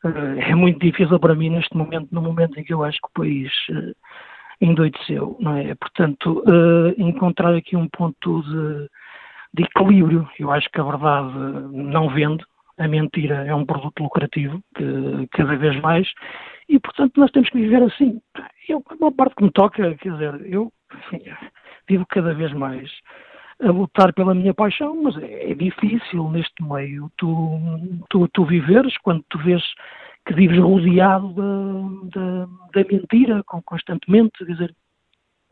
Eh, 0.06 0.52
é 0.52 0.56
muito 0.56 0.80
difícil 0.80 1.20
para 1.20 1.36
mim 1.36 1.49
neste 1.49 1.76
momento, 1.76 2.08
no 2.12 2.22
momento 2.22 2.58
em 2.58 2.64
que 2.64 2.74
eu 2.74 2.84
acho 2.84 2.97
que 2.99 3.08
o 3.08 3.22
país 3.22 3.52
uh, 3.70 3.93
endoideceu, 4.62 5.36
não 5.39 5.57
é? 5.57 5.74
Portanto, 5.76 6.43
uh, 6.47 6.93
encontrar 6.97 7.53
aqui 7.55 7.76
um 7.76 7.89
ponto 7.89 8.43
de, 8.43 8.89
de 9.53 9.64
equilíbrio. 9.64 10.30
Eu 10.39 10.51
acho 10.51 10.70
que 10.70 10.80
a 10.80 10.84
verdade 10.84 11.34
não 11.74 12.09
vende, 12.09 12.45
a 12.78 12.88
mentira 12.88 13.45
é 13.45 13.53
um 13.53 13.66
produto 13.66 14.03
lucrativo, 14.03 14.62
que, 14.76 15.28
cada 15.32 15.55
vez 15.55 15.80
mais, 15.82 16.07
e 16.70 16.80
portanto 16.80 17.20
nós 17.20 17.32
temos 17.32 17.49
que 17.49 17.59
viver 17.59 17.84
assim. 17.84 18.22
Eu, 18.70 18.84
uma 18.99 19.12
parte 19.12 19.36
que 19.36 19.43
me 19.43 19.51
toca, 19.51 19.95
quer 19.95 20.12
dizer, 20.12 20.45
eu 20.45 20.72
enfim, 20.93 21.24
vivo 21.88 22.05
cada 22.07 22.34
vez 22.34 22.53
mais 22.53 22.89
a 23.62 23.72
lutar 23.72 24.14
pela 24.14 24.34
minha 24.34 24.53
paixão, 24.53 25.03
mas 25.03 25.18
é, 25.18 25.51
é 25.51 25.53
difícil 25.53 26.30
neste 26.30 26.64
meio 26.64 27.12
tu, 27.18 27.59
tu, 28.09 28.28
tu 28.30 28.45
viveres 28.45 28.97
quando 28.99 29.24
tu 29.30 29.38
vês 29.39 29.62
que 30.26 30.34
vives 30.34 30.59
rodeado 30.59 31.34
da, 32.13 32.84
mentira 32.84 33.43
constantemente, 33.43 34.45
quer 34.45 34.51
dizer, 34.51 34.76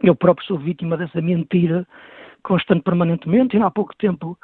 eu 0.01 0.15
próprio 0.15 0.45
sou 0.47 0.57
vítima 0.57 0.95
dessa 0.95 1.21
mentira 1.21 1.85
constante 2.43 2.83
permanentemente, 2.83 3.57
e 3.57 3.61
há 3.61 3.69
pouco 3.69 3.95
tempo 3.97 4.37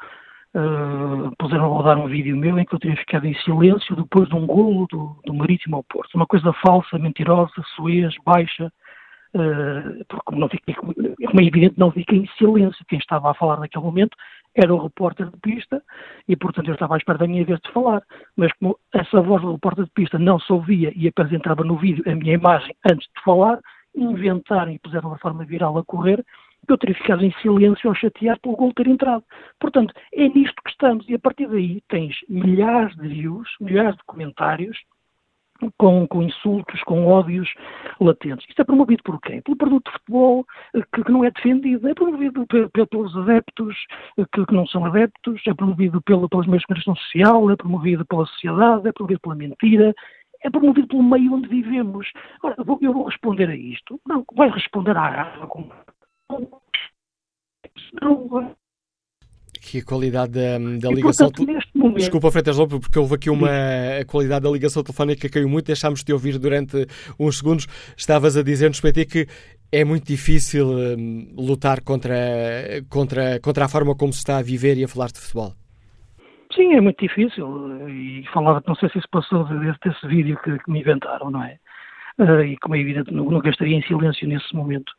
uh, 0.53 1.31
puseram 1.37 1.65
a 1.65 1.67
rodar 1.67 1.97
um 1.97 2.07
vídeo 2.07 2.35
meu 2.35 2.59
em 2.59 2.65
que 2.65 2.75
eu 2.75 2.79
teria 2.79 2.97
ficado 2.97 3.25
em 3.25 3.35
silêncio 3.35 3.95
depois 3.95 4.27
de 4.27 4.35
um 4.35 4.45
golo 4.45 4.87
do, 4.87 5.17
do 5.25 5.33
Marítimo 5.33 5.77
ao 5.77 5.83
Porto. 5.83 6.15
Uma 6.15 6.25
coisa 6.25 6.51
falsa, 6.53 6.99
mentirosa, 6.99 7.53
suez, 7.75 8.13
baixa, 8.25 8.71
uh, 9.35 10.05
porque 10.07 10.23
como, 10.25 10.39
não 10.39 10.49
fiquei, 10.49 10.73
como 10.73 10.93
é 10.93 11.43
evidente 11.43 11.75
não 11.77 11.91
fiquei 11.91 12.19
em 12.19 12.27
silêncio. 12.37 12.85
Quem 12.87 12.99
estava 12.99 13.31
a 13.31 13.35
falar 13.35 13.59
naquele 13.59 13.85
momento 13.85 14.17
era 14.55 14.73
o 14.73 14.81
repórter 14.81 15.29
de 15.29 15.37
pista 15.37 15.83
e, 16.27 16.35
portanto, 16.35 16.67
eu 16.69 16.73
estava 16.73 16.95
à 16.95 16.97
espera 16.97 17.17
da 17.17 17.27
minha 17.27 17.45
vez 17.45 17.59
de 17.59 17.71
falar. 17.71 18.01
Mas 18.35 18.51
como 18.53 18.77
essa 18.93 19.21
voz 19.21 19.41
do 19.41 19.53
repórter 19.53 19.85
de 19.85 19.91
pista 19.91 20.17
não 20.17 20.39
se 20.39 20.51
ouvia 20.51 20.91
e 20.95 21.07
apenas 21.07 21.33
entrava 21.33 21.63
no 21.63 21.77
vídeo 21.77 22.03
a 22.07 22.15
minha 22.15 22.33
imagem 22.33 22.73
antes 22.89 23.07
de 23.07 23.23
falar, 23.23 23.59
inventaram 23.95 24.71
e 24.71 24.79
puseram 24.79 25.09
uma 25.09 25.19
forma 25.19 25.45
viral 25.45 25.77
a 25.77 25.83
correr, 25.83 26.23
eu 26.67 26.77
teria 26.77 26.95
ficado 26.95 27.23
em 27.23 27.31
silêncio 27.41 27.89
ao 27.89 27.95
chatear 27.95 28.39
pelo 28.39 28.55
gol 28.55 28.73
ter 28.73 28.87
entrado. 28.87 29.23
Portanto, 29.59 29.93
é 30.13 30.27
nisto 30.27 30.61
que 30.63 30.71
estamos. 30.71 31.07
E 31.07 31.13
a 31.13 31.19
partir 31.19 31.47
daí 31.47 31.81
tens 31.87 32.15
milhares 32.27 32.95
de 32.95 33.07
views, 33.07 33.47
milhares 33.61 33.95
de 33.95 34.03
comentários, 34.05 34.77
com, 35.77 36.07
com, 36.07 36.23
insultos, 36.23 36.81
com 36.83 37.05
ódios 37.07 37.53
latentes. 37.99 38.45
Isto 38.47 38.61
é 38.61 38.65
promovido 38.65 39.03
por 39.03 39.19
quem? 39.21 39.41
Pelo 39.41 39.57
produto 39.57 39.85
de 39.85 39.97
futebol 39.97 40.45
eh, 40.75 40.81
que, 40.93 41.03
que 41.03 41.11
não 41.11 41.23
é 41.23 41.31
defendido, 41.31 41.87
é 41.87 41.93
promovido 41.93 42.45
pelos 42.47 43.17
adeptos 43.17 43.75
eh, 44.17 44.25
que, 44.33 44.45
que, 44.45 44.53
não 44.53 44.67
são 44.67 44.85
adeptos, 44.85 45.41
é 45.47 45.53
promovido 45.53 46.01
pelo, 46.01 46.27
pelas 46.29 46.47
meios 46.47 46.61
de 46.61 46.67
comunicação 46.67 46.95
social, 46.95 47.51
é 47.51 47.55
promovido 47.55 48.05
pela 48.05 48.25
sociedade, 48.25 48.87
é 48.87 48.91
promovido 48.91 49.21
pela 49.21 49.35
mentira, 49.35 49.93
é 50.43 50.49
promovido 50.49 50.87
pelo 50.87 51.03
meio 51.03 51.33
onde 51.33 51.47
vivemos. 51.47 52.07
Ora, 52.43 52.55
eu 52.57 52.93
vou 52.93 53.05
responder 53.05 53.49
a 53.49 53.55
isto. 53.55 53.99
Não, 54.07 54.23
vai 54.35 54.49
responder 54.49 54.95
à 54.95 55.09
raiva. 55.09 55.49
Não, 58.01 58.55
aqui 59.65 59.79
a 59.79 59.83
qualidade 59.83 60.33
da, 60.33 60.59
da 60.79 60.93
ligação. 60.93 61.31
Momento... 61.73 61.97
Desculpa, 61.97 62.31
Freitas 62.31 62.57
Lopes, 62.57 62.79
porque 62.79 62.99
houve 62.99 63.15
aqui 63.15 63.29
uma 63.29 63.49
a 63.99 64.05
qualidade 64.05 64.43
da 64.43 64.51
ligação 64.51 64.83
telefónica 64.83 65.21
que 65.21 65.29
caiu 65.29 65.49
muito, 65.49 65.65
deixámos 65.65 66.03
de 66.03 66.13
ouvir 66.13 66.37
durante 66.37 66.85
uns 67.19 67.39
segundos. 67.39 67.67
Estavas 67.97 68.37
a 68.37 68.43
dizer-nos, 68.43 68.79
PT, 68.79 69.05
que 69.05 69.27
é 69.71 69.83
muito 69.83 70.05
difícil 70.05 70.67
um, 70.67 71.33
lutar 71.35 71.81
contra, 71.81 72.15
contra, 72.89 73.39
contra 73.41 73.65
a 73.65 73.67
forma 73.67 73.95
como 73.95 74.13
se 74.13 74.19
está 74.19 74.37
a 74.37 74.43
viver 74.43 74.77
e 74.77 74.83
a 74.83 74.87
falar 74.87 75.07
de 75.07 75.19
futebol. 75.19 75.53
Sim, 76.53 76.73
é 76.75 76.81
muito 76.81 77.01
difícil. 77.01 77.87
E 77.89 78.23
falava, 78.33 78.63
não 78.67 78.75
sei 78.75 78.89
se 78.89 78.99
isso 78.99 79.07
passou 79.11 79.43
desse, 79.45 79.79
desse 79.83 80.07
vídeo 80.07 80.39
que, 80.43 80.57
que, 80.59 80.71
me 80.71 80.79
inventaram, 80.79 81.29
não 81.29 81.43
é? 81.43 81.57
Uh, 82.17 82.43
e 82.43 82.57
como 82.57 82.75
é 82.75 82.79
evidente, 82.79 83.13
nunca 83.13 83.49
estaria 83.49 83.75
em 83.75 83.81
silêncio 83.83 84.27
nesse 84.27 84.55
momento. 84.55 84.93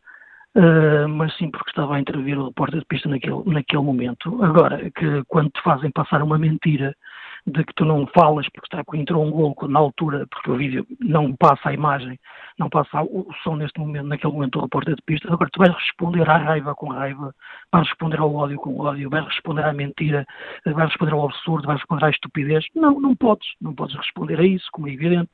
Uh, 0.57 1.07
mas 1.07 1.36
sim 1.36 1.50
porque 1.50 1.68
estava 1.68 1.96
a 1.96 2.00
intervir 2.00 2.38
o 2.38 2.46
repórter 2.46 2.80
de 2.80 2.86
pista 2.86 3.11
naquele, 3.11 3.42
naquele 3.44 3.82
momento. 3.82 4.42
Agora, 4.42 4.90
que 4.90 5.22
quando 5.28 5.50
te 5.50 5.62
fazem 5.62 5.90
passar 5.90 6.22
uma 6.22 6.38
mentira 6.38 6.96
de 7.47 7.64
que 7.64 7.74
tu 7.74 7.84
não 7.84 8.07
falas 8.09 8.49
porque 8.49 8.66
está, 8.66 8.82
entrou 8.94 9.24
um 9.24 9.30
gol 9.30 9.57
na 9.68 9.78
altura, 9.78 10.26
porque 10.28 10.51
o 10.51 10.57
vídeo 10.57 10.86
não 11.01 11.34
passa 11.36 11.68
a 11.68 11.72
imagem, 11.72 12.18
não 12.59 12.68
passa 12.68 13.03
o, 13.03 13.28
som 13.44 13.55
neste 13.55 13.78
momento, 13.78 14.07
naquele 14.07 14.32
momento 14.32 14.59
o 14.59 14.62
repórter 14.62 14.97
de 14.97 15.03
pista, 15.03 15.32
agora 15.32 15.49
tu 15.53 15.59
vais 15.59 15.72
responder 15.72 16.28
à 16.28 16.38
raiva 16.38 16.74
com 16.74 16.88
raiva, 16.88 17.32
vais 17.72 17.86
responder 17.86 18.18
ao 18.18 18.34
ódio 18.34 18.59
com 18.59 18.80
ódio, 18.80 19.09
vais 19.09 19.24
responder 19.26 19.64
à 19.64 19.72
mentira, 19.72 20.26
vais 20.64 20.88
responder 20.88 21.12
ao 21.12 21.26
absurdo, 21.26 21.66
vais 21.66 21.78
responder 21.78 22.05
à 22.07 22.11
estupidez. 22.11 22.66
Não, 22.74 23.01
não 23.01 23.14
podes, 23.14 23.47
não 23.61 23.74
podes 23.74 23.94
responder 23.97 24.40
a 24.40 24.44
isso, 24.44 24.66
como 24.72 24.88
é 24.88 24.92
evidente, 24.92 25.30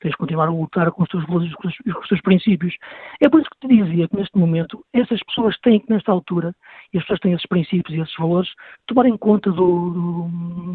tens 0.00 0.12
de 0.12 0.16
continuar 0.16 0.46
a 0.46 0.50
lutar 0.50 0.90
com 0.92 1.02
os 1.02 1.08
teus 1.08 1.26
valores 1.26 1.50
e 1.50 1.54
com 1.54 1.68
os, 1.68 2.08
teus 2.08 2.20
princípios. 2.20 2.76
É 3.20 3.28
por 3.28 3.40
isso 3.40 3.50
que 3.50 3.66
te 3.66 3.74
dizia 3.74 4.08
que 4.08 4.16
neste 4.16 4.38
momento 4.38 4.84
essas 4.92 5.20
pessoas 5.24 5.58
têm 5.60 5.80
que, 5.80 5.90
nesta 5.90 6.12
altura, 6.12 6.54
e 6.92 6.98
as 6.98 7.04
pessoas 7.04 7.20
têm 7.20 7.32
esses 7.32 7.46
princípios 7.46 7.96
e 7.96 8.00
esses 8.00 8.14
valores, 8.16 8.50
tomar 8.86 9.06
em 9.06 9.16
conta 9.16 9.50
do, 9.50 9.90
do, 9.90 10.30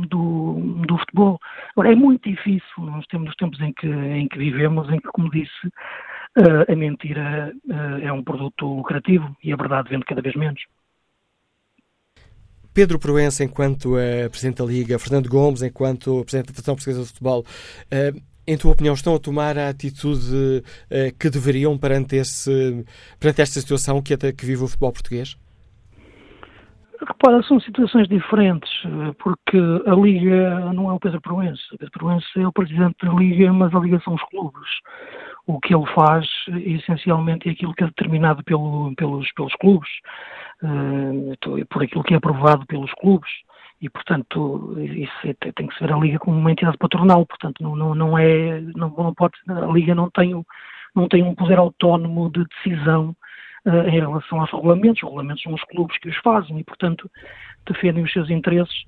do 0.08 0.81
do 0.88 0.98
futebol. 0.98 1.40
Agora, 1.72 1.92
é 1.92 1.96
muito 1.96 2.30
difícil, 2.30 2.62
nós 2.78 3.06
temos 3.08 3.30
os 3.30 3.36
tempos 3.36 3.60
em 3.62 3.74
que, 3.74 3.88
em 3.88 4.28
que 4.28 4.38
vivemos, 4.38 4.90
em 4.90 5.00
que, 5.00 5.08
como 5.10 5.30
disse, 5.32 5.68
uh, 6.38 6.72
a 6.72 6.76
mentira 6.76 7.54
uh, 7.70 8.06
é 8.06 8.12
um 8.12 8.24
produto 8.24 8.66
lucrativo 8.66 9.36
e 9.44 9.52
a 9.52 9.56
verdade 9.56 9.90
vende 9.90 10.06
cada 10.06 10.22
vez 10.22 10.36
menos. 10.36 10.62
Pedro 12.74 12.98
Proença, 13.00 13.44
enquanto 13.44 13.96
uh, 13.96 14.30
Presidente 14.30 14.58
da 14.58 14.66
Liga, 14.66 15.00
Fernando 15.00 15.30
Gomes, 15.30 15.62
enquanto 15.62 16.24
Presidente 16.24 16.48
da 16.48 16.54
Federação 16.54 16.76
Portuguesa 16.76 17.02
de 17.02 17.08
Futebol, 17.08 17.46
em 18.48 18.58
tua 18.58 18.72
opinião, 18.72 18.94
estão 18.96 19.14
a 19.16 19.20
tomar 19.20 19.58
a 19.58 19.70
atitude 19.70 20.64
que 21.20 21.30
deveriam 21.30 21.78
perante, 21.78 22.16
esse, 22.16 22.84
perante 23.20 23.42
esta 23.42 23.60
situação 23.60 24.02
que, 24.02 24.18
que 24.18 24.46
vive 24.46 24.64
o 24.64 24.68
futebol 24.68 24.92
português? 24.92 25.38
Repara, 27.08 27.42
são 27.44 27.60
situações 27.60 28.08
diferentes, 28.08 28.70
eh, 28.86 29.14
porque 29.18 29.58
a 29.88 29.96
Liga 29.96 30.72
não 30.72 30.90
é 30.90 30.94
o 30.94 31.00
Pedro 31.00 31.20
Proença. 31.20 31.62
O 31.74 31.78
Pedro 31.78 32.00
Proença 32.00 32.28
é 32.36 32.46
o 32.46 32.52
presidente 32.52 32.96
da 33.04 33.12
Liga, 33.12 33.52
mas 33.52 33.74
a 33.74 33.80
Liga 33.80 34.00
são 34.04 34.14
os 34.14 34.24
clubes. 34.26 34.70
O 35.48 35.60
que 35.60 35.74
ele 35.74 35.86
faz, 35.96 36.28
essencialmente, 36.64 37.50
é 37.50 37.54
aquilo 37.54 37.74
que 37.74 37.84
é 37.84 37.88
determinado 37.88 38.44
pelo, 38.44 38.94
pelos, 38.96 39.32
pelos 39.34 39.54
clubes, 39.56 39.90
uh, 40.64 41.66
por 41.68 41.82
aquilo 41.82 42.04
que 42.04 42.14
é 42.14 42.18
aprovado 42.18 42.68
pelos 42.68 42.94
clubes. 42.94 43.32
E, 43.82 43.90
portanto, 43.90 44.76
isso 44.80 45.12
é, 45.24 45.34
tem 45.54 45.66
que 45.68 45.78
ser 45.80 45.92
a 45.92 45.98
Liga 45.98 46.20
como 46.20 46.38
uma 46.38 46.52
entidade 46.52 46.78
patronal. 46.78 47.26
Portanto, 47.26 47.64
não, 47.64 47.76
não, 47.76 47.96
não 47.96 48.18
é. 48.18 48.62
Não, 48.76 48.90
não 48.90 49.14
pode, 49.16 49.34
a 49.50 49.66
Liga 49.74 49.96
não 49.96 50.08
tem, 50.12 50.34
não 50.96 51.08
tem 51.08 51.24
um 51.24 51.34
poder 51.34 51.58
autónomo 51.58 52.30
de 52.30 52.46
decisão 52.46 53.16
uh, 53.66 53.88
em 53.88 54.00
relação 54.00 54.40
aos 54.42 54.52
regulamentos. 54.52 55.04
Os 55.04 55.10
regulamentos 55.10 55.44
são 55.44 55.54
os 55.54 55.64
clubes 55.66 55.98
que 56.00 56.10
os 56.10 56.18
fazem 56.18 56.60
e, 56.60 56.64
portanto, 56.64 57.10
defendem 57.68 58.04
os 58.04 58.12
seus 58.12 58.30
interesses. 58.30 58.84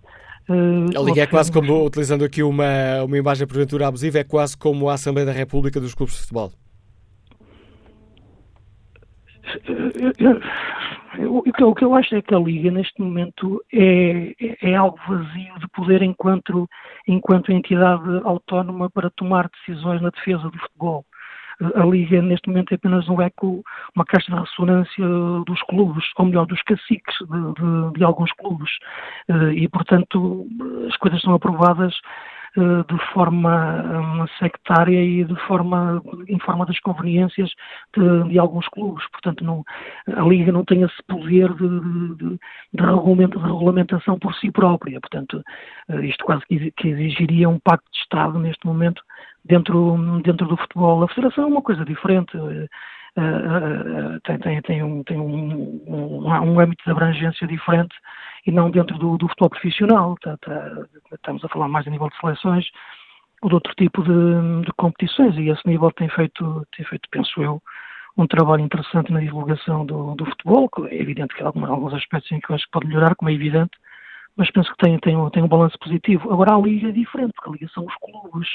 Uh, 0.49 0.97
a 0.97 1.01
Liga 1.01 1.21
é 1.21 1.27
quase 1.27 1.51
como, 1.51 1.85
utilizando 1.85 2.25
aqui 2.25 2.43
uma, 2.43 3.03
uma 3.05 3.17
imagem 3.17 3.47
porventura 3.47 3.87
abusiva, 3.87 4.19
é 4.19 4.23
quase 4.23 4.57
como 4.57 4.89
a 4.89 4.93
Assembleia 4.93 5.25
da 5.25 5.31
República 5.31 5.79
dos 5.79 5.93
clubes 5.93 6.15
de 6.15 6.21
futebol. 6.21 6.51
O 11.29 11.75
que 11.75 11.83
eu 11.83 11.95
acho 11.95 12.15
é 12.15 12.21
que 12.21 12.33
a 12.33 12.39
Liga, 12.39 12.71
neste 12.71 12.99
momento, 12.99 13.63
é, 13.71 14.33
é, 14.41 14.71
é 14.71 14.75
algo 14.75 14.97
vazio 15.07 15.59
de 15.59 15.67
poder 15.69 16.01
enquanto, 16.01 16.67
enquanto 17.07 17.51
entidade 17.51 18.09
autónoma 18.23 18.89
para 18.89 19.11
tomar 19.11 19.49
decisões 19.49 20.01
na 20.01 20.09
defesa 20.09 20.49
do 20.49 20.57
futebol. 20.57 21.05
A 21.75 21.85
Liga 21.85 22.21
neste 22.21 22.49
momento 22.49 22.71
é 22.71 22.75
apenas 22.75 23.07
um 23.07 23.21
eco, 23.21 23.63
uma 23.95 24.05
caixa 24.05 24.31
de 24.31 24.39
ressonância 24.39 25.05
dos 25.45 25.61
clubes, 25.63 26.03
ou 26.17 26.25
melhor, 26.25 26.45
dos 26.45 26.61
caciques 26.63 27.15
de, 27.19 27.53
de, 27.53 27.97
de 27.97 28.03
alguns 28.03 28.31
clubes. 28.33 28.71
E, 29.55 29.67
portanto, 29.69 30.47
as 30.87 30.97
coisas 30.97 31.21
são 31.21 31.33
aprovadas 31.33 31.93
eh, 32.55 32.83
de 32.87 33.13
forma 33.13 33.81
um, 33.81 34.27
sectária 34.37 35.03
e 35.03 35.23
de 35.23 35.35
forma, 35.47 35.99
em 36.27 36.37
forma 36.37 36.67
das 36.67 36.79
conveniências 36.81 37.49
de, 37.97 38.29
de, 38.29 38.37
alguns 38.37 38.67
clubes. 38.67 39.03
Portanto, 39.11 39.43
não, 39.43 39.63
a 40.05 40.21
Liga 40.21 40.51
não 40.51 40.63
tem 40.63 40.83
esse 40.83 41.01
poder 41.07 41.51
de, 41.55 41.67
de, 42.15 42.39
de, 42.73 42.83
regulamentação 42.83 44.19
por 44.19 44.35
si 44.35 44.51
própria. 44.51 45.01
Portanto, 45.01 45.43
uh, 45.89 46.03
isto 46.03 46.23
quase 46.23 46.43
que 46.77 46.87
exigiria 46.87 47.49
um 47.49 47.57
pacto 47.57 47.89
de 47.91 47.97
Estado 47.97 48.37
neste 48.37 48.67
momento 48.67 49.01
dentro, 49.45 49.97
dentro 50.23 50.47
do 50.47 50.57
futebol. 50.57 51.03
A 51.03 51.07
Federação 51.07 51.45
é 51.45 51.47
uma 51.47 51.61
coisa 51.61 51.83
diferente. 51.85 52.35
Uh, 52.37 52.67
uh, 53.17 54.19
tem, 54.23 54.39
tem, 54.39 54.61
tem, 54.61 54.83
um, 54.83 55.03
tem 55.03 55.19
um, 55.19 55.81
um, 55.87 56.27
um, 56.27 56.59
âmbito 56.59 56.83
de 56.83 56.91
abrangência 56.91 57.47
diferente 57.47 57.95
e 58.45 58.51
não 58.51 58.71
dentro 58.71 58.97
do, 58.97 59.17
do 59.17 59.27
futebol 59.27 59.49
profissional. 59.49 60.15
Tá, 60.21 60.37
tá, 60.37 60.85
estamos 61.13 61.43
a 61.43 61.49
falar 61.49 61.67
mais 61.67 61.87
a 61.87 61.91
nível 61.91 62.09
de 62.09 62.17
seleções 62.17 62.65
ou 63.41 63.49
de 63.49 63.55
outro 63.55 63.73
tipo 63.75 64.01
de, 64.03 64.65
de 64.65 64.71
competições 64.77 65.35
e 65.37 65.49
esse 65.49 65.67
nível 65.67 65.91
tem 65.91 66.09
feito, 66.09 66.65
tem 66.75 66.85
feito, 66.85 67.09
penso 67.11 67.43
eu, 67.43 67.61
um 68.17 68.25
trabalho 68.25 68.63
interessante 68.63 69.11
na 69.11 69.19
divulgação 69.19 69.85
do, 69.85 70.15
do 70.15 70.25
futebol. 70.25 70.69
É 70.89 70.95
evidente 70.95 71.35
que 71.35 71.43
há 71.43 71.47
alguns 71.47 71.93
aspectos 71.93 72.31
em 72.31 72.39
que 72.39 72.51
eu 72.51 72.55
acho 72.55 72.65
que 72.65 72.71
pode 72.71 72.87
melhorar, 72.87 73.15
como 73.15 73.29
é 73.29 73.33
evidente, 73.33 73.71
mas 74.35 74.51
penso 74.51 74.71
que 74.71 74.77
tem, 74.77 74.97
tem, 74.99 75.29
tem 75.29 75.43
um 75.43 75.47
balanço 75.47 75.77
positivo. 75.79 76.31
Agora, 76.31 76.55
a 76.55 76.59
Liga 76.59 76.89
é 76.89 76.91
diferente, 76.91 77.33
porque 77.35 77.49
a 77.49 77.53
Liga 77.53 77.67
são 77.73 77.85
os 77.85 77.93
clubes, 77.95 78.49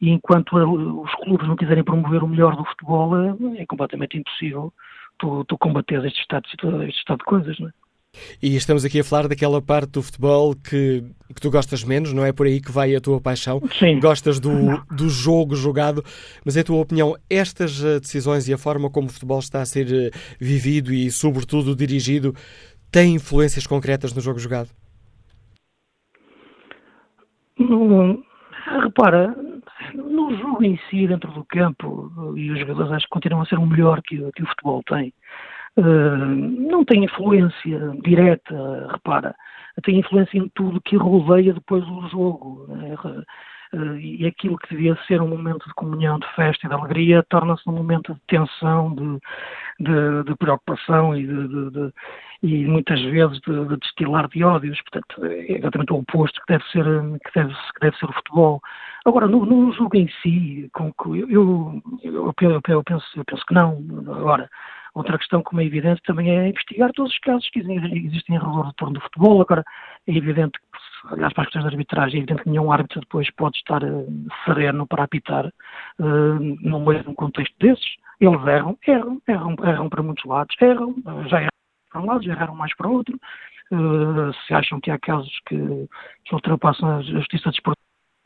e 0.00 0.10
enquanto 0.10 0.56
os 0.56 1.14
clubes 1.16 1.46
não 1.46 1.56
quiserem 1.56 1.84
promover 1.84 2.22
o 2.22 2.28
melhor 2.28 2.56
do 2.56 2.64
futebol, 2.64 3.16
é, 3.16 3.62
é 3.62 3.66
completamente 3.66 4.16
impossível 4.16 4.72
tu, 5.18 5.44
tu 5.44 5.58
combater 5.58 6.04
este 6.04 6.20
estado, 6.20 6.46
este 6.84 6.98
estado 6.98 7.18
de 7.18 7.24
coisas, 7.24 7.58
não 7.58 7.68
é? 7.68 7.72
E 8.42 8.54
estamos 8.56 8.84
aqui 8.84 9.00
a 9.00 9.04
falar 9.04 9.26
daquela 9.26 9.62
parte 9.62 9.92
do 9.92 10.02
futebol 10.02 10.54
que, 10.54 11.02
que 11.34 11.40
tu 11.40 11.50
gostas 11.50 11.82
menos, 11.82 12.12
não 12.12 12.22
é 12.22 12.30
por 12.30 12.46
aí 12.46 12.60
que 12.60 12.70
vai 12.70 12.94
a 12.94 13.00
tua 13.00 13.18
paixão? 13.18 13.62
Sim. 13.78 14.00
Gostas 14.00 14.38
do, 14.38 14.50
do 14.94 15.08
jogo 15.08 15.56
jogado, 15.56 16.04
mas 16.44 16.54
em 16.54 16.62
tua 16.62 16.78
opinião, 16.78 17.16
estas 17.30 17.82
eh, 17.82 18.00
decisões 18.00 18.46
e 18.48 18.52
a 18.52 18.58
forma 18.58 18.90
como 18.90 19.06
o 19.06 19.10
futebol 19.10 19.38
está 19.38 19.62
a 19.62 19.66
ser 19.66 19.90
eh, 19.90 20.10
vivido 20.38 20.92
e, 20.92 21.10
sobretudo, 21.10 21.74
dirigido, 21.74 22.34
têm 22.90 23.14
influências 23.14 23.66
concretas 23.66 24.12
no 24.12 24.20
jogo 24.20 24.38
jogado? 24.38 24.68
Repara, 28.66 29.34
no 29.94 30.36
jogo 30.36 30.64
em 30.64 30.78
si, 30.88 31.06
dentro 31.06 31.30
do 31.32 31.44
campo, 31.44 32.12
e 32.36 32.50
os 32.50 32.60
jogadores 32.60 32.92
acho 32.92 33.06
que 33.06 33.10
continuam 33.10 33.42
a 33.42 33.46
ser 33.46 33.58
o 33.58 33.66
melhor 33.66 34.00
que, 34.02 34.16
que 34.32 34.42
o 34.42 34.46
futebol 34.46 34.82
tem, 34.84 35.12
uh, 35.76 36.26
não 36.70 36.84
tem 36.84 37.04
influência 37.04 37.92
direta, 38.04 38.88
repara, 38.92 39.34
tem 39.82 39.98
influência 39.98 40.38
em 40.38 40.48
tudo 40.54 40.80
que 40.80 40.96
rodeia 40.96 41.52
depois 41.52 41.84
o 41.88 42.08
jogo. 42.08 42.66
Né? 42.68 42.94
Uh, 43.74 43.96
e 43.96 44.26
aquilo 44.26 44.58
que 44.58 44.68
devia 44.68 44.96
ser 45.06 45.20
um 45.22 45.28
momento 45.28 45.66
de 45.66 45.74
comunhão, 45.74 46.18
de 46.18 46.26
festa 46.34 46.66
e 46.66 46.68
de 46.68 46.74
alegria, 46.74 47.24
torna-se 47.30 47.68
um 47.68 47.72
momento 47.72 48.14
de 48.14 48.20
tensão, 48.28 48.94
de, 48.94 49.18
de, 49.80 50.24
de 50.24 50.36
preocupação 50.36 51.16
e 51.16 51.26
de, 51.26 51.70
de 51.70 51.92
e 52.42 52.64
muitas 52.66 53.00
vezes 53.00 53.40
de, 53.40 53.68
de, 53.68 53.76
destilar 53.76 54.28
de 54.28 54.42
ódios, 54.42 54.80
portanto, 54.82 55.24
é 55.24 55.52
exatamente 55.52 55.92
o 55.92 55.98
oposto 55.98 56.40
que 56.40 56.52
deve 56.52 56.64
ser, 56.70 56.84
que 56.84 57.40
deve, 57.40 57.54
que 57.54 57.80
deve 57.80 57.96
ser 57.96 58.06
o 58.06 58.12
futebol. 58.12 58.60
Agora, 59.04 59.28
no, 59.28 59.46
no 59.46 59.72
jogo 59.72 59.96
em 59.96 60.08
si, 60.20 60.68
com 60.72 60.92
eu, 61.14 61.30
eu, 61.30 61.82
eu, 62.02 62.34
eu, 62.68 62.82
penso, 62.82 63.06
eu 63.16 63.24
penso 63.24 63.44
que 63.46 63.54
não. 63.54 63.78
Agora, 64.08 64.50
outra 64.92 65.18
questão, 65.18 65.40
como 65.42 65.60
é 65.60 65.64
evidente, 65.64 66.02
também 66.02 66.30
é 66.30 66.48
investigar 66.48 66.90
todos 66.92 67.12
os 67.12 67.18
casos 67.20 67.48
que 67.50 67.60
existem 67.60 68.34
em 68.34 68.38
redor 68.40 68.64
do 68.64 68.72
torno 68.72 68.94
do 68.94 69.00
futebol. 69.02 69.40
Agora, 69.40 69.62
é 70.08 70.12
evidente 70.12 70.58
que, 70.58 71.14
aliás, 71.14 71.32
para 71.32 71.44
as 71.44 71.46
questões 71.46 71.64
de 71.64 71.70
arbitragem, 71.70 72.16
é 72.16 72.22
evidente 72.24 72.42
que 72.42 72.50
nenhum 72.50 72.72
árbitro 72.72 73.00
depois 73.00 73.30
pode 73.36 73.56
estar 73.58 73.84
uh, 73.84 74.26
sereno 74.44 74.84
para 74.88 75.04
apitar 75.04 75.46
uh, 75.46 76.58
no 76.60 76.78
um 76.78 77.14
contexto 77.14 77.54
desses. 77.60 77.96
Eles 78.20 78.44
erram, 78.46 78.76
erram, 78.86 79.22
erram, 79.28 79.56
erram 79.62 79.88
para 79.88 80.02
muitos 80.02 80.24
lados, 80.24 80.56
erram, 80.60 80.94
já 81.28 81.40
erram 81.40 81.52
para 81.92 82.00
um 82.00 82.06
lado, 82.06 82.24
já 82.24 82.32
erraram 82.32 82.54
mais 82.54 82.74
para 82.74 82.88
o 82.88 82.92
outro. 82.94 83.18
Uh, 83.70 84.32
se 84.46 84.54
acham 84.54 84.80
que 84.80 84.90
há 84.90 84.98
casos 84.98 85.32
que, 85.46 85.56
que 86.24 86.34
ultrapassam 86.34 86.98
a 86.98 87.02
justiça 87.02 87.50
desportiva, 87.50 87.76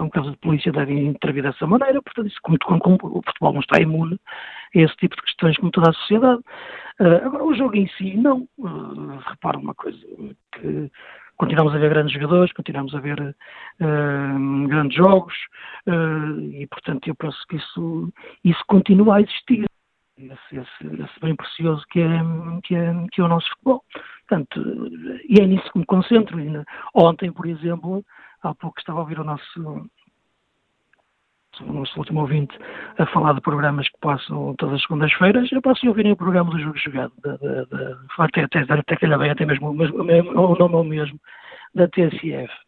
um 0.01 0.11
caso 0.11 0.31
de 0.31 0.37
polícia 0.39 0.73
devem 0.73 1.07
intervir 1.07 1.43
dessa 1.43 1.67
maneira, 1.67 2.03
portanto, 2.03 2.29
isso, 2.29 2.39
como, 2.43 2.59
como, 2.59 2.81
como, 2.81 2.99
o 3.19 3.23
futebol 3.23 3.53
não 3.53 3.61
está 3.61 3.81
imune 3.81 4.19
a 4.75 4.79
esse 4.79 4.95
tipo 4.97 5.17
de 5.17 5.23
questões 5.23 5.57
como 5.57 5.71
toda 5.71 5.91
a 5.91 5.95
sociedade. 5.95 6.43
Uh, 7.01 7.27
agora, 7.27 7.45
o 7.45 7.55
jogo 7.55 7.77
em 7.77 7.89
si, 7.97 8.17
não. 8.17 8.49
Uh, 8.59 9.19
repara 9.29 9.59
uma 9.59 9.75
coisa, 9.75 9.99
que 10.53 10.91
continuamos 11.37 11.75
a 11.75 11.79
ver 11.79 11.91
grandes 11.91 12.13
jogadores, 12.13 12.53
continuamos 12.53 12.95
a 12.95 13.01
ver 13.01 13.21
uh, 13.21 14.69
grandes 14.69 14.97
jogos, 14.97 15.35
uh, 15.87 16.41
e 16.41 16.67
portanto 16.67 17.09
eu 17.09 17.15
penso 17.15 17.39
que 17.49 17.57
isso, 17.57 18.13
isso 18.45 18.63
continua 18.67 19.17
a 19.17 19.21
existir 19.21 19.65
esse, 20.19 20.57
esse, 20.57 21.21
bem 21.21 21.37
precioso 21.37 21.85
que 21.91 22.01
é, 22.01 22.09
que, 22.63 22.75
é, 22.75 22.93
que 23.13 23.21
é 23.21 23.25
o 23.25 23.29
nosso 23.29 23.49
futebol. 23.51 23.85
Portanto, 24.27 24.61
e 25.29 25.41
é 25.41 25.47
nisso 25.47 25.71
que 25.73 25.79
me 25.79 25.87
concentro. 25.87 26.41
E, 26.41 26.65
ontem, 26.95 27.31
por 27.31 27.47
exemplo, 27.47 28.05
há 28.43 28.55
pouco 28.55 28.79
estava 28.79 28.99
a 28.99 29.03
ouvir 29.03 29.21
o 29.21 29.25
nosso, 29.25 29.89
o 31.61 31.73
nosso 31.73 31.99
último 31.99 32.21
ouvinte 32.21 32.57
a 32.99 33.07
falar 33.07 33.35
de 33.35 33.41
programas 33.41 33.89
que 33.89 33.99
passam 34.01 34.55
todas 34.57 34.77
as 34.77 34.83
segundas-feiras. 34.83 35.51
Eu 35.53 35.63
passo 35.63 35.87
a 35.87 35.91
ouvir 35.91 36.11
o 36.11 36.17
programa 36.17 36.51
do 36.51 36.59
Jogo 36.59 36.79
Jogado, 36.79 37.13
de, 37.23 37.39
de, 37.39 37.67
de, 37.67 37.97
até, 38.19 38.43
até, 38.45 38.61
até 38.61 39.19
bem, 39.19 39.31
até 39.31 39.45
mesmo, 39.45 39.73
mesmo, 39.73 40.01
o 40.01 40.57
nome 40.57 40.75
é 40.75 40.79
o 40.79 40.85
mesmo, 40.85 41.21
da 41.75 41.87
TSF 41.89 42.66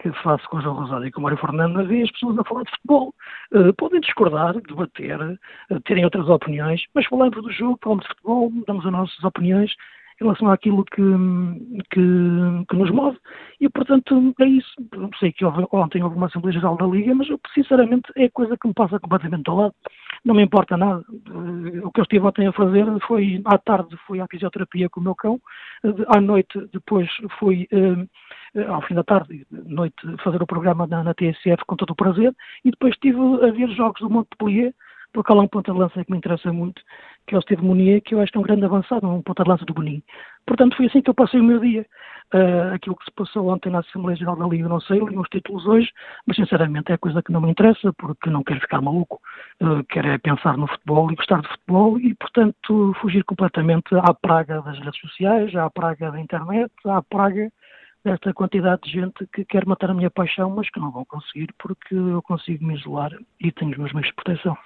que 0.00 0.12
faço 0.22 0.48
com 0.48 0.58
o 0.58 0.60
João 0.60 0.76
Rosado 0.76 1.06
e 1.06 1.10
com 1.10 1.20
o 1.20 1.22
Mário 1.24 1.38
Fernando, 1.38 1.86
vê 1.86 2.02
as 2.02 2.10
pessoas 2.12 2.38
a 2.38 2.44
falar 2.44 2.62
de 2.62 2.70
futebol. 2.70 3.14
Uh, 3.52 3.72
podem 3.74 4.00
discordar, 4.00 4.54
debater, 4.60 5.20
uh, 5.20 5.80
terem 5.84 6.04
outras 6.04 6.28
opiniões, 6.28 6.84
mas 6.94 7.06
falamos 7.06 7.42
do 7.42 7.50
jogo, 7.52 7.78
falamos 7.82 8.04
de 8.04 8.10
futebol, 8.10 8.52
damos 8.66 8.86
as 8.86 8.92
nossas 8.92 9.24
opiniões 9.24 9.72
em 10.20 10.24
relação 10.24 10.50
àquilo 10.50 10.84
que, 10.84 11.02
que, 11.90 12.00
que, 12.68 12.76
nos 12.76 12.90
move. 12.90 13.18
E, 13.60 13.68
portanto, 13.68 14.34
é 14.40 14.46
isso. 14.46 14.74
Não 14.96 15.10
sei 15.18 15.32
que 15.32 15.44
houve, 15.44 15.64
ontem 15.72 16.02
houve 16.02 16.16
uma 16.16 16.26
Assembleia 16.26 16.58
Geral 16.58 16.76
da 16.76 16.86
Liga, 16.86 17.14
mas, 17.14 17.28
sinceramente, 17.54 18.10
é 18.16 18.28
coisa 18.28 18.56
que 18.56 18.66
me 18.66 18.74
passa 18.74 18.98
completamente 18.98 19.48
ao 19.48 19.56
lado. 19.56 19.74
Não 20.24 20.34
me 20.34 20.42
importa 20.42 20.76
nada. 20.76 21.04
Eh, 21.10 21.80
o 21.84 21.90
que 21.90 22.00
eu 22.00 22.02
estive 22.02 22.26
ontem 22.26 22.46
a 22.46 22.52
fazer 22.52 22.84
foi, 23.06 23.40
à 23.44 23.58
tarde, 23.58 23.96
fui 24.06 24.20
à 24.20 24.26
fisioterapia 24.26 24.88
com 24.88 25.00
o 25.00 25.02
meu 25.02 25.14
cão, 25.14 25.40
à 26.08 26.20
noite, 26.20 26.58
depois 26.72 27.08
fui 27.38 27.68
eh, 27.70 28.64
ao 28.66 28.82
fim 28.82 28.94
da 28.94 29.04
tarde, 29.04 29.46
noite, 29.50 29.96
fazer 30.22 30.42
o 30.42 30.46
programa 30.46 30.86
na, 30.86 31.02
na 31.02 31.14
TSF 31.14 31.64
com 31.66 31.76
todo 31.76 31.90
o 31.90 31.96
prazer, 31.96 32.34
e 32.64 32.70
depois 32.70 32.94
estive 32.94 33.18
a 33.18 33.50
ver 33.52 33.68
jogos 33.70 34.00
do 34.00 34.10
Montpellier, 34.10 34.74
porque 35.12 35.32
há 35.32 35.34
lá 35.34 35.42
um 35.42 35.48
ponta 35.48 35.72
de 35.72 35.78
lança 35.78 36.04
que 36.04 36.10
me 36.10 36.18
interessa 36.18 36.52
muito, 36.52 36.82
que 37.26 37.34
é 37.34 37.38
o 37.38 37.42
Steve 37.42 37.62
Munier, 37.62 38.02
que 38.02 38.14
eu 38.14 38.20
acho 38.20 38.30
que 38.30 38.38
é 38.38 38.40
um 38.40 38.44
grande 38.44 38.64
avançado, 38.64 39.08
um 39.08 39.22
ponta 39.22 39.42
de 39.42 39.48
lança 39.50 39.64
do 39.64 39.74
Boninho. 39.74 40.02
Portanto, 40.48 40.78
foi 40.78 40.86
assim 40.86 41.02
que 41.02 41.10
eu 41.10 41.14
passei 41.14 41.38
o 41.38 41.44
meu 41.44 41.60
dia. 41.60 41.84
Uh, 42.34 42.74
aquilo 42.74 42.96
que 42.96 43.04
se 43.04 43.10
passou 43.10 43.48
ontem 43.48 43.70
na 43.70 43.80
Assembleia 43.80 44.16
Geral 44.16 44.36
da 44.36 44.46
Liga, 44.46 44.68
não 44.68 44.80
sei, 44.80 44.98
li 44.98 45.16
os 45.16 45.28
títulos 45.28 45.66
hoje, 45.66 45.90
mas 46.26 46.36
sinceramente 46.36 46.92
é 46.92 46.96
coisa 46.96 47.22
que 47.22 47.32
não 47.32 47.40
me 47.40 47.50
interessa, 47.50 47.92
porque 47.94 48.28
não 48.28 48.42
quero 48.42 48.60
ficar 48.60 48.82
maluco, 48.82 49.20
uh, 49.62 49.84
quero 49.84 50.08
é 50.08 50.18
pensar 50.18 50.56
no 50.56 50.66
futebol 50.66 51.10
e 51.10 51.16
gostar 51.16 51.40
de 51.40 51.48
futebol 51.48 51.98
e, 51.98 52.14
portanto, 52.14 52.94
fugir 53.00 53.24
completamente 53.24 53.94
à 53.94 54.12
praga 54.12 54.60
das 54.62 54.78
redes 54.78 55.00
sociais, 55.00 55.54
à 55.54 55.70
praga 55.70 56.10
da 56.10 56.20
internet, 56.20 56.70
à 56.86 57.02
praga 57.02 57.50
esta 58.04 58.32
quantidade 58.32 58.82
de 58.82 58.92
gente 58.92 59.26
que 59.32 59.44
quer 59.44 59.66
matar 59.66 59.90
a 59.90 59.94
minha 59.94 60.10
paixão, 60.10 60.50
mas 60.50 60.70
que 60.70 60.78
não 60.78 60.90
vão 60.90 61.04
conseguir 61.04 61.48
porque 61.58 61.94
eu 61.94 62.22
consigo 62.22 62.64
me 62.64 62.76
isolar 62.76 63.10
e 63.40 63.50
tenho 63.52 63.72
os 63.72 63.78
meus 63.78 63.92
meios 63.92 64.08
de 64.08 64.14
proteção. 64.14 64.56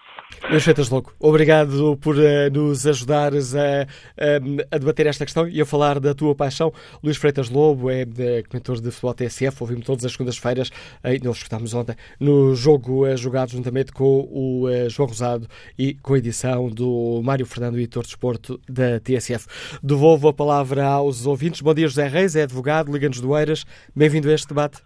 Feitas 0.60 0.90
Louco, 0.90 1.14
obrigado 1.18 1.96
por 2.00 2.16
uh, 2.16 2.50
nos 2.52 2.86
ajudares 2.86 3.54
a, 3.54 3.82
a, 3.82 4.74
a, 4.74 4.78
debater 4.78 5.06
esta 5.06 5.24
questão 5.24 5.48
e 5.48 5.60
a 5.60 5.66
falar 5.66 5.98
da 5.98 6.14
tua 6.14 6.34
paixão. 6.34 6.72
Luís 7.02 7.16
Freitas 7.16 7.48
Lobo 7.48 7.90
é 7.90 8.04
de, 8.04 8.42
comentador 8.44 8.80
de 8.80 8.90
futebol 8.90 9.14
TSF, 9.14 9.56
ouvimos 9.60 9.86
todas 9.86 10.04
as 10.04 10.12
segundas-feiras, 10.12 10.70
aí 11.02 11.18
nós 11.22 11.38
escutámos 11.38 11.74
ontem, 11.74 11.96
no 12.20 12.54
jogo 12.54 13.06
uh, 13.06 13.16
jogado 13.16 13.50
juntamente 13.50 13.92
com 13.92 14.28
o 14.30 14.66
uh, 14.66 14.90
João 14.90 15.08
Rosado 15.08 15.46
e 15.78 15.94
com 15.94 16.14
a 16.14 16.18
edição 16.18 16.68
do 16.68 17.20
Mário 17.24 17.46
Fernando, 17.46 17.78
editor 17.78 18.02
de 18.02 18.10
esporto 18.10 18.60
da 18.68 19.00
TSF. 19.00 19.46
Devolvo 19.82 20.28
a 20.28 20.32
palavra 20.32 20.84
aos 20.84 21.26
ouvintes. 21.26 21.60
Bom 21.60 21.74
dia, 21.74 21.88
José 21.88 22.08
Reis, 22.08 22.36
é 22.36 22.42
advogado, 22.42 22.92
liga-nos 22.92 23.21
do 23.22 23.36
Eiras. 23.36 23.64
Bem-vindo 23.96 24.28
a 24.28 24.34
este 24.34 24.48
debate. 24.48 24.82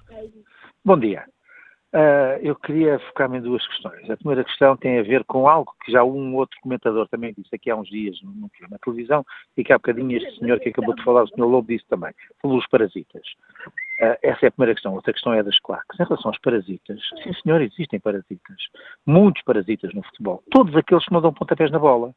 Bom 0.84 0.98
dia. 0.98 1.24
Uh, 1.96 2.36
eu 2.42 2.54
queria 2.56 2.98
focar-me 2.98 3.38
em 3.38 3.40
duas 3.40 3.66
questões. 3.68 4.10
A 4.10 4.16
primeira 4.18 4.44
questão 4.44 4.76
tem 4.76 4.98
a 4.98 5.02
ver 5.02 5.24
com 5.24 5.48
algo 5.48 5.72
que 5.82 5.92
já 5.92 6.04
um 6.04 6.34
outro 6.34 6.58
comentador 6.60 7.08
também 7.08 7.32
disse 7.32 7.54
aqui 7.54 7.70
há 7.70 7.76
uns 7.76 7.88
dias 7.88 8.20
no, 8.22 8.50
na 8.68 8.78
televisão 8.84 9.24
e 9.56 9.64
que 9.64 9.72
há 9.72 9.78
bocadinho 9.78 10.14
este 10.14 10.38
senhor 10.38 10.60
que 10.60 10.68
acabou 10.68 10.94
de 10.94 11.02
falar, 11.02 11.22
o 11.22 11.28
senhor 11.28 11.46
Lobo, 11.46 11.68
disse 11.68 11.86
também. 11.88 12.12
Falou 12.42 12.58
dos 12.58 12.68
parasitas. 12.68 13.22
Uh, 14.02 14.18
essa 14.22 14.44
é 14.44 14.48
a 14.48 14.50
primeira 14.52 14.74
questão. 14.74 14.94
Outra 14.94 15.12
questão 15.12 15.32
é 15.32 15.42
das 15.42 15.58
claques. 15.60 15.98
Em 15.98 16.04
relação 16.04 16.30
aos 16.30 16.40
parasitas, 16.40 17.00
sim 17.22 17.32
senhor, 17.42 17.62
existem 17.62 17.98
parasitas. 17.98 18.56
Muitos 19.06 19.42
parasitas 19.44 19.94
no 19.94 20.02
futebol. 20.02 20.42
Todos 20.50 20.76
aqueles 20.76 21.04
que 21.04 21.12
não 21.12 21.22
dão 21.22 21.32
pontapés 21.32 21.70
na 21.70 21.78
bola. 21.78 22.12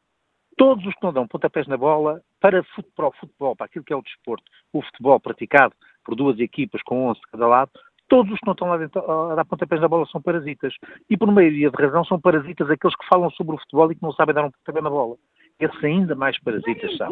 Todos 0.57 0.85
os 0.85 0.93
que 0.93 1.03
não 1.03 1.13
dão 1.13 1.25
pontapés 1.25 1.67
na 1.67 1.77
bola 1.77 2.21
para, 2.41 2.65
para 2.97 3.07
o 3.07 3.13
futebol, 3.13 3.55
para 3.55 3.67
aquilo 3.67 3.85
que 3.85 3.93
é 3.93 3.95
o 3.95 4.01
desporto, 4.01 4.43
o 4.73 4.81
futebol 4.81 5.17
praticado 5.21 5.73
por 6.03 6.15
duas 6.15 6.39
equipas 6.39 6.81
com 6.83 7.07
11 7.07 7.19
de 7.19 7.27
cada 7.31 7.47
lado, 7.47 7.71
todos 8.07 8.33
os 8.33 8.39
que 8.39 8.45
não 8.45 8.53
estão 8.53 8.67
lá 8.67 8.77
dentro 8.77 8.99
a 9.09 9.35
dar 9.35 9.45
pontapés 9.45 9.79
na 9.79 9.87
bola 9.87 10.05
são 10.07 10.21
parasitas. 10.21 10.73
E 11.09 11.15
por 11.15 11.31
maioria 11.31 11.69
de 11.69 11.81
razão 11.81 12.03
são 12.03 12.19
parasitas 12.19 12.69
aqueles 12.69 12.95
que 12.95 13.07
falam 13.07 13.29
sobre 13.31 13.55
o 13.55 13.59
futebol 13.59 13.91
e 13.91 13.95
que 13.95 14.03
não 14.03 14.11
sabem 14.11 14.35
dar 14.35 14.45
um 14.45 14.51
pontapé 14.51 14.81
na 14.81 14.89
bola. 14.89 15.15
Esses 15.59 15.83
ainda 15.83 16.15
mais 16.15 16.39
parasitas 16.41 16.95
são 16.97 17.09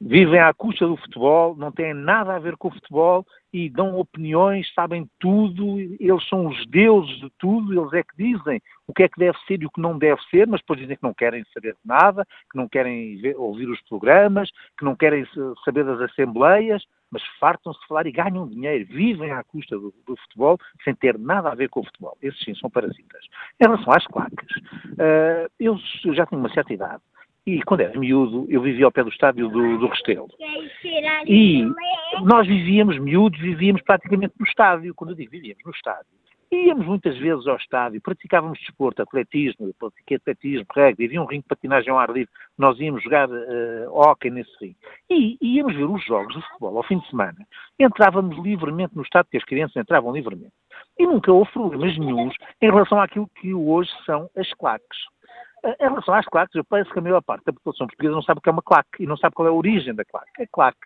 vivem 0.00 0.38
à 0.38 0.54
custa 0.54 0.86
do 0.86 0.96
futebol, 0.96 1.56
não 1.56 1.72
têm 1.72 1.92
nada 1.92 2.34
a 2.34 2.38
ver 2.38 2.56
com 2.56 2.68
o 2.68 2.72
futebol 2.72 3.26
e 3.52 3.68
dão 3.68 3.98
opiniões, 3.98 4.72
sabem 4.74 5.08
tudo, 5.18 5.80
eles 5.80 6.28
são 6.28 6.46
os 6.46 6.66
deuses 6.66 7.18
de 7.18 7.30
tudo, 7.38 7.72
eles 7.72 7.92
é 7.92 8.02
que 8.02 8.16
dizem 8.16 8.60
o 8.86 8.92
que 8.92 9.02
é 9.02 9.08
que 9.08 9.18
deve 9.18 9.36
ser 9.46 9.60
e 9.60 9.66
o 9.66 9.70
que 9.70 9.80
não 9.80 9.98
deve 9.98 10.20
ser, 10.30 10.46
mas 10.46 10.60
depois 10.60 10.78
dizem 10.78 10.96
que 10.96 11.02
não 11.02 11.14
querem 11.14 11.44
saber 11.52 11.72
de 11.72 11.80
nada, 11.84 12.24
que 12.50 12.56
não 12.56 12.68
querem 12.68 13.16
ver, 13.16 13.36
ouvir 13.36 13.68
os 13.68 13.80
programas, 13.88 14.50
que 14.78 14.84
não 14.84 14.94
querem 14.94 15.26
saber 15.64 15.84
das 15.84 16.00
assembleias, 16.00 16.84
mas 17.10 17.22
fartam-se 17.40 17.80
de 17.80 17.86
falar 17.86 18.06
e 18.06 18.12
ganham 18.12 18.46
dinheiro, 18.46 18.86
vivem 18.86 19.32
à 19.32 19.42
custa 19.42 19.76
do, 19.76 19.92
do, 20.06 20.16
futebol 20.16 20.58
sem 20.84 20.94
ter 20.94 21.18
nada 21.18 21.50
a 21.50 21.54
ver 21.54 21.70
com 21.70 21.80
o 21.80 21.84
futebol. 21.84 22.16
Esses 22.22 22.38
sim 22.44 22.54
são 22.54 22.70
parasitas. 22.70 23.24
Em 23.58 23.64
relação 23.64 23.92
às 23.94 24.06
claques, 24.06 24.56
uh, 24.56 25.50
eu 25.58 25.76
já 26.12 26.26
tenho 26.26 26.40
uma 26.40 26.52
certa 26.52 26.72
idade 26.72 27.02
e 27.48 27.62
quando 27.62 27.80
era 27.80 27.98
miúdo, 27.98 28.46
eu 28.50 28.60
vivia 28.60 28.84
ao 28.84 28.92
pé 28.92 29.02
do 29.02 29.08
estádio 29.08 29.48
do, 29.48 29.78
do 29.78 29.86
Restelo. 29.86 30.28
E 31.26 31.64
nós 32.22 32.46
vivíamos 32.46 32.98
miúdos, 32.98 33.40
vivíamos 33.40 33.80
praticamente 33.80 34.34
no 34.38 34.44
estádio. 34.44 34.94
Quando 34.94 35.10
eu 35.10 35.16
digo 35.16 35.30
vivíamos 35.30 35.64
no 35.64 35.70
estádio, 35.70 36.10
íamos 36.52 36.84
muitas 36.84 37.16
vezes 37.16 37.46
ao 37.46 37.56
estádio, 37.56 38.02
praticávamos 38.02 38.58
desporto, 38.58 39.00
atletismo, 39.00 39.74
atletismo, 40.14 40.66
rugby, 40.76 41.06
havia 41.06 41.22
um 41.22 41.24
ringue 41.24 41.44
de 41.44 41.48
patinagem 41.48 41.90
ao 41.90 41.98
ar 41.98 42.10
livre, 42.10 42.30
nós 42.58 42.78
íamos 42.78 43.02
jogar 43.02 43.30
uh, 43.30 43.90
hóquei 43.92 44.30
nesse 44.30 44.52
ringue. 44.60 44.76
E 45.08 45.38
íamos 45.40 45.74
ver 45.74 45.84
os 45.84 46.04
jogos 46.04 46.34
de 46.34 46.42
futebol 46.48 46.76
ao 46.76 46.82
fim 46.82 46.98
de 46.98 47.08
semana. 47.08 47.38
Entrávamos 47.78 48.36
livremente 48.44 48.94
no 48.94 49.02
estádio, 49.02 49.24
porque 49.26 49.38
as 49.38 49.44
crianças 49.44 49.76
entravam 49.76 50.12
livremente. 50.12 50.52
E 50.98 51.06
nunca 51.06 51.32
houve 51.32 51.50
problemas 51.50 51.96
nenhums 51.96 52.34
em 52.60 52.66
relação 52.66 53.00
àquilo 53.00 53.26
que 53.40 53.54
hoje 53.54 53.90
são 54.04 54.28
as 54.36 54.52
claques. 54.52 54.98
Em 55.64 55.74
relação 55.80 56.14
às 56.14 56.26
claques, 56.26 56.54
eu 56.54 56.64
penso 56.64 56.90
que 56.92 56.98
a 56.98 57.02
maior 57.02 57.22
parte 57.22 57.44
da 57.44 57.52
população 57.52 57.86
portuguesa 57.86 58.14
não 58.14 58.22
sabe 58.22 58.38
o 58.38 58.42
que 58.42 58.48
é 58.48 58.52
uma 58.52 58.62
claque 58.62 59.02
e 59.02 59.06
não 59.06 59.16
sabe 59.16 59.34
qual 59.34 59.48
é 59.48 59.50
a 59.50 59.54
origem 59.54 59.94
da 59.94 60.04
claque. 60.04 60.42
A 60.42 60.46
claque, 60.46 60.78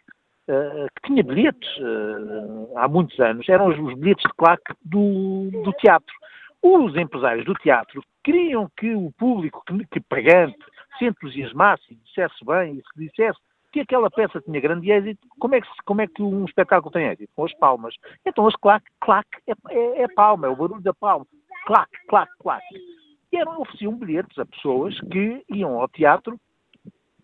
uh, 0.48 0.86
que 0.96 1.08
tinha 1.08 1.22
bilhetes 1.22 1.68
uh, 1.78 2.78
há 2.78 2.88
muitos 2.88 3.18
anos, 3.20 3.46
eram 3.48 3.68
os, 3.68 3.78
os 3.78 3.98
bilhetes 3.98 4.24
de 4.24 4.34
claque 4.34 4.72
do, 4.84 5.50
do, 5.62 5.72
teatro. 5.74 6.14
Os 6.62 6.96
empresários 6.96 7.44
do 7.44 7.54
teatro 7.54 8.02
queriam 8.24 8.68
que 8.76 8.94
o 8.94 9.12
público 9.12 9.62
que, 9.66 9.86
que 9.86 10.00
pagante 10.00 10.56
se 10.98 11.04
entusiasmasse 11.04 11.84
e 11.90 11.96
dissesse 11.96 12.44
bem 12.44 12.74
e 12.74 12.82
se 12.82 13.08
dissesse 13.08 13.38
que 13.72 13.80
aquela 13.80 14.10
peça 14.10 14.40
tinha 14.40 14.60
grande 14.60 14.90
êxito, 14.90 15.26
como 15.38 15.54
é 15.54 15.60
que, 15.60 15.68
como 15.84 16.00
é 16.02 16.06
que 16.06 16.22
um 16.22 16.44
espetáculo 16.44 16.92
tem 16.92 17.06
êxito? 17.06 17.32
Com 17.34 17.44
as 17.44 17.54
palmas. 17.54 17.94
Então 18.24 18.46
as 18.46 18.54
claque, 18.56 18.86
claque 19.00 19.38
é, 19.46 19.52
é, 19.70 20.02
é 20.02 20.08
palma, 20.08 20.46
é 20.46 20.50
o 20.50 20.56
barulho 20.56 20.82
da 20.82 20.94
palma. 20.94 21.26
Claque, 21.66 21.96
claque, 22.08 22.32
claque 22.38 23.01
e 23.32 23.36
eram, 23.36 23.60
ofereciam 23.60 23.96
bilhetes 23.96 24.38
a 24.38 24.44
pessoas 24.44 24.98
que 25.10 25.42
iam 25.48 25.80
ao 25.80 25.88
teatro, 25.88 26.38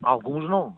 alguns 0.03 0.49
não, 0.49 0.77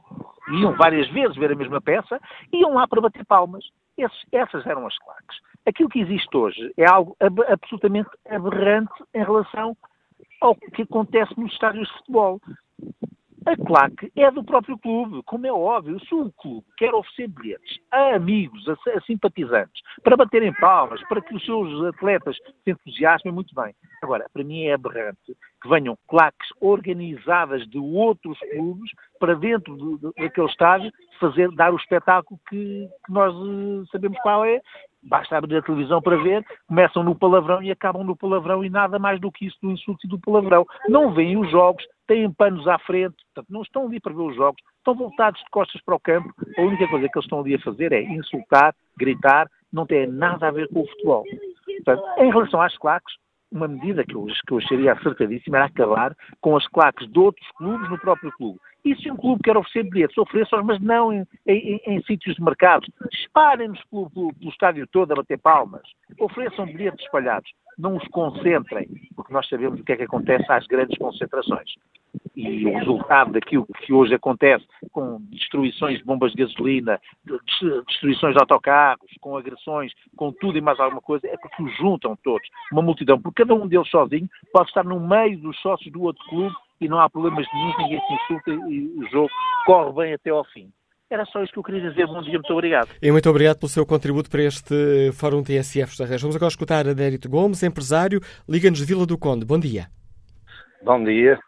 iam 0.59 0.75
várias 0.77 1.09
vezes 1.11 1.37
ver 1.37 1.53
a 1.53 1.57
mesma 1.57 1.81
peça, 1.81 2.21
iam 2.53 2.75
lá 2.75 2.87
para 2.89 3.01
bater 3.01 3.25
palmas. 3.25 3.65
Esses, 3.97 4.19
essas 4.33 4.67
eram 4.67 4.87
as 4.87 4.99
claques. 4.99 5.39
Aquilo 5.67 5.89
que 5.89 6.01
existe 6.01 6.35
hoje 6.37 6.73
é 6.77 6.91
algo 6.91 7.17
ab 7.21 7.43
absolutamente 7.49 8.09
aberrante 8.29 8.93
em 9.15 9.23
relação 9.23 9.77
ao 10.41 10.55
que 10.55 10.83
acontece 10.83 11.39
nos 11.39 11.53
estádios 11.53 11.87
de 11.87 11.95
futebol. 11.99 12.41
A 13.47 13.57
claque 13.57 14.13
é 14.17 14.31
do 14.31 14.45
próprio 14.45 14.79
clube, 14.79 15.23
como 15.25 15.47
é 15.47 15.53
óbvio. 15.53 15.99
Se 16.01 16.15
o 16.15 16.31
clube 16.33 16.67
quer 16.77 16.93
oferecer 16.93 17.29
bilhetes 17.29 17.79
a 17.91 18.15
amigos, 18.15 18.69
a, 18.69 19.01
simpatizantes, 19.07 19.81
para 20.03 20.17
baterem 20.17 20.53
palmas, 20.55 21.01
para 21.09 21.23
que 21.23 21.35
os 21.35 21.45
seus 21.45 21.85
atletas 21.87 22.37
se 22.37 22.71
entusiasmem, 22.71 23.33
muito 23.33 23.55
bem. 23.55 23.75
Agora, 24.03 24.27
para 24.33 24.45
mim 24.45 24.65
é 24.65 24.75
aberrante 24.75 25.37
que 25.63 25.69
venham 25.69 25.97
claques 26.09 26.49
organizadas 26.61 27.67
de 27.69 27.79
outros 27.79 28.39
clubes 28.51 28.91
para 29.19 29.35
dentro 29.35 29.99
daquele 30.17 30.47
estádio 30.47 30.91
fazer, 31.19 31.51
dar 31.53 31.73
o 31.73 31.77
espetáculo 31.77 32.41
que, 32.49 32.89
que 33.07 33.13
nós 33.13 33.35
uh, 33.35 33.87
sabemos 33.91 34.19
qual 34.21 34.45
é 34.45 34.61
basta 35.03 35.37
abrir 35.37 35.57
a 35.57 35.63
televisão 35.63 36.01
para 36.01 36.17
ver, 36.17 36.45
começam 36.67 37.03
no 37.03 37.15
palavrão 37.15 37.63
e 37.63 37.71
acabam 37.71 38.05
no 38.05 38.17
palavrão 38.17 38.65
e 38.65 38.71
nada 38.71 38.99
mais 38.99 39.21
do 39.21 39.31
que 39.31 39.47
isso 39.47 39.57
do 39.63 39.71
insulto 39.71 40.07
e 40.07 40.09
do 40.09 40.19
palavrão. 40.19 40.67
Não 40.89 41.13
veem 41.13 41.37
os 41.37 41.51
jogos, 41.51 41.85
têm 42.07 42.31
panos 42.33 42.67
à 42.69 42.79
frente, 42.79 43.17
portanto, 43.27 43.47
não 43.51 43.63
estão 43.63 43.87
ali 43.87 44.01
para 44.01 44.13
ver 44.13 44.23
os 44.23 44.37
jogos, 44.37 44.61
estão 44.79 44.95
voltados 44.95 45.41
de 45.41 45.51
costas 45.51 45.81
para 45.83 45.95
o 45.95 46.01
campo. 46.01 46.33
A 46.59 46.63
única 46.63 46.87
coisa 46.89 47.09
que 47.09 47.19
eles 47.19 47.25
estão 47.25 47.41
ali 47.41 47.55
a 47.55 47.61
fazer 47.61 47.93
é 47.93 48.03
insultar, 48.03 48.75
gritar, 48.99 49.49
não 49.73 49.87
tem 49.87 50.07
nada 50.07 50.49
a 50.49 50.51
ver 50.51 50.69
com 50.69 50.81
o 50.81 50.89
futebol. 50.89 51.25
Portanto, 51.85 52.03
em 52.19 52.31
relação 52.31 52.61
às 52.61 52.77
claques, 52.77 53.15
uma 53.53 53.67
medida 53.67 54.05
que 54.05 54.15
eu, 54.15 54.27
que 54.47 54.53
eu 54.53 54.59
acharia 54.59 54.93
acertadíssima 54.93 55.57
era 55.59 55.67
acabar 55.67 56.17
com 56.41 56.57
as 56.57 56.67
claques 56.69 57.11
de 57.11 57.19
outros 57.19 57.47
clubes 57.57 57.89
no 57.91 57.99
próprio 57.99 58.31
clube. 58.33 58.61
E 58.85 58.97
se 58.97 59.11
um 59.11 59.17
clube 59.17 59.43
quer 59.43 59.57
oferecer 59.57 59.89
bilhetes, 59.91 60.17
ofereça-os, 60.17 60.65
mas 60.65 60.81
não 60.81 61.13
em, 61.13 61.27
em, 61.47 61.81
em, 61.87 62.03
sítios 62.03 62.37
de 62.37 62.43
mercado. 62.43 62.87
Esparem-nos 63.13 63.83
pelo, 63.85 64.11
pelo, 64.11 64.35
pelo, 64.35 64.51
estádio 64.51 64.87
todo 64.87 65.13
a 65.13 65.17
bater 65.17 65.39
palmas. 65.39 65.83
Ofereçam 66.19 66.67
bilhetes 66.67 67.05
espalhados. 67.05 67.51
Não 67.79 67.97
os 67.97 68.07
concentrem, 68.09 68.89
porque 69.15 69.33
nós 69.33 69.49
sabemos 69.49 69.81
o 69.81 69.85
que 69.85 69.93
é 69.93 69.97
que 69.97 70.03
acontece 70.03 70.51
às 70.51 70.67
grandes 70.67 70.97
concentrações. 70.99 71.71
E 72.35 72.67
o 72.67 72.73
resultado 72.73 73.33
daquilo 73.33 73.67
que 73.83 73.93
hoje 73.93 74.15
acontece, 74.15 74.67
com 74.93 75.21
destruições 75.31 75.99
de 75.99 76.05
bombas 76.05 76.33
de 76.33 76.39
gasolina, 76.39 77.01
destruições 77.87 78.35
de 78.35 78.41
autocarros, 78.41 79.11
com 79.21 79.37
agressões, 79.37 79.93
com 80.17 80.33
tudo 80.33 80.59
e 80.59 80.61
mais 80.61 80.81
alguma 80.81 81.01
coisa, 81.01 81.27
é 81.27 81.37
porque 81.37 81.63
os 81.63 81.77
juntam 81.77 82.17
todos. 82.23 82.47
Uma 82.73 82.83
multidão, 82.83 83.21
porque 83.21 83.43
cada 83.43 83.55
um 83.55 83.69
deles 83.69 83.89
sozinho 83.89 84.29
pode 84.53 84.69
estar 84.69 84.85
no 84.85 84.99
meio 84.99 85.39
dos 85.39 85.59
sócios 85.61 85.93
do 85.93 86.03
outro 86.03 86.25
clube 86.29 86.57
e 86.81 86.89
não 86.89 86.99
há 86.99 87.09
problemas 87.11 87.47
nenhum, 87.53 87.75
ninguém 87.79 88.01
se 88.07 88.15
insulta 88.15 88.51
e 88.71 88.89
o 88.99 89.09
jogo 89.11 89.31
corre 89.67 89.93
bem 89.93 90.15
até 90.15 90.31
ao 90.31 90.45
fim. 90.45 90.73
Era 91.11 91.25
só 91.27 91.43
isso 91.43 91.53
que 91.53 91.59
eu 91.59 91.65
queria 91.65 91.91
dizer. 91.91 92.07
Bom 92.07 92.23
dia, 92.23 92.35
muito 92.35 92.53
obrigado. 92.53 92.89
E 93.03 93.11
muito 93.11 93.29
obrigado 93.29 93.59
pelo 93.59 93.69
seu 93.69 93.85
contributo 93.85 94.31
para 94.31 94.43
este 94.43 95.11
Fórum 95.13 95.43
TSF 95.43 95.99
da 95.99 96.07
Reis. 96.07 96.23
Vamos 96.23 96.37
agora 96.37 96.51
escutar 96.51 96.87
a 96.87 96.93
Dérito 96.93 97.29
Gomes, 97.29 97.65
empresário, 97.65 98.21
Liga-nos 98.49 98.79
de 98.79 98.85
Vila 98.85 99.05
do 99.05 99.19
Conde. 99.19 99.45
Bom 99.45 99.59
dia. 99.59 99.89
Bom 100.85 101.03
dia. 101.03 101.39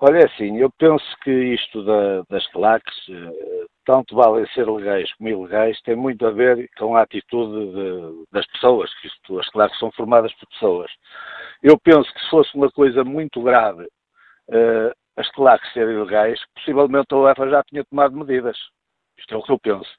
Olha, 0.00 0.18
é 0.18 0.24
assim, 0.24 0.58
eu 0.58 0.68
penso 0.76 1.04
que 1.22 1.30
isto 1.30 1.84
da, 1.84 2.24
das 2.28 2.44
claques, 2.48 2.92
eh, 3.08 3.66
tanto 3.86 4.16
valem 4.16 4.44
ser 4.48 4.68
legais 4.68 5.12
como 5.14 5.28
ilegais, 5.28 5.80
tem 5.82 5.94
muito 5.94 6.26
a 6.26 6.32
ver 6.32 6.68
com 6.76 6.96
a 6.96 7.02
atitude 7.02 7.70
de, 7.70 8.24
das 8.32 8.44
pessoas, 8.48 8.92
que 9.00 9.06
isto, 9.06 9.38
as 9.38 9.48
claques 9.50 9.78
são 9.78 9.92
formadas 9.92 10.32
por 10.34 10.48
pessoas. 10.48 10.90
Eu 11.62 11.78
penso 11.78 12.12
que 12.12 12.20
se 12.20 12.30
fosse 12.30 12.52
uma 12.56 12.68
coisa 12.72 13.04
muito 13.04 13.40
grave 13.42 13.86
uh, 14.52 14.92
as 15.16 15.28
claques 15.32 15.72
serem 15.72 15.96
ilegais, 15.96 16.40
possivelmente 16.54 17.12
a 17.12 17.16
UEFA 17.16 17.48
já 17.48 17.62
tinha 17.64 17.84
tomado 17.84 18.16
medidas. 18.16 18.56
Isto 19.18 19.34
é 19.34 19.36
o 19.36 19.42
que 19.42 19.52
eu 19.52 19.58
penso. 19.58 19.90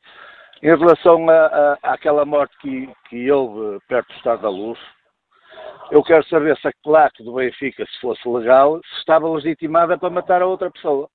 Em 0.62 0.68
relação 0.68 1.30
a, 1.30 1.45
a, 1.45 1.93
àquela 1.93 2.26
morte 2.26 2.58
que, 2.60 2.89
que 3.10 3.30
houve 3.32 3.80
perto 3.88 4.08
do 4.08 4.16
Estado 4.16 4.41
da 4.43 4.49
Luz, 4.49 4.80
eu 5.91 6.01
quero 6.04 6.26
saber 6.28 6.58
se 6.58 6.68
a 6.68 6.74
claque 6.84 7.24
do 7.24 7.34
Benfica, 7.34 7.86
se 7.86 7.99
fosse 7.99 8.28
legal, 8.28 8.80
se 8.84 8.99
estava 8.99 9.30
legitimada 9.30 9.97
para 9.97 10.10
matar 10.10 10.41
a 10.41 10.47
outra 10.47 10.72
pessoa. 10.72 11.10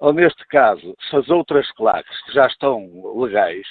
Ou 0.00 0.12
neste 0.12 0.46
caso, 0.48 0.94
se 1.08 1.16
as 1.16 1.28
outras 1.30 1.70
claques 1.72 2.22
que 2.24 2.32
já 2.32 2.46
estão 2.46 2.86
legais, 3.16 3.66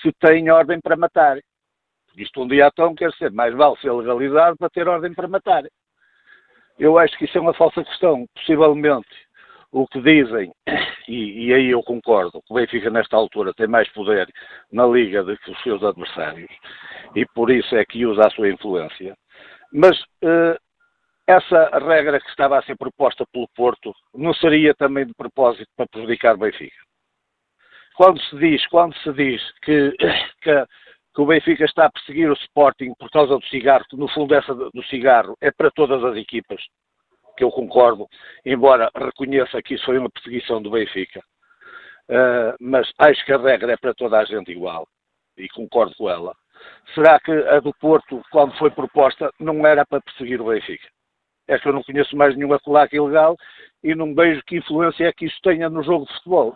se 0.00 0.12
têm 0.12 0.50
ordem 0.50 0.80
para 0.80 0.96
matar. 0.96 1.38
Isto 2.16 2.42
um 2.42 2.48
dia 2.48 2.68
então 2.68 2.94
quer 2.94 3.12
ser 3.12 3.30
mais 3.30 3.54
vale 3.54 3.76
ser 3.76 3.92
legalizado 3.92 4.56
para 4.56 4.70
ter 4.70 4.88
ordem 4.88 5.12
para 5.12 5.28
matar. 5.28 5.64
Eu 6.78 6.98
acho 6.98 7.16
que 7.18 7.24
isso 7.24 7.38
é 7.38 7.40
uma 7.40 7.54
falsa 7.54 7.82
questão. 7.84 8.26
Possivelmente, 8.34 9.08
o 9.72 9.86
que 9.86 10.00
dizem, 10.00 10.52
e, 11.08 11.46
e, 11.46 11.54
aí 11.54 11.70
eu 11.70 11.82
concordo, 11.82 12.42
que 12.42 12.52
o 12.52 12.54
Benfica 12.54 12.90
nesta 12.90 13.16
altura 13.16 13.52
tem 13.54 13.66
mais 13.66 13.88
poder 13.92 14.28
na 14.72 14.86
Liga 14.86 15.22
do 15.22 15.36
que 15.38 15.50
os 15.50 15.62
seus 15.62 15.82
adversários, 15.82 16.50
e 17.14 17.26
por 17.26 17.50
isso 17.50 17.74
é 17.76 17.84
que 17.84 18.06
usa 18.06 18.26
a 18.26 18.30
sua 18.30 18.48
influência. 18.48 19.16
Mas 19.72 20.00
uh, 20.22 20.56
essa 21.26 21.78
regra 21.78 22.20
que 22.20 22.28
estava 22.28 22.58
a 22.58 22.62
ser 22.62 22.76
proposta 22.76 23.26
pelo 23.32 23.48
Porto 23.54 23.92
não 24.14 24.32
seria 24.34 24.74
também 24.74 25.06
de 25.06 25.14
propósito 25.14 25.68
para 25.76 25.88
prejudicar 25.88 26.34
o 26.34 26.38
Benfica. 26.38 26.76
Quando 27.96 28.20
se 28.22 28.36
diz, 28.36 28.66
quando 28.68 28.94
se 28.98 29.12
diz 29.12 29.42
que, 29.62 29.92
que 30.42 30.66
que 31.16 31.22
o 31.22 31.26
Benfica 31.26 31.64
está 31.64 31.86
a 31.86 31.90
perseguir 31.90 32.28
o 32.28 32.34
Sporting 32.34 32.92
por 32.98 33.10
causa 33.10 33.38
do 33.38 33.46
cigarro, 33.46 33.86
que 33.88 33.96
no 33.96 34.06
fundo 34.06 34.34
essa 34.34 34.54
do 34.54 34.82
cigarro 34.84 35.34
é 35.40 35.50
para 35.50 35.70
todas 35.70 36.04
as 36.04 36.14
equipas, 36.14 36.62
que 37.38 37.42
eu 37.42 37.50
concordo, 37.50 38.06
embora 38.44 38.90
reconheça 38.94 39.62
que 39.62 39.74
isso 39.74 39.84
foi 39.86 39.96
uma 39.96 40.10
perseguição 40.10 40.60
do 40.60 40.70
Benfica. 40.70 41.20
Uh, 42.10 42.52
mas 42.60 42.92
acho 42.98 43.24
que 43.24 43.32
a 43.32 43.38
regra 43.38 43.72
é 43.72 43.76
para 43.78 43.94
toda 43.94 44.18
a 44.18 44.24
gente 44.26 44.52
igual. 44.52 44.86
e 45.38 45.48
concordo 45.48 45.94
com 45.96 46.10
ela, 46.10 46.34
será 46.94 47.18
que 47.18 47.32
a 47.32 47.60
do 47.60 47.72
Porto, 47.80 48.22
quando 48.30 48.56
foi 48.58 48.70
proposta, 48.70 49.30
não 49.40 49.66
era 49.66 49.86
para 49.86 50.02
perseguir 50.02 50.42
o 50.42 50.48
Benfica? 50.48 50.86
É 51.48 51.58
que 51.58 51.66
eu 51.66 51.72
não 51.72 51.82
conheço 51.82 52.14
mais 52.14 52.36
nenhuma 52.36 52.60
claque 52.60 52.96
ilegal 52.96 53.36
e 53.82 53.94
não 53.94 54.14
vejo 54.14 54.42
que 54.46 54.58
influência 54.58 55.06
é 55.06 55.12
que 55.14 55.24
isso 55.24 55.38
tenha 55.42 55.70
no 55.70 55.82
jogo 55.82 56.04
de 56.04 56.12
futebol. 56.12 56.54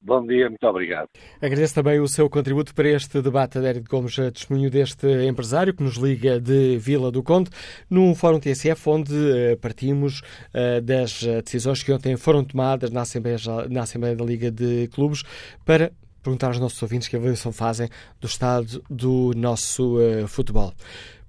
Bom 0.00 0.24
dia, 0.24 0.48
muito 0.48 0.64
obrigado. 0.64 1.08
Agradeço 1.42 1.74
também 1.74 1.98
o 1.98 2.06
seu 2.06 2.30
contributo 2.30 2.72
para 2.72 2.88
este 2.88 3.20
debate, 3.20 3.58
Adérito 3.58 3.90
Gomes, 3.90 4.14
testemunho 4.14 4.70
deste 4.70 5.06
empresário 5.26 5.74
que 5.74 5.82
nos 5.82 5.96
liga 5.96 6.40
de 6.40 6.78
Vila 6.78 7.10
do 7.10 7.22
Conde, 7.22 7.50
num 7.90 8.14
Fórum 8.14 8.38
TSF 8.38 8.88
onde 8.88 9.12
uh, 9.12 9.56
partimos 9.60 10.20
uh, 10.20 10.80
das 10.80 11.22
decisões 11.44 11.82
que 11.82 11.92
ontem 11.92 12.16
foram 12.16 12.44
tomadas 12.44 12.90
na 12.90 13.00
Assembleia, 13.00 13.38
na 13.68 13.82
Assembleia 13.82 14.14
da 14.14 14.24
Liga 14.24 14.52
de 14.52 14.88
Clubes 14.92 15.24
para 15.64 15.90
perguntar 16.22 16.48
aos 16.48 16.60
nossos 16.60 16.80
ouvintes 16.80 17.08
que 17.08 17.16
avaliação 17.16 17.52
fazem 17.52 17.88
do 18.20 18.26
estado 18.26 18.82
do 18.88 19.32
nosso 19.34 19.96
futebol. 20.26 20.74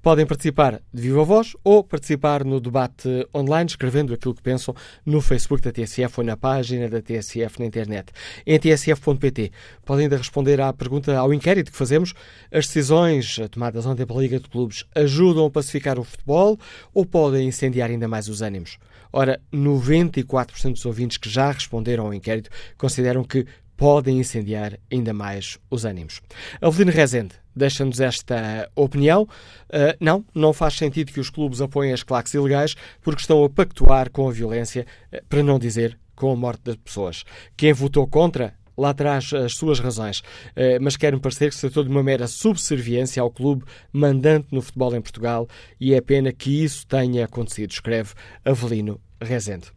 Podem 0.02 0.26
participar 0.26 0.82
de 0.93 1.02
viva 1.02 1.26
voz 1.26 1.58
ou 1.62 1.84
participar 1.84 2.45
no 2.45 2.62
debate 2.62 3.28
online, 3.36 3.70
escrevendo 3.70 4.14
aquilo 4.14 4.34
que 4.34 4.41
pensam 4.41 4.74
no 5.06 5.20
Facebook 5.20 5.62
da 5.62 5.74
TSF 5.74 6.22
ou 6.22 6.26
na 6.26 6.38
página 6.38 6.88
da 6.88 7.02
TSF 7.02 7.60
na 7.60 7.66
internet. 7.66 8.14
Em 8.45 8.58
tsf.pt 8.58 9.52
podem 9.84 10.06
ainda 10.06 10.16
responder 10.16 10.62
à 10.62 10.72
pergunta, 10.72 11.18
ao 11.18 11.34
inquérito 11.34 11.70
que 11.70 11.78
fazemos. 11.78 12.14
As 12.50 12.66
decisões 12.66 13.39
tomadas 13.52 13.86
ontem 13.86 14.06
pela 14.06 14.22
Liga 14.22 14.39
de 14.39 14.47
Clubes 14.47 14.86
ajudam 14.95 15.45
a 15.45 15.52
pacificar 15.52 16.00
o 16.00 16.04
futebol 16.06 16.58
ou 16.93 17.06
podem 17.06 17.50
incendiar 17.50 17.89
ainda 17.89 18.08
mais 18.08 18.30
os 18.30 18.41
ânimos? 18.41 18.78
Ora, 19.12 19.41
94% 19.54 20.74
dos 20.74 20.86
ouvintes 20.86 21.18
que 21.18 21.30
já 21.30 21.52
responderam 21.52 22.06
ao 22.06 22.14
inquérito 22.14 22.50
consideram 22.78 23.24
que 23.24 23.45
podem 23.76 24.20
incendiar 24.20 24.78
ainda 24.91 25.14
mais 25.14 25.58
os 25.70 25.86
ânimos. 25.86 26.22
Avelino 26.62 26.91
Rezende 26.91 27.36
deixa-nos 27.60 27.99
esta 27.99 28.70
opinião. 28.76 29.24
Uh, 29.24 29.95
não, 29.99 30.26
não 30.34 30.53
faz 30.53 30.76
sentido 30.76 31.12
que 31.12 31.20
os 31.20 31.30
clubes 31.30 31.62
apoiem 31.62 31.93
as 31.93 32.01
claques 32.01 32.34
ilegais 32.34 32.76
porque 33.01 33.22
estão 33.22 33.43
a 33.43 33.49
pactuar 33.49 34.10
com 34.10 34.28
a 34.28 34.32
violência, 34.32 34.86
uh, 35.14 35.24
para 35.28 35.43
não 35.43 35.60
dizer 35.60 35.99
com 36.16 36.32
a 36.32 36.36
morte 36.36 36.64
das 36.64 36.76
pessoas. 36.78 37.24
Quem 37.55 37.72
votou 37.72 38.07
contra 38.07 38.53
lá 38.76 38.93
traz 38.93 39.34
as 39.34 39.55
suas 39.55 39.80
razões, 39.80 40.20
uh, 40.20 40.82
mas 40.82 40.95
quer-me 40.95 41.20
parecer 41.20 41.49
que 41.49 41.55
se 41.55 41.62
tratou 41.62 41.84
de 41.84 41.89
uma 41.89 42.01
mera 42.01 42.28
subserviência 42.28 43.22
ao 43.22 43.30
clube 43.30 43.66
mandante 43.91 44.47
no 44.51 44.62
futebol 44.62 44.95
em 44.95 45.01
Portugal 45.01 45.47
e 45.80 45.93
é 45.93 46.01
pena 46.01 46.32
que 46.32 46.64
isso 46.64 46.88
tenha 46.88 47.26
acontecido, 47.26 47.72
escreve 47.72 48.14
Avelino 48.43 48.99
Rezende. 49.22 49.68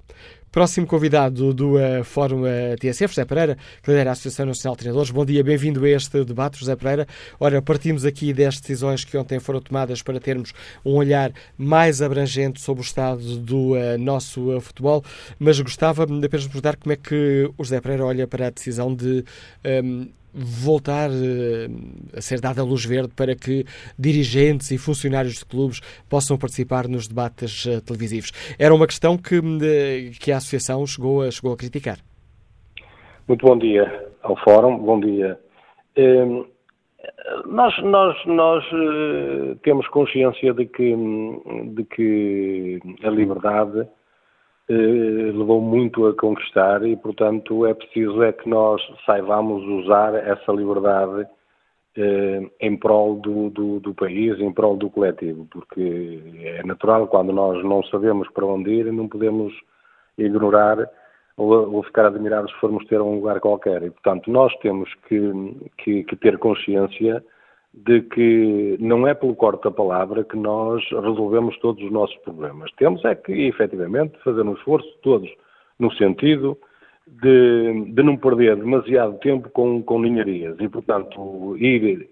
Próximo 0.53 0.87
convidado 0.87 1.55
do 1.55 1.77
uh, 1.77 2.05
Fórum 2.05 2.43
uh, 2.43 2.77
TSF, 2.79 3.15
José 3.15 3.25
Pereira, 3.25 3.57
que 3.83 3.91
lidera 3.91 4.11
a 4.11 4.13
Associação 4.13 4.45
Nacional 4.45 4.75
de 4.75 4.81
Treinadores. 4.81 5.11
Bom 5.11 5.25
dia, 5.25 5.43
bem-vindo 5.43 5.83
a 5.83 5.89
este 5.89 6.23
debate, 6.27 6.61
José 6.61 6.77
Pereira. 6.77 7.09
Ora, 7.41 7.63
partimos 7.63 8.05
aqui 8.05 8.35
das 8.35 8.61
decisões 8.61 9.03
que 9.03 9.17
ontem 9.17 9.41
foram 9.41 9.63
tomadas 9.63 10.03
para 10.03 10.21
termos 10.21 10.53
um 10.85 10.93
olhar 10.97 11.33
mais 11.57 12.03
abrangente 12.03 12.61
sobre 12.61 12.83
o 12.83 12.85
estado 12.85 13.39
do 13.39 13.73
uh, 13.73 13.97
nosso 13.99 14.61
futebol, 14.61 15.03
mas 15.39 15.59
gostava 15.59 16.03
apenas 16.03 16.43
de 16.43 16.49
perguntar 16.49 16.77
como 16.77 16.93
é 16.93 16.97
que 16.97 17.51
o 17.57 17.65
José 17.65 17.81
Pereira 17.81 18.05
olha 18.05 18.27
para 18.27 18.49
a 18.49 18.51
decisão 18.51 18.95
de 18.95 19.25
um, 19.65 20.05
ehm, 20.05 20.09
voltar 20.35 21.11
eh, 21.11 21.69
a 22.17 22.21
ser 22.21 22.41
dada 22.41 22.63
a 22.63 22.65
luz 22.65 22.85
verde 22.85 23.13
para 23.15 23.35
que 23.35 23.65
dirigentes 23.99 24.71
e 24.71 24.79
funcionários 24.79 25.39
de 25.39 25.45
clubes 25.45 25.81
possam 26.09 26.39
participar 26.39 26.89
nos 26.89 27.07
debates 27.07 27.67
eh, 27.67 27.81
televisivos. 27.81 28.33
Era 28.59 28.75
uma 28.75 28.87
questão 28.87 29.17
que, 29.19 29.41
que 30.21 30.33
a 30.33 30.39
Associação 30.39 30.87
chegou 30.87 31.23
a, 31.23 31.31
chegou 31.31 31.53
a 31.53 31.57
criticar. 31.57 31.99
Muito 33.29 33.47
bom 33.47 33.59
dia 33.59 34.11
ao 34.23 34.37
Fórum, 34.37 34.79
bom 34.79 35.01
dia. 35.01 35.39
Ehm, 35.97 36.45
nós, 37.47 37.77
nós, 37.83 38.17
nós 38.27 38.65
eh, 38.73 39.57
temos 39.63 39.87
consciência 39.89 40.53
de 40.55 40.67
que, 40.67 40.95
de 41.75 41.85
que 41.85 42.81
a 43.03 43.11
liberdade 43.11 43.87
levou 44.69 45.61
muito 45.61 46.07
a 46.07 46.15
conquistar 46.15 46.85
e, 46.87 46.97
portanto, 46.97 47.67
é 47.67 47.75
preciso 47.75 48.23
é 48.23 48.33
que 48.33 48.49
nós 48.49 48.81
saibamos 49.05 49.63
usar 49.65 50.15
essa 50.15 50.53
liberdade 50.53 51.27
eh, 51.97 52.51
em 52.61 52.77
prol 52.77 53.17
do, 53.17 53.51
do, 53.51 53.81
do, 53.81 53.95
país, 53.95 54.39
em 54.41 54.51
prol 54.53 54.77
do 54.77 54.89
coletivo, 54.89 55.47
porque 55.51 56.23
é 56.43 56.63
natural 56.65 57.07
quando 57.07 57.33
nós 57.33 57.63
não 57.65 57.83
sabemos 57.85 58.31
para 58.31 58.47
onde 58.47 58.71
ir, 58.71 58.93
não 58.93 59.09
podemos 59.09 59.53
ignorar 60.17 60.89
ou, 61.37 61.75
ou 61.75 61.83
ficar 61.83 62.07
admirados 62.07 62.51
se 62.53 62.59
formos 62.61 62.87
ter 62.87 63.01
um 63.01 63.17
lugar 63.17 63.41
qualquer. 63.41 63.83
E, 63.83 63.91
portanto, 63.91 64.31
nós 64.31 64.55
temos 64.61 64.89
que, 65.07 65.21
que, 65.79 66.05
que 66.05 66.17
ter 66.17 66.39
consciência 66.39 67.23
de 67.75 68.03
que 68.03 68.77
não 68.79 69.07
é 69.07 69.15
pelo 69.15 69.35
corte 69.35 69.65
da 69.65 69.71
palavra 69.71 70.25
que 70.25 70.37
nós 70.37 70.83
resolvemos 70.91 71.59
todos 71.59 71.83
os 71.83 71.91
nossos 71.91 72.17
problemas. 72.19 72.71
Temos 72.73 73.05
é 73.05 73.15
que, 73.15 73.33
efetivamente, 73.33 74.19
fazer 74.23 74.43
um 74.43 74.55
esforço 74.55 74.89
todos 75.03 75.31
no 75.79 75.91
sentido 75.95 76.57
de, 77.07 77.87
de 77.93 78.03
não 78.03 78.17
perder 78.17 78.57
demasiado 78.57 79.19
tempo 79.19 79.49
com, 79.51 79.83
com 79.83 80.01
ninharias 80.01 80.57
e, 80.61 80.69
portanto, 80.69 81.57
ir 81.57 82.09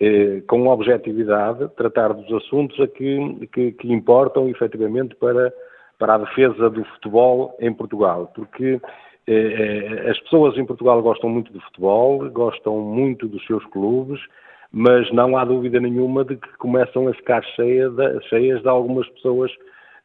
eh, 0.00 0.42
com 0.48 0.66
objetividade, 0.66 1.68
tratar 1.76 2.12
dos 2.12 2.30
assuntos 2.32 2.78
a 2.80 2.88
que, 2.88 3.48
que, 3.52 3.72
que, 3.72 3.92
importam, 3.92 4.48
efetivamente, 4.48 5.14
para, 5.14 5.52
para 5.98 6.14
a 6.14 6.18
defesa 6.18 6.68
do 6.68 6.84
futebol 6.84 7.56
em 7.60 7.72
Portugal. 7.72 8.32
Porque 8.34 8.80
eh, 9.26 10.02
eh 10.06 10.10
as 10.10 10.18
pessoas 10.20 10.58
em 10.58 10.66
Portugal 10.66 11.00
gostam 11.00 11.30
muito 11.30 11.52
de 11.52 11.60
futebol, 11.60 12.28
gostam 12.30 12.80
muito 12.80 13.28
dos 13.28 13.46
seus 13.46 13.64
clubes, 13.66 14.20
mas 14.74 15.08
não 15.12 15.36
há 15.36 15.44
dúvida 15.44 15.78
nenhuma 15.78 16.24
de 16.24 16.36
que 16.36 16.48
começam 16.58 17.06
a 17.06 17.14
ficar 17.14 17.44
cheias 17.54 17.94
de, 17.94 18.20
cheias 18.28 18.60
de 18.60 18.68
algumas 18.68 19.08
pessoas 19.10 19.52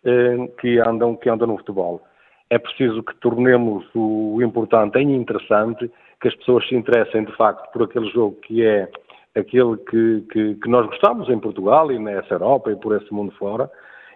eh, 0.06 0.48
que, 0.62 0.80
andam, 0.80 1.16
que 1.16 1.28
andam 1.28 1.48
no 1.48 1.58
futebol. 1.58 2.04
É 2.52 2.60
preciso 2.60 3.02
que 3.02 3.16
tornemos 3.16 3.84
o 3.96 4.40
importante 4.44 5.00
em 5.00 5.16
interessante, 5.16 5.90
que 6.22 6.28
as 6.28 6.36
pessoas 6.36 6.68
se 6.68 6.76
interessem 6.76 7.26
de 7.26 7.36
facto 7.36 7.72
por 7.72 7.84
aquele 7.84 8.08
jogo 8.12 8.36
que 8.44 8.64
é 8.64 8.88
aquele 9.36 9.76
que, 9.78 10.24
que, 10.32 10.56
que 10.56 10.70
nós 10.70 10.86
gostamos 10.86 11.28
em 11.30 11.40
Portugal 11.40 11.92
e 11.92 11.98
nessa 11.98 12.36
Europa 12.36 12.72
e 12.72 12.76
por 12.76 12.96
esse 12.96 13.12
mundo 13.12 13.32
fora, 13.40 13.72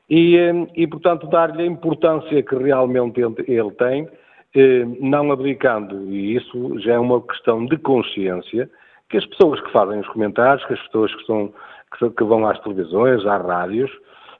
e, 0.07 0.37
eh, 0.37 0.67
e 0.75 0.85
portanto 0.85 1.25
dar-lhe 1.25 1.63
a 1.63 1.65
importância 1.65 2.43
que 2.43 2.55
realmente 2.55 3.19
ele, 3.19 3.33
ele 3.47 3.71
tem, 3.71 4.07
eh, 4.55 4.85
não 4.99 5.31
abdicando, 5.31 6.11
e 6.11 6.35
isso 6.35 6.77
já 6.79 6.93
é 6.93 6.99
uma 6.99 7.19
questão 7.23 7.65
de 7.65 7.75
consciência, 7.77 8.69
que 9.13 9.17
as 9.19 9.25
pessoas 9.27 9.61
que 9.61 9.71
fazem 9.71 9.99
os 9.99 10.07
comentários, 10.07 10.65
que 10.65 10.73
as 10.73 10.81
pessoas 10.87 11.13
que, 11.13 11.23
são, 11.27 11.53
que, 11.99 12.09
que 12.09 12.23
vão 12.23 12.47
às 12.47 12.59
televisões, 12.61 13.23
às 13.27 13.45
rádios, 13.45 13.91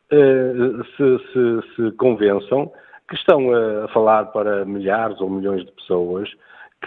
eh, 0.10 0.54
se, 0.98 1.20
se, 1.32 1.76
se, 1.76 1.92
convençam 1.92 2.72
que 3.08 3.14
estão 3.14 3.52
a 3.54 3.88
falar 3.90 4.26
para 4.32 4.66
milhares 4.66 5.22
ou 5.22 5.30
milhões 5.30 5.64
de 5.64 5.72
pessoas, 5.74 6.28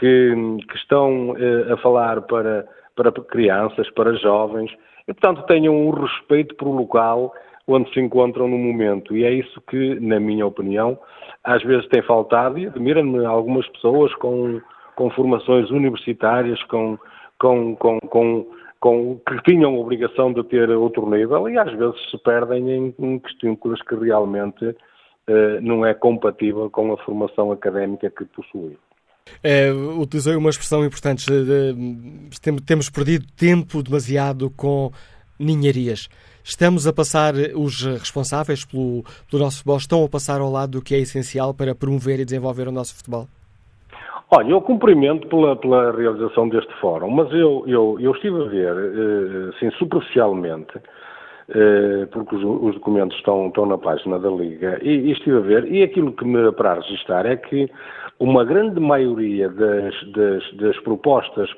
que, 0.01 0.35
que 0.69 0.77
estão 0.77 1.37
eh, 1.39 1.75
a 1.75 1.77
falar 1.77 2.23
para, 2.23 2.67
para 2.97 3.13
crianças, 3.13 3.89
para 3.91 4.17
jovens, 4.17 4.73
e 5.07 5.15
portanto 5.15 5.47
tenham 5.47 5.73
um 5.73 5.91
respeito 5.91 6.57
por 6.57 6.67
o 6.67 6.73
local 6.73 7.33
onde 7.69 7.89
se 7.95 8.01
encontram 8.01 8.49
no 8.49 8.59
momento. 8.59 9.17
E 9.17 9.25
é 9.25 9.31
isso 9.31 9.61
que, 9.71 10.01
na 10.01 10.19
minha 10.19 10.45
opinião, 10.45 10.99
às 11.45 11.63
vezes 11.63 11.87
tem 11.87 12.03
faltado, 12.03 12.59
e 12.59 12.67
admira-me 12.67 13.25
algumas 13.25 13.69
pessoas 13.69 14.13
com, 14.17 14.61
com 14.97 15.09
formações 15.11 15.71
universitárias, 15.71 16.61
com, 16.65 16.99
com, 17.39 17.77
com, 17.77 17.99
com, 18.01 18.47
com, 18.81 19.21
que 19.27 19.43
tinham 19.43 19.75
a 19.75 19.79
obrigação 19.79 20.33
de 20.33 20.43
ter 20.45 20.71
outro 20.71 21.09
nível 21.11 21.49
e 21.49 21.59
às 21.59 21.73
vezes 21.73 22.11
se 22.11 22.19
perdem 22.19 22.71
em, 22.71 22.95
em 22.99 23.19
questões 23.19 23.83
que 23.83 23.95
realmente 23.95 24.75
eh, 25.29 25.61
não 25.61 25.85
é 25.85 25.93
compatível 25.93 26.71
com 26.71 26.93
a 26.93 26.97
formação 26.99 27.51
académica 27.51 28.11
que 28.11 28.25
possuem. 28.27 28.77
É, 29.43 29.73
utilizei 29.73 30.37
uma 30.37 30.51
expressão 30.51 30.85
importante. 30.85 31.27
De, 31.27 31.75
temos 32.65 32.89
perdido 32.89 33.27
tempo 33.37 33.83
demasiado 33.83 34.51
com 34.51 34.93
ninharias. 35.39 36.09
Estamos 36.45 36.87
a 36.87 36.93
passar, 36.93 37.35
os 37.57 37.83
responsáveis 37.83 38.65
pelo, 38.65 39.05
pelo 39.29 39.43
nosso 39.43 39.59
futebol 39.59 39.77
estão 39.79 40.05
a 40.05 40.09
passar 40.09 40.41
ao 40.41 40.51
lado 40.51 40.79
do 40.79 40.83
que 40.83 40.95
é 40.95 40.99
essencial 40.99 41.53
para 41.53 41.75
promover 41.75 42.21
e 42.21 42.25
desenvolver 42.25 42.69
o 42.69 42.73
nosso 42.73 42.95
futebol? 42.95 43.29
Olha, 44.31 44.51
eu 44.51 44.61
cumprimento 44.61 45.29
pela, 45.29 45.55
pela 45.55 45.93
realização 45.93 46.49
deste 46.49 46.73
fórum, 46.81 47.11
mas 47.11 47.31
eu, 47.33 47.63
eu, 47.67 47.97
eu 48.01 48.13
estive 48.13 48.43
a 48.43 48.47
ver, 48.47 48.75
assim, 49.51 49.71
superficialmente, 49.79 50.81
eh, 51.49 52.09
porque 52.11 52.35
os, 52.35 52.43
os, 52.43 52.75
documentos 52.75 53.17
estão, 53.19 53.47
estão 53.47 53.67
na 53.67 53.79
página 53.79 54.19
da 54.19 54.29
Liga, 54.29 54.81
e, 54.83 54.89
e, 54.89 55.13
estive 55.13 55.37
a 55.37 55.41
ver, 55.41 55.71
e 55.71 55.85
aquilo 55.85 56.13
que 56.13 56.25
me 56.25 56.51
para 56.53 56.75
registrar 56.75 57.25
é 57.25 57.37
que 57.37 57.71
uma 58.19 58.45
grande 58.45 58.81
maioria 58.81 59.49
das, 59.49 59.95
das, 60.11 60.53
das 60.55 60.81
propostas 60.81 61.49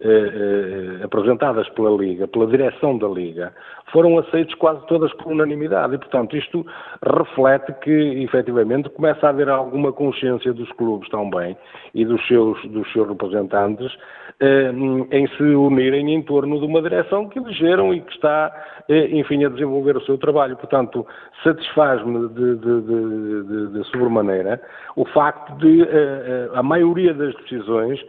eh, 0.00 1.00
apresentadas 1.02 1.68
pela 1.70 1.90
Liga, 1.90 2.28
pela 2.28 2.46
direção 2.46 2.96
da 2.98 3.08
Liga, 3.08 3.52
foram 3.92 4.18
aceitos 4.18 4.54
quase 4.54 4.86
todas 4.86 5.12
por 5.14 5.32
unanimidade. 5.32 5.94
E, 5.94 5.98
portanto, 5.98 6.36
isto 6.36 6.64
reflete 7.02 7.72
que, 7.82 8.22
efetivamente, 8.22 8.88
começa 8.90 9.26
a 9.26 9.30
haver 9.30 9.48
alguma 9.48 9.92
consciência 9.92 10.52
dos 10.52 10.70
clubes 10.72 11.08
também 11.08 11.56
e 11.94 12.04
dos 12.04 12.24
seus, 12.26 12.62
dos 12.66 12.90
seus 12.92 13.08
representantes 13.08 13.92
eh, 14.40 14.70
em 15.10 15.26
se 15.36 15.42
unirem 15.42 16.14
em 16.14 16.22
torno 16.22 16.60
de 16.60 16.66
uma 16.66 16.80
direção 16.80 17.28
que 17.28 17.40
elegeram 17.40 17.92
e 17.92 18.00
que 18.00 18.12
está, 18.12 18.54
eh, 18.88 19.08
enfim, 19.10 19.44
a 19.44 19.48
desenvolver 19.48 19.96
o 19.96 20.00
seu 20.02 20.16
trabalho. 20.16 20.56
Portanto, 20.56 21.04
satisfaz-me 21.42 22.28
de, 22.28 22.56
de, 22.56 22.80
de, 22.82 23.72
de, 23.72 23.84
sobremaneira 23.90 24.60
o 24.94 25.04
facto 25.06 25.56
de 25.58 25.82
eh, 25.82 26.50
a 26.54 26.62
maioria 26.62 27.12
das 27.12 27.34
decisões 27.34 28.00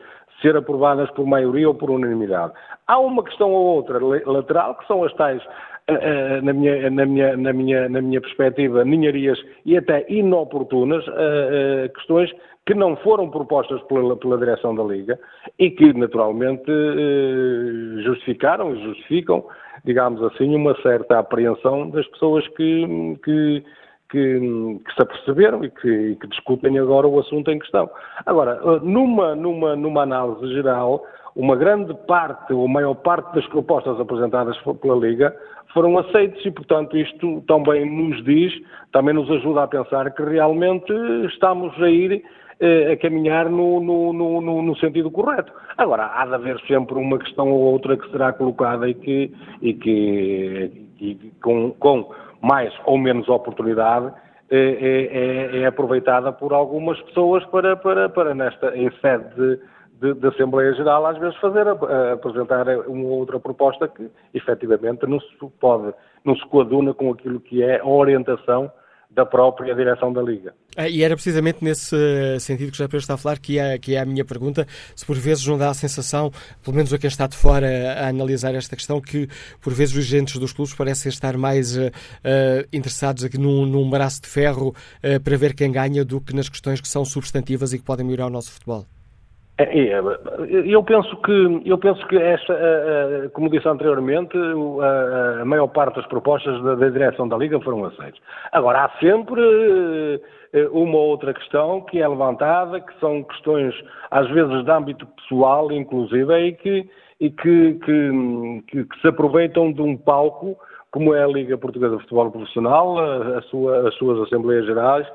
ser 0.41 0.55
aprovadas 0.55 1.09
por 1.11 1.25
maioria 1.25 1.67
ou 1.67 1.75
por 1.75 1.89
unanimidade. 1.89 2.53
Há 2.87 2.99
uma 2.99 3.23
questão 3.23 3.51
ou 3.51 3.75
outra 3.75 3.99
lateral, 4.25 4.75
que 4.75 4.87
são 4.87 5.03
as 5.03 5.13
tais, 5.13 5.41
na 6.43 6.53
minha, 6.53 6.89
na 6.89 7.05
minha, 7.05 7.37
na 7.37 7.53
minha, 7.53 7.89
na 7.89 8.01
minha 8.01 8.21
perspectiva, 8.21 8.85
ninharias 8.85 9.39
e 9.65 9.77
até 9.77 10.05
inoportunas, 10.09 11.03
questões 11.95 12.31
que 12.69 12.75
não 12.75 12.95
foram 12.97 13.31
propostas 13.31 13.81
pela, 13.83 14.15
pela 14.15 14.37
direção 14.37 14.75
da 14.75 14.83
Liga 14.83 15.19
e 15.57 15.71
que, 15.71 15.91
naturalmente, 15.91 16.69
eh, 16.69 18.03
justificaram 18.03 18.75
e 18.75 18.83
justificam, 18.83 19.43
digamos 19.83 20.21
assim, 20.21 20.55
uma 20.55 20.79
certa 20.83 21.17
apreensão 21.17 21.89
das 21.89 22.05
pessoas 22.09 22.47
que, 22.49 23.17
que, 23.25 23.63
que, 24.09 24.39
que 24.85 24.93
se 24.93 25.01
aperceberam 25.01 25.63
e 25.63 25.69
que, 25.69 25.87
e 25.87 26.15
que, 26.15 26.27
discutem 26.27 26.77
agora 26.79 27.07
o 27.07 27.19
assunto 27.19 27.51
em 27.51 27.59
questão. 27.59 27.89
Agora, 28.25 28.59
eh, 28.63 28.79
numa, 28.83 29.35
numa, 29.35 29.75
numa 29.75 30.03
análise 30.03 30.53
geral, 30.53 31.03
uma 31.35 31.55
grande 31.55 31.93
parte, 32.07 32.51
ou 32.53 32.67
maior 32.67 32.95
parte 32.95 33.33
das 33.35 33.45
propostas 33.47 33.99
apresentadas 33.99 34.57
pela 34.81 34.95
Liga 34.95 35.35
foram 35.73 35.97
aceitas 35.99 36.43
e, 36.43 36.51
portanto, 36.51 36.97
isto 36.97 37.41
também 37.47 37.85
nos 37.85 38.23
diz, 38.23 38.51
também 38.91 39.13
nos 39.13 39.29
ajuda 39.29 39.63
a 39.63 39.67
pensar 39.67 40.11
que 40.11 40.23
realmente 40.23 40.91
estamos 41.27 41.71
a 41.81 41.89
ir 41.89 42.23
eh, 42.59 42.91
a 42.91 42.97
caminhar 42.97 43.49
no, 43.49 43.79
no, 43.79 44.11
no, 44.11 44.61
no, 44.61 44.75
sentido 44.77 45.11
correto. 45.11 45.53
Agora, 45.77 46.11
há 46.15 46.25
de 46.25 46.33
haver 46.33 46.59
sempre 46.61 46.95
uma 46.95 47.19
questão 47.19 47.51
ou 47.51 47.71
outra 47.71 47.95
que 47.95 48.09
será 48.09 48.33
colocada 48.33 48.89
e 48.89 48.95
que, 48.95 49.31
e 49.61 49.73
que 49.75 50.89
e 51.01 51.15
com, 51.41 51.71
com, 51.79 52.11
mais 52.41 52.73
ou 52.85 52.97
menos 52.97 53.27
oportunidade 53.29 54.13
é, 54.51 54.57
é, 54.57 55.59
é, 55.59 55.65
aproveitada 55.67 56.31
por 56.31 56.53
algumas 56.53 56.99
pessoas 57.03 57.45
para, 57.45 57.75
para, 57.75 58.09
para 58.09 58.33
nesta, 58.33 58.75
em 58.75 58.89
sede 58.99 59.35
de, 59.35 59.59
de, 60.01 60.13
de, 60.19 60.27
Assembleia 60.27 60.73
Geral, 60.73 61.05
às 61.05 61.17
vezes 61.19 61.37
fazer, 61.37 61.67
apresentar 61.67 62.67
uma 62.87 63.09
outra 63.09 63.39
proposta 63.39 63.87
que 63.87 64.09
efetivamente 64.33 65.05
não 65.05 65.19
se 65.19 65.27
pode, 65.59 65.93
não 66.25 66.35
se 66.35 66.45
coaduna 66.47 66.93
com 66.95 67.11
aquilo 67.11 67.39
que 67.39 67.61
é 67.61 67.79
a 67.79 67.85
orientação 67.85 68.71
da 69.09 69.25
própria 69.25 69.73
direção 69.73 70.13
da 70.13 70.21
Liga. 70.21 70.53
Ah, 70.77 70.87
e 70.87 71.03
era 71.03 71.15
precisamente 71.15 71.63
nesse 71.63 71.95
sentido 72.39 72.71
que 72.71 72.77
já 72.77 72.85
está 72.85 73.15
a 73.15 73.17
falar 73.17 73.39
que 73.39 73.57
é, 73.57 73.77
que 73.77 73.95
é 73.95 73.99
a 73.99 74.05
minha 74.05 74.23
pergunta, 74.23 74.67
se 74.95 75.05
por 75.05 75.17
vezes 75.17 75.45
não 75.45 75.57
dá 75.57 75.69
a 75.69 75.73
sensação, 75.73 76.31
pelo 76.63 76.75
menos 76.75 76.93
a 76.93 76.97
quem 76.97 77.07
está 77.07 77.25
de 77.25 77.35
fora 77.35 77.67
a 77.93 78.07
analisar 78.07 78.53
esta 78.53 78.75
questão, 78.75 79.01
que 79.01 79.27
por 79.59 79.73
vezes 79.73 79.95
os 79.95 80.05
agentes 80.05 80.37
dos 80.37 80.53
clubes 80.53 80.73
parecem 80.73 81.09
estar 81.09 81.35
mais 81.37 81.75
uh, 81.75 81.91
interessados 82.71 83.23
aqui 83.23 83.37
num, 83.37 83.65
num, 83.65 83.89
braço 83.89 84.21
de 84.21 84.27
ferro 84.27 84.69
uh, 85.03 85.19
para 85.19 85.37
ver 85.37 85.55
quem 85.55 85.71
ganha 85.71 86.05
do 86.05 86.21
que 86.21 86.35
nas 86.35 86.47
questões 86.47 86.79
que 86.79 86.87
são 86.87 87.03
substantivas 87.03 87.73
e 87.73 87.79
que 87.79 87.83
podem 87.83 88.05
melhorar 88.05 88.27
o 88.27 88.29
nosso 88.29 88.51
futebol. 88.51 88.85
É, 89.59 89.77
é, 89.77 90.01
eu 90.65 90.81
penso 90.83 91.17
que, 91.17 91.61
eu 91.65 91.77
penso 91.77 92.07
que 92.07 92.15
esta, 92.15 93.29
como 93.33 93.49
disse 93.49 93.67
anteriormente, 93.67 94.37
a, 95.41 95.43
maior 95.43 95.67
parte 95.67 95.97
das 95.97 96.07
propostas 96.07 96.63
da, 96.63 96.75
da 96.75 96.87
direção 96.87 97.27
da 97.27 97.35
Liga 97.35 97.59
foram 97.59 97.83
aceitas. 97.83 98.21
Agora, 98.53 98.85
há 98.85 98.89
sempre 99.01 99.41
eh, 100.53 100.67
uma 100.71 100.97
outra 100.97 101.33
questão 101.33 101.81
que 101.81 102.01
é 102.01 102.07
levantada, 102.07 102.79
que 102.79 102.97
são 103.01 103.21
questões, 103.23 103.75
às 104.09 104.29
vezes, 104.29 104.63
de 104.63 104.71
âmbito 104.71 105.05
pessoal, 105.07 105.69
inclusive, 105.73 106.33
e 106.37 106.53
que, 106.53 106.89
e 107.19 107.29
que, 107.29 107.73
que, 107.73 108.63
que 108.85 109.01
se 109.01 109.07
aproveitam 109.09 109.73
de 109.73 109.81
um 109.81 109.97
palco, 109.97 110.57
como 110.89 111.13
é 111.13 111.21
a 111.21 111.27
Liga 111.27 111.57
Portuguesa 111.57 111.97
de 111.97 112.03
Futebol 112.03 112.31
Profissional, 112.31 112.97
a, 112.97 113.39
a 113.39 113.41
sua, 113.43 113.89
as 113.89 113.95
suas 113.95 114.19
Assembleias 114.21 114.65
Gerais, 114.65 115.07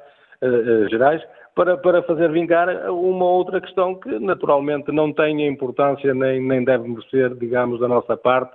uh, 0.43 0.89
gerais 0.91 1.23
para, 1.55 1.77
para 1.77 2.03
fazer 2.03 2.31
vingar 2.33 2.69
uma 2.91 3.25
outra 3.25 3.61
questão 3.61 3.95
que 3.95 4.19
naturalmente 4.19 4.91
não 4.91 5.13
tem 5.13 5.47
importância 5.47 6.13
nem, 6.13 6.43
nem 6.43 6.65
deve 6.65 6.89
merecer, 6.89 7.35
digamos, 7.35 7.81
da 7.81 7.89
nossa 7.89 8.17
parte, 8.17 8.55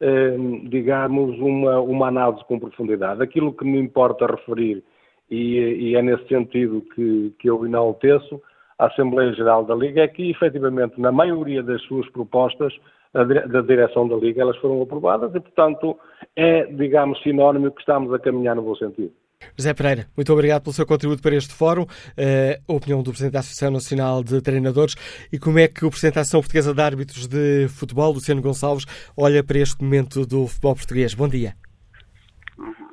eh, 0.00 0.36
digamos, 0.64 1.38
uma, 1.38 1.80
uma 1.80 2.08
análise 2.08 2.44
com 2.46 2.58
profundidade. 2.58 3.22
Aquilo 3.22 3.52
que 3.52 3.64
me 3.64 3.78
importa 3.78 4.26
referir, 4.26 4.82
e, 5.30 5.90
e 5.90 5.96
é 5.96 6.02
nesse 6.02 6.26
sentido 6.26 6.82
que, 6.94 7.34
que 7.38 7.50
eu 7.50 7.64
enalteço, 7.66 8.40
a 8.78 8.86
Assembleia 8.86 9.32
Geral 9.34 9.64
da 9.64 9.74
Liga 9.74 10.02
é 10.02 10.08
que, 10.08 10.30
efetivamente, 10.30 11.00
na 11.00 11.12
maioria 11.12 11.62
das 11.62 11.82
suas 11.82 12.08
propostas 12.10 12.72
da 13.12 13.62
direção 13.62 14.06
da 14.06 14.16
Liga, 14.16 14.42
elas 14.42 14.56
foram 14.58 14.80
aprovadas 14.82 15.34
e, 15.34 15.40
portanto, 15.40 15.98
é, 16.36 16.64
digamos, 16.64 17.20
sinónimo 17.22 17.70
que 17.70 17.80
estamos 17.80 18.12
a 18.12 18.18
caminhar 18.18 18.54
no 18.54 18.62
bom 18.62 18.76
sentido. 18.76 19.12
José 19.56 19.74
Pereira, 19.74 20.06
muito 20.16 20.32
obrigado 20.32 20.62
pelo 20.62 20.72
seu 20.72 20.86
contributo 20.86 21.22
para 21.22 21.34
este 21.34 21.54
fórum, 21.54 21.82
uh, 21.82 22.62
a 22.68 22.72
opinião 22.72 23.02
do 23.02 23.10
Presidente 23.10 23.32
da 23.32 23.40
Associação 23.40 23.72
Nacional 23.72 24.22
de 24.22 24.40
Treinadores 24.40 24.94
e 25.32 25.38
como 25.38 25.58
é 25.58 25.68
que 25.68 25.84
o 25.84 25.90
Presidente 25.90 26.14
da 26.14 26.20
Associação 26.20 26.40
Portuguesa 26.40 26.74
de 26.74 26.80
Árbitros 26.80 27.26
de 27.26 27.68
Futebol, 27.68 28.12
Luciano 28.12 28.42
Gonçalves, 28.42 28.86
olha 29.16 29.42
para 29.42 29.58
este 29.58 29.82
momento 29.82 30.26
do 30.26 30.46
futebol 30.46 30.74
português. 30.74 31.14
Bom 31.14 31.28
dia. 31.28 31.54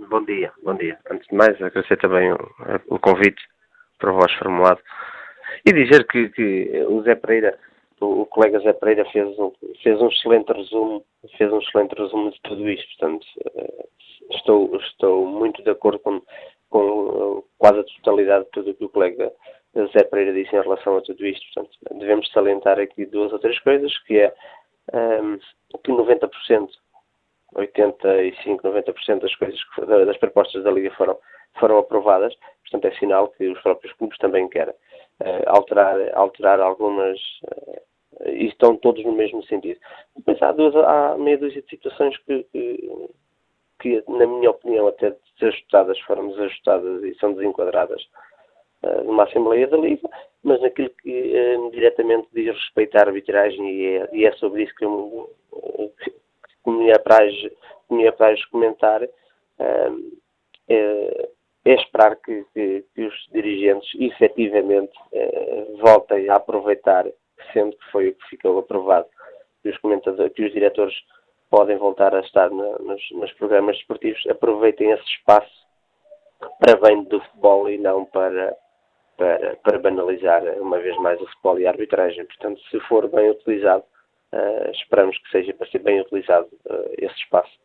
Bom 0.09 0.23
dia, 0.23 0.51
bom 0.63 0.75
dia. 0.75 0.97
Antes 1.11 1.27
de 1.27 1.35
mais, 1.35 1.55
agradecer 1.61 1.97
também 1.97 2.31
o, 2.31 2.37
o 2.89 2.99
convite 2.99 3.41
para 3.99 4.11
vós 4.11 4.31
formulado 4.33 4.79
e 5.65 5.73
dizer 5.73 6.05
que, 6.07 6.29
que 6.29 6.85
o 6.87 7.01
Zé 7.03 7.15
Pereira, 7.15 7.57
o, 7.99 8.21
o, 8.21 8.25
colega 8.25 8.59
Zé 8.59 8.73
Pereira 8.73 9.03
fez 9.11 9.27
um, 9.39 9.51
fez 9.81 9.99
um 9.99 10.07
excelente 10.07 10.51
resumo, 10.53 11.03
fez 11.37 11.51
um 11.51 11.59
excelente 11.59 11.95
resumo 11.95 12.31
de 12.31 12.39
tudo 12.43 12.69
isto, 12.69 12.87
portanto, 12.97 13.25
uh, 13.55 13.89
estou, 14.31 14.75
estou 14.77 15.25
muito 15.25 15.63
de 15.63 15.69
acordo 15.69 15.99
com, 15.99 16.21
com 16.69 17.43
quase 17.57 17.79
a 17.79 17.83
totalidade 17.83 18.45
de 18.45 18.51
tudo 18.51 18.71
o 18.71 18.75
que 18.75 18.85
o 18.85 18.89
colega 18.89 19.31
Zé 19.91 20.03
Pereira 20.05 20.33
disse 20.33 20.55
em 20.55 20.61
relação 20.61 20.97
a 20.97 21.01
tudo 21.01 21.25
isto. 21.25 21.45
Portanto, 21.53 21.77
devemos 21.99 22.31
salientar 22.31 22.79
aqui 22.79 23.05
duas 23.05 23.31
ou 23.33 23.39
três 23.39 23.59
coisas, 23.59 23.97
que 24.03 24.19
é 24.19 24.33
um, 24.93 25.37
que 25.83 25.91
90%, 25.91 26.69
85%, 27.55 28.61
90% 28.61 29.19
das 29.19 29.35
coisas, 29.35 29.63
que, 29.73 29.85
das 29.85 30.17
propostas 30.17 30.63
da 30.63 30.71
Liga 30.71 30.91
foram, 30.91 31.17
foram 31.59 31.77
aprovadas. 31.77 32.33
Portanto, 32.61 32.85
é 32.85 32.97
sinal 32.97 33.27
que 33.29 33.47
os 33.47 33.61
próprios 33.61 33.93
clubes 33.93 34.17
também 34.17 34.47
querem 34.47 34.73
uh, 34.73 35.43
alterar, 35.47 35.97
alterar 36.13 36.59
algumas... 36.59 37.19
Uh, 37.43 37.85
e 38.27 38.47
estão 38.47 38.77
todos 38.77 39.03
no 39.03 39.11
mesmo 39.11 39.43
sentido. 39.43 39.77
Depois 40.15 40.41
há, 40.41 40.53
duas, 40.53 40.73
há 40.73 41.17
meia 41.17 41.37
dúzia 41.37 41.61
de 41.61 41.69
situações 41.69 42.17
que, 42.19 42.43
que 42.45 42.89
que, 43.79 44.03
na 44.07 44.25
minha 44.25 44.51
opinião, 44.51 44.87
até 44.87 45.15
desajustadas, 45.39 45.99
foram 46.01 46.29
desajustadas 46.29 47.03
e 47.03 47.15
são 47.15 47.33
desenquadradas 47.33 48.01
uh, 48.83 49.03
numa 49.03 49.23
Assembleia 49.23 49.67
da 49.67 49.77
Liga, 49.77 50.09
mas 50.43 50.61
naquilo 50.61 50.89
que 51.01 51.09
uh, 51.09 51.71
diretamente 51.71 52.27
diz 52.33 52.53
respeito 52.53 52.95
à 52.97 53.01
arbitragem, 53.01 53.69
e 53.69 53.97
é, 53.97 54.09
e 54.13 54.25
é 54.25 54.31
sobre 54.33 54.63
isso 54.63 54.75
que, 54.75 54.85
eu, 54.85 55.29
que 56.63 56.69
me 56.69 56.91
apraz, 56.91 57.33
que 57.35 57.93
me 57.93 58.07
apraz 58.07 58.43
comentar, 58.45 59.03
uh, 59.03 60.17
é, 60.67 61.29
é, 61.65 61.73
esperar 61.73 62.15
que, 62.17 62.45
que, 62.53 62.85
que, 62.93 63.01
os 63.03 63.27
dirigentes 63.31 63.89
efetivamente 63.99 64.93
voltem 65.81 66.29
a 66.29 66.35
aproveitar, 66.35 67.05
sendo 67.53 67.75
que 67.75 67.91
foi 67.91 68.09
o 68.09 68.13
que 68.13 68.29
ficou 68.29 68.59
aprovado, 68.59 69.07
que 69.63 69.69
os, 69.69 69.77
comentadores, 69.79 70.31
que 70.33 70.43
os 70.43 70.53
diretores 70.53 70.93
podem 71.55 71.77
voltar 71.77 72.13
a 72.13 72.19
estar 72.19 72.49
na, 72.49 72.77
nos, 72.79 73.01
nos, 73.11 73.31
programas 73.35 73.77
desportivos, 73.77 74.21
aproveitem 74.27 74.91
esse 74.91 75.05
espaço 75.05 75.65
para 76.59 76.75
bem 76.75 77.05
do 77.05 77.21
futebol 77.21 77.69
e 77.69 77.77
não 77.77 78.03
para, 78.03 78.53
para, 79.15 79.55
para 79.63 79.79
banalizar 79.79 80.43
uma 80.59 80.79
vez 80.79 80.97
mais 80.97 81.19
o 81.21 81.25
futebol 81.27 81.57
e 81.57 81.65
a 81.65 81.69
arbitragem. 81.69 82.25
Portanto, 82.25 82.59
se 82.69 82.77
for 82.81 83.07
bem 83.07 83.29
utilizado, 83.29 83.85
uh, 84.33 84.69
esperamos 84.71 85.17
que 85.17 85.31
seja 85.31 85.53
para 85.53 85.67
ser 85.67 85.79
bem 85.79 86.01
utilizado 86.01 86.49
uh, 86.65 86.91
esse 86.97 87.15
espaço. 87.19 87.57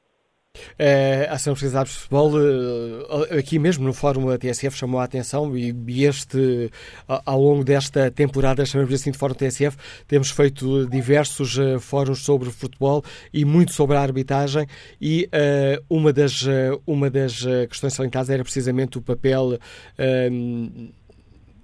É, 0.79 1.27
a 1.29 1.35
Ação 1.35 1.53
Portuguesa 1.53 1.85
de 1.85 1.91
Futebol, 1.91 2.33
eh, 2.41 3.39
aqui 3.39 3.59
mesmo 3.59 3.85
no 3.85 3.93
Fórum 3.93 4.27
da 4.27 4.39
TSF, 4.39 4.77
chamou 4.77 4.99
a 4.99 5.05
atenção 5.05 5.57
e 5.57 5.75
este, 6.05 6.71
ao 7.07 7.41
longo 7.41 7.63
desta 7.63 8.11
temporada, 8.11 8.65
chamamos 8.65 8.93
assim 8.95 9.11
de 9.11 9.19
Fórum 9.19 9.35
TSF, 9.35 9.77
temos 10.09 10.31
feito 10.31 10.87
diversos 10.87 11.59
uh, 11.59 11.79
fóruns 11.79 12.21
sobre 12.21 12.51
futebol 12.51 13.05
e 13.33 13.45
muito 13.45 13.73
sobre 13.73 13.97
a 13.97 14.01
arbitragem 14.01 14.67
e 15.01 15.29
uh, 15.29 15.85
uma 15.89 16.13
das, 16.13 16.43
uh, 16.43 16.81
uma 16.87 17.11
das 17.11 17.45
questões 17.69 17.93
salientadas 17.93 18.31
era 18.31 18.43
precisamente 18.43 18.99
o 18.99 19.03
papel 19.03 19.59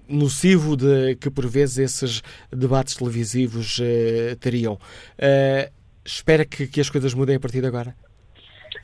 nocivo 0.08 0.76
de, 0.76 1.16
que 1.16 1.30
por 1.30 1.46
vezes 1.46 1.78
esses 1.78 2.22
debates 2.52 2.94
televisivos 2.94 3.78
uh, 3.78 4.36
teriam. 4.36 4.74
Uh, 4.74 5.72
espera 6.04 6.44
que, 6.44 6.66
que, 6.66 6.80
as 6.80 6.90
coisas 6.90 7.14
mudem 7.14 7.36
a 7.36 7.40
partir 7.40 7.60
de 7.60 7.66
agora? 7.66 7.94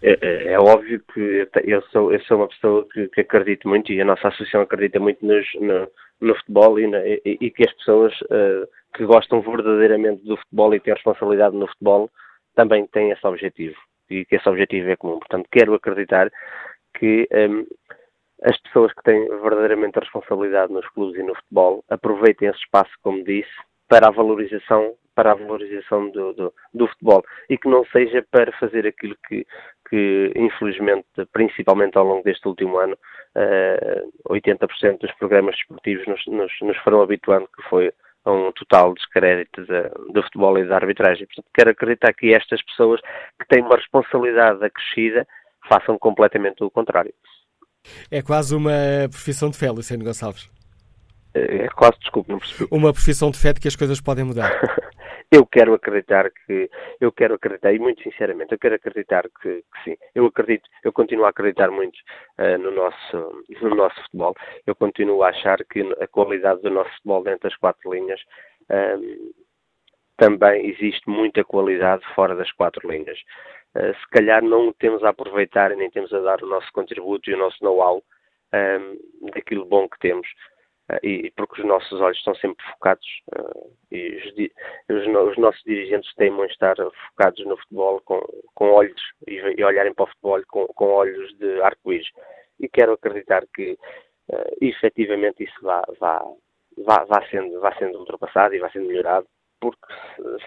É, 0.03 0.19
é, 0.21 0.53
é 0.55 0.59
óbvio 0.59 1.01
que 1.15 1.49
eu 1.65 1.81
sou, 1.91 2.13
eu 2.13 2.21
sou 2.23 2.39
uma 2.39 2.49
pessoa 2.49 2.87
que, 2.93 3.09
que, 3.09 3.21
acredito 3.21 3.69
muito 3.69 3.93
e 3.93 4.01
a 4.01 4.05
nossa 4.05 4.29
associação 4.29 4.63
acredita 4.63 4.99
muito 4.99 5.25
nos, 5.25 5.47
no, 5.55 5.89
no, 6.21 6.35
futebol 6.37 6.81
e, 6.81 6.89
na, 6.89 7.07
e, 7.07 7.21
e, 7.25 7.51
que 7.51 7.65
as 7.65 7.73
pessoas 7.75 8.13
uh, 8.23 8.67
que 8.95 9.05
gostam 9.05 9.41
verdadeiramente 9.41 10.25
do 10.25 10.37
futebol 10.37 10.75
e 10.75 10.81
têm 10.81 10.95
responsabilidade 10.95 11.57
no 11.57 11.69
futebol 11.69 12.11
também 12.57 12.87
têm 12.89 13.11
esse 13.11 13.27
objetivo 13.27 13.77
e 14.11 14.25
que 14.25 14.37
esse 14.37 14.49
objetivo 14.49 14.91
é 14.91 14.97
comum. 14.97 15.19
Portanto, 15.21 15.49
quero 15.51 15.73
acreditar 15.75 16.31
que 16.99 17.29
um, 17.33 17.65
as 18.43 18.61
pessoas 18.63 18.93
que 18.93 19.03
têm 19.05 19.29
verdadeiramente 19.29 19.99
a 19.99 20.01
responsabilidade 20.01 20.73
nos 20.73 20.87
clubes 20.89 21.19
e 21.19 21.23
no 21.23 21.35
futebol 21.37 21.85
aproveitem 21.89 22.49
esse 22.49 22.59
espaço, 22.59 22.91
como 23.03 23.23
disse, 23.25 23.51
para 23.89 24.09
a 24.09 24.11
valorização 24.11 24.95
para 25.15 25.33
a 25.33 25.35
valorização 25.35 26.09
do, 26.11 26.33
do, 26.33 26.55
do, 26.73 26.89
futebol 26.89 27.23
e 27.49 27.59
que 27.59 27.69
não 27.69 27.85
seja 27.87 28.25
para 28.31 28.51
fazer 28.53 28.87
aquilo 28.87 29.15
que, 29.29 29.47
que 29.93 30.33
infelizmente, 30.35 31.07
principalmente 31.35 31.99
ao 31.99 32.05
longo 32.05 32.25
deste 32.25 32.49
último 32.49 32.79
ano, 32.79 32.95
uh, 32.95 33.37
eh, 33.37 34.05
80% 34.27 35.01
dos 35.01 35.13
programas 35.19 35.55
desportivos 35.55 36.07
nos, 36.07 36.27
nos, 36.29 36.51
nos, 36.63 36.79
foram 36.79 37.03
habituando, 37.03 37.47
que 37.55 37.63
foi 37.69 37.93
a 38.25 38.33
um 38.33 38.51
total 38.53 38.95
descrédito 38.95 39.67
do 40.15 40.23
futebol 40.23 40.57
e 40.57 40.67
da 40.67 40.77
arbitragem. 40.77 41.27
Portanto, 41.27 41.45
quero 41.53 41.71
acreditar 41.73 42.15
que 42.15 42.33
estas 42.33 42.63
pessoas 42.63 43.03
que 43.39 43.47
têm 43.51 43.63
uma 43.63 43.77
responsabilidade 43.77 44.65
acrescida 44.65 45.29
façam 45.69 45.99
completamente 45.99 46.65
o 46.65 46.71
contrário. 46.71 47.13
É 48.11 48.23
quase 48.23 48.57
uma 48.57 48.73
profissão 49.11 49.51
de 49.51 49.59
fé, 49.59 49.71
Luciano 49.71 50.05
Gonçalves. 50.05 50.49
É, 51.35 51.65
é 51.65 51.69
quase, 51.69 51.99
desculpe, 52.01 52.33
não 52.33 52.39
percebi. 52.39 52.67
Uma 52.71 52.95
profissão 52.95 53.31
de 53.31 53.39
fé 53.39 53.53
de 53.53 53.61
que 53.61 53.69
as 53.69 53.77
coisas 53.77 54.01
podem 54.01 54.25
mudar. 54.25 54.51
eu 55.31 55.47
quero 55.47 55.75
acreditar 55.75 56.31
que, 56.31 56.71
eu 57.01 57.13
quero 57.13 57.35
acreditar, 57.35 57.73
e 57.73 57.79
muito 57.79 58.03
sinceramente, 58.03 58.53
eu 58.53 58.59
quero 58.59 58.75
acreditar 58.75 59.25
que, 59.41 59.63
que 59.63 59.85
sim. 59.85 59.97
Eu 60.15 60.27
acredito, 60.27 60.69
eu 60.85 60.93
continuo 60.93 61.25
a 61.25 61.31
acreditar 61.31 61.71
muito 61.71 61.97
uh, 62.39 62.59
no, 62.59 62.71
nosso, 62.71 63.45
no 63.61 63.75
nosso 63.75 64.01
futebol. 64.03 64.35
Eu 64.67 64.75
continuo 64.75 65.23
a 65.23 65.29
achar 65.29 65.65
que 65.65 65.81
a 66.01 66.07
qualidade 66.07 66.63
do 66.63 66.71
nosso 66.71 66.91
futebol 66.97 67.23
dentro 67.23 67.49
das 67.49 67.57
quatro 67.57 67.93
linhas 67.93 68.21
uh, 68.71 69.35
também 70.17 70.71
existe 70.71 71.09
muita 71.09 71.45
qualidade 71.45 72.03
fora 72.15 72.35
das 72.35 72.51
quatro 72.53 72.91
linhas. 72.91 73.19
Uh, 73.75 73.95
se 73.95 74.09
calhar 74.11 74.43
não 74.43 74.73
temos 74.73 75.03
a 75.03 75.11
aproveitar 75.11 75.73
e 75.73 75.77
nem 75.77 75.91
temos 75.91 76.13
a 76.13 76.21
dar 76.21 76.43
o 76.43 76.47
nosso 76.47 76.71
contributo 76.73 77.31
e 77.31 77.35
o 77.35 77.39
nosso 77.39 77.57
know-how 77.63 78.03
um, 78.55 79.31
daquilo 79.31 79.65
bom 79.65 79.89
que 79.89 79.99
temos 79.99 80.29
e 81.03 81.31
porque 81.37 81.61
os 81.63 81.67
nossos 81.67 82.01
olhos 82.01 82.19
estão 82.19 82.35
sempre 82.35 82.65
focados 82.73 83.07
uh, 83.37 83.71
e 83.91 84.17
os, 84.89 84.97
os, 84.97 85.29
os, 85.31 85.39
nossos 85.39 85.63
dirigentes 85.65 86.13
teimam 86.15 86.45
estar 86.47 86.77
focados 87.11 87.45
no 87.47 87.57
futebol 87.57 88.01
com, 88.05 88.21
com 88.55 88.71
olhos 88.71 89.01
e, 89.27 89.35
e, 89.35 89.65
olharem 89.65 89.95
para 89.95 90.05
o 90.05 90.09
futebol 90.09 90.43
com, 90.49 90.67
com 90.69 90.87
olhos 90.87 91.37
de 91.39 91.63
arco-íris. 91.63 92.09
E 92.61 92.69
quero 92.69 92.93
acreditar 92.93 93.45
que 93.55 93.73
uh, 93.73 94.57
efetivamente 94.61 95.45
isso 95.45 95.61
vá, 95.63 95.83
vá, 95.99 96.25
vá, 96.79 97.05
vá, 97.05 97.27
sendo, 97.31 97.61
vá 97.61 97.75
sendo 97.77 97.99
ultrapassado 97.99 98.55
e 98.55 98.59
vá 98.59 98.71
sendo 98.71 98.87
melhorado, 98.87 99.27
porque 99.61 99.87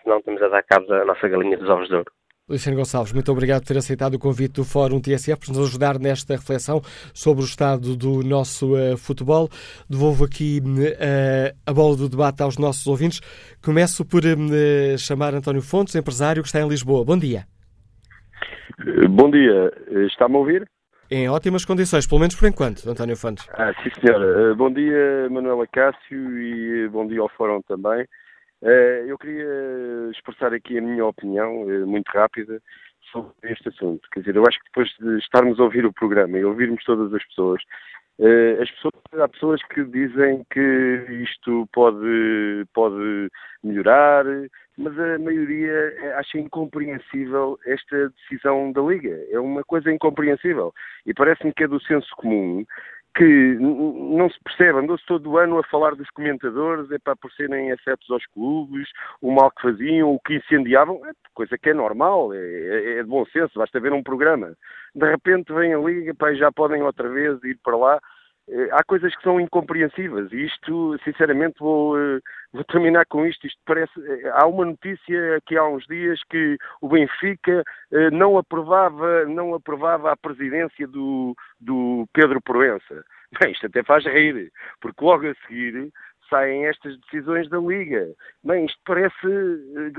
senão 0.02 0.20
estamos 0.20 0.42
a 0.42 0.50
dar 0.50 0.64
cabo 0.64 0.88
da 0.88 1.06
nossa 1.06 1.28
galinha 1.28 1.58
dos 1.58 1.70
ovos 1.70 1.88
de 1.88 1.96
ouro. 1.96 2.12
Luciano 2.48 2.78
Gonçalves, 2.78 3.12
muito 3.12 3.32
obrigado 3.32 3.62
por 3.62 3.70
ter 3.70 3.78
aceitado 3.80 4.14
o 4.14 4.20
convite 4.20 4.54
do 4.54 4.64
Fórum 4.64 5.02
TSF 5.02 5.36
para 5.36 5.58
nos 5.58 5.68
ajudar 5.68 5.98
nesta 5.98 6.36
reflexão 6.36 6.80
sobre 7.12 7.44
o 7.44 7.48
estado 7.48 7.98
do 7.98 8.22
nosso 8.22 8.76
uh, 8.76 8.96
futebol. 8.96 9.50
Devolvo 9.90 10.26
aqui 10.26 10.62
uh, 10.62 11.58
a 11.66 11.74
bola 11.74 11.98
do 11.98 12.08
debate 12.08 12.44
aos 12.44 12.60
nossos 12.60 12.86
ouvintes. 12.86 13.20
Começo 13.64 14.06
por 14.06 14.22
uh, 14.24 14.96
chamar 15.00 15.34
António 15.34 15.64
Fontes, 15.64 15.96
empresário 15.96 16.44
que 16.44 16.48
está 16.48 16.62
em 16.62 16.68
Lisboa. 16.68 17.04
Bom 17.04 17.18
dia. 17.18 17.46
Bom 19.10 19.32
dia. 19.32 19.72
Está-me 20.06 20.36
a 20.36 20.38
ouvir? 20.38 20.70
Em 21.10 21.28
ótimas 21.28 21.66
condições, 21.66 22.06
pelo 22.06 22.22
menos 22.22 22.36
por 22.36 22.48
enquanto, 22.48 22.88
António 22.88 23.18
Fontes. 23.18 23.50
Ah, 23.54 23.74
sim, 23.82 23.90
senhora. 24.00 24.54
Bom 24.54 24.72
dia, 24.72 25.28
Manuela 25.32 25.66
Cássio, 25.66 26.40
e 26.40 26.88
bom 26.90 27.08
dia 27.08 27.22
ao 27.22 27.30
Fórum 27.30 27.64
também. 27.64 28.06
Eh, 28.64 29.06
eu 29.08 29.18
queria 29.18 30.10
expressar 30.12 30.54
aqui 30.54 30.78
a 30.78 30.82
minha 30.82 31.06
opinião, 31.06 31.70
eh, 31.70 31.86
muito 31.86 32.10
rápida, 32.10 32.62
sobre 33.12 33.32
este 33.44 33.70
assunto. 33.70 34.08
Quer 34.12 34.22
dizer, 34.22 34.36
eu 34.36 34.44
acho 34.48 34.58
que 34.60 34.66
depois 34.66 34.90
de 35.00 35.20
estarmos 35.20 35.60
a 35.60 35.64
ouvir 35.64 35.86
o 35.86 35.94
programa 35.94 36.38
e 36.38 36.46
ouvirmos 36.46 36.84
todas 36.84 37.14
as 37.14 37.24
pessoas, 37.28 37.62
eh, 38.20 38.58
as 38.62 38.72
pessoas, 38.72 38.94
há 39.22 39.28
pessoas 39.28 39.62
que 39.64 39.84
dizem 39.86 40.46
que 40.52 41.06
isto 41.24 41.68
pode, 41.74 42.66
pode 42.74 43.30
melhorar, 43.64 44.26
mas 44.78 44.98
a 45.00 45.20
maioria 45.20 46.16
acha 46.18 46.40
incompreensível 46.40 47.60
esta 47.66 48.10
decisão 48.10 48.72
da 48.72 48.82
Liga. 48.82 49.18
É 49.32 49.40
uma 49.40 49.64
coisa 49.64 49.92
incompreensível. 49.92 50.74
E 51.06 51.14
parece-me 51.14 51.54
que 51.54 51.64
é 51.64 51.68
do 51.68 51.82
senso 51.82 52.10
comum 52.18 52.66
que 53.16 53.58
não 53.60 54.30
se 54.30 54.38
percebe, 54.44 54.80
andou-se 54.80 55.06
todo 55.06 55.32
o 55.32 55.38
ano 55.38 55.58
a 55.58 55.64
falar 55.64 55.96
dos 55.96 56.10
comentadores, 56.10 56.92
é 56.92 57.00
para 57.00 57.16
por 57.16 57.32
serem 57.32 57.72
afetos 57.72 58.10
aos 58.12 58.26
clubes, 58.28 58.90
o 59.22 59.32
mal 59.32 59.50
que 59.52 59.62
faziam, 59.62 60.14
o 60.14 60.20
que 60.20 60.36
incendiavam, 60.36 61.02
é 61.08 61.12
coisa 61.34 61.58
que 61.58 61.70
é 61.70 61.74
normal, 61.74 62.34
é, 62.34 62.38
é, 62.38 63.00
é 63.00 63.04
de 63.04 63.10
bom 63.10 63.26
senso, 63.28 63.58
basta 63.58 63.80
ver 63.80 63.94
um 63.94 64.04
programa. 64.04 64.54
De 64.94 65.10
repente 65.10 65.54
vem 65.54 65.74
a 65.74 65.78
Liga, 65.78 66.14
pá, 66.14 66.34
já 66.34 66.52
podem 66.52 66.82
outra 66.84 67.08
vez 67.10 67.42
ir 67.44 67.58
para 67.64 67.78
lá. 67.78 68.02
É, 68.48 68.70
há 68.72 68.84
coisas 68.84 69.16
que 69.16 69.24
são 69.24 69.40
incompreensíveis 69.40 70.32
e 70.32 70.46
isto, 70.46 70.98
sinceramente, 71.04 71.56
vou, 71.60 71.98
eh, 72.00 72.20
vou 72.54 72.64
terminar 72.64 73.06
com 73.08 73.26
isto. 73.26 73.48
Isto 73.48 73.60
parece. 73.66 73.92
Eh, 74.00 74.30
há 74.34 74.46
uma 74.46 74.66
notícia 74.66 75.38
aqui 75.38 75.58
há 75.58 75.68
uns 75.68 75.86
dias 75.88 76.20
que 76.30 76.58
o 76.80 76.88
Benfica 76.88 77.64
eh, 77.92 78.12
não 78.12 78.38
aprovava, 78.38 79.26
não 79.26 79.56
aprovava 79.56 80.12
a 80.12 80.18
presidência 80.18 80.88
do, 80.88 81.36
do 81.60 82.08
Pedro 82.14 82.40
Proença. 82.42 83.04
Bem, 83.42 83.52
isto 83.52 83.66
até 83.66 83.84
faz 83.84 84.06
rir, 84.06 84.52
porque 84.80 85.04
logo 85.04 85.28
a 85.28 85.34
seguir 85.48 85.92
saem 86.30 86.66
estas 86.66 86.98
decisões 87.02 87.50
da 87.50 87.58
Liga. 87.58 88.14
Bem, 88.44 88.66
isto 88.66 88.80
parece, 88.86 89.28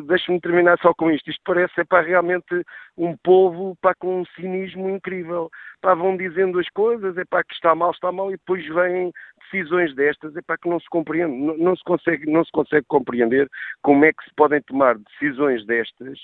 deixe-me 0.06 0.40
terminar 0.40 0.78
só 0.78 0.92
com 0.94 1.10
isto, 1.10 1.30
isto 1.30 1.42
parece 1.44 1.80
é 1.80 1.84
para 1.84 2.06
realmente 2.06 2.64
um 2.96 3.16
povo 3.16 3.76
para 3.80 3.94
com 3.94 4.20
um 4.20 4.24
cinismo 4.34 4.88
incrível. 4.88 5.50
Pá, 5.80 5.94
vão 5.94 6.16
dizendo 6.16 6.58
as 6.58 6.68
coisas, 6.70 7.16
é 7.16 7.24
para 7.24 7.44
que 7.44 7.54
está 7.54 7.74
mal, 7.74 7.90
está 7.90 8.10
mal, 8.10 8.28
e 8.28 8.36
depois 8.36 8.66
vêm 8.66 9.12
decisões 9.42 9.94
destas, 9.94 10.36
é 10.36 10.42
para 10.42 10.58
que 10.58 10.68
não 10.68 10.80
se 10.80 10.88
compreende, 10.88 11.36
não, 11.36 11.56
não, 11.56 11.76
se 11.76 11.84
consegue, 11.84 12.30
não 12.30 12.44
se 12.44 12.52
consegue 12.52 12.86
compreender 12.88 13.48
como 13.82 14.04
é 14.04 14.12
que 14.12 14.24
se 14.24 14.34
podem 14.36 14.60
tomar 14.62 14.96
decisões 14.98 15.64
destas, 15.66 16.18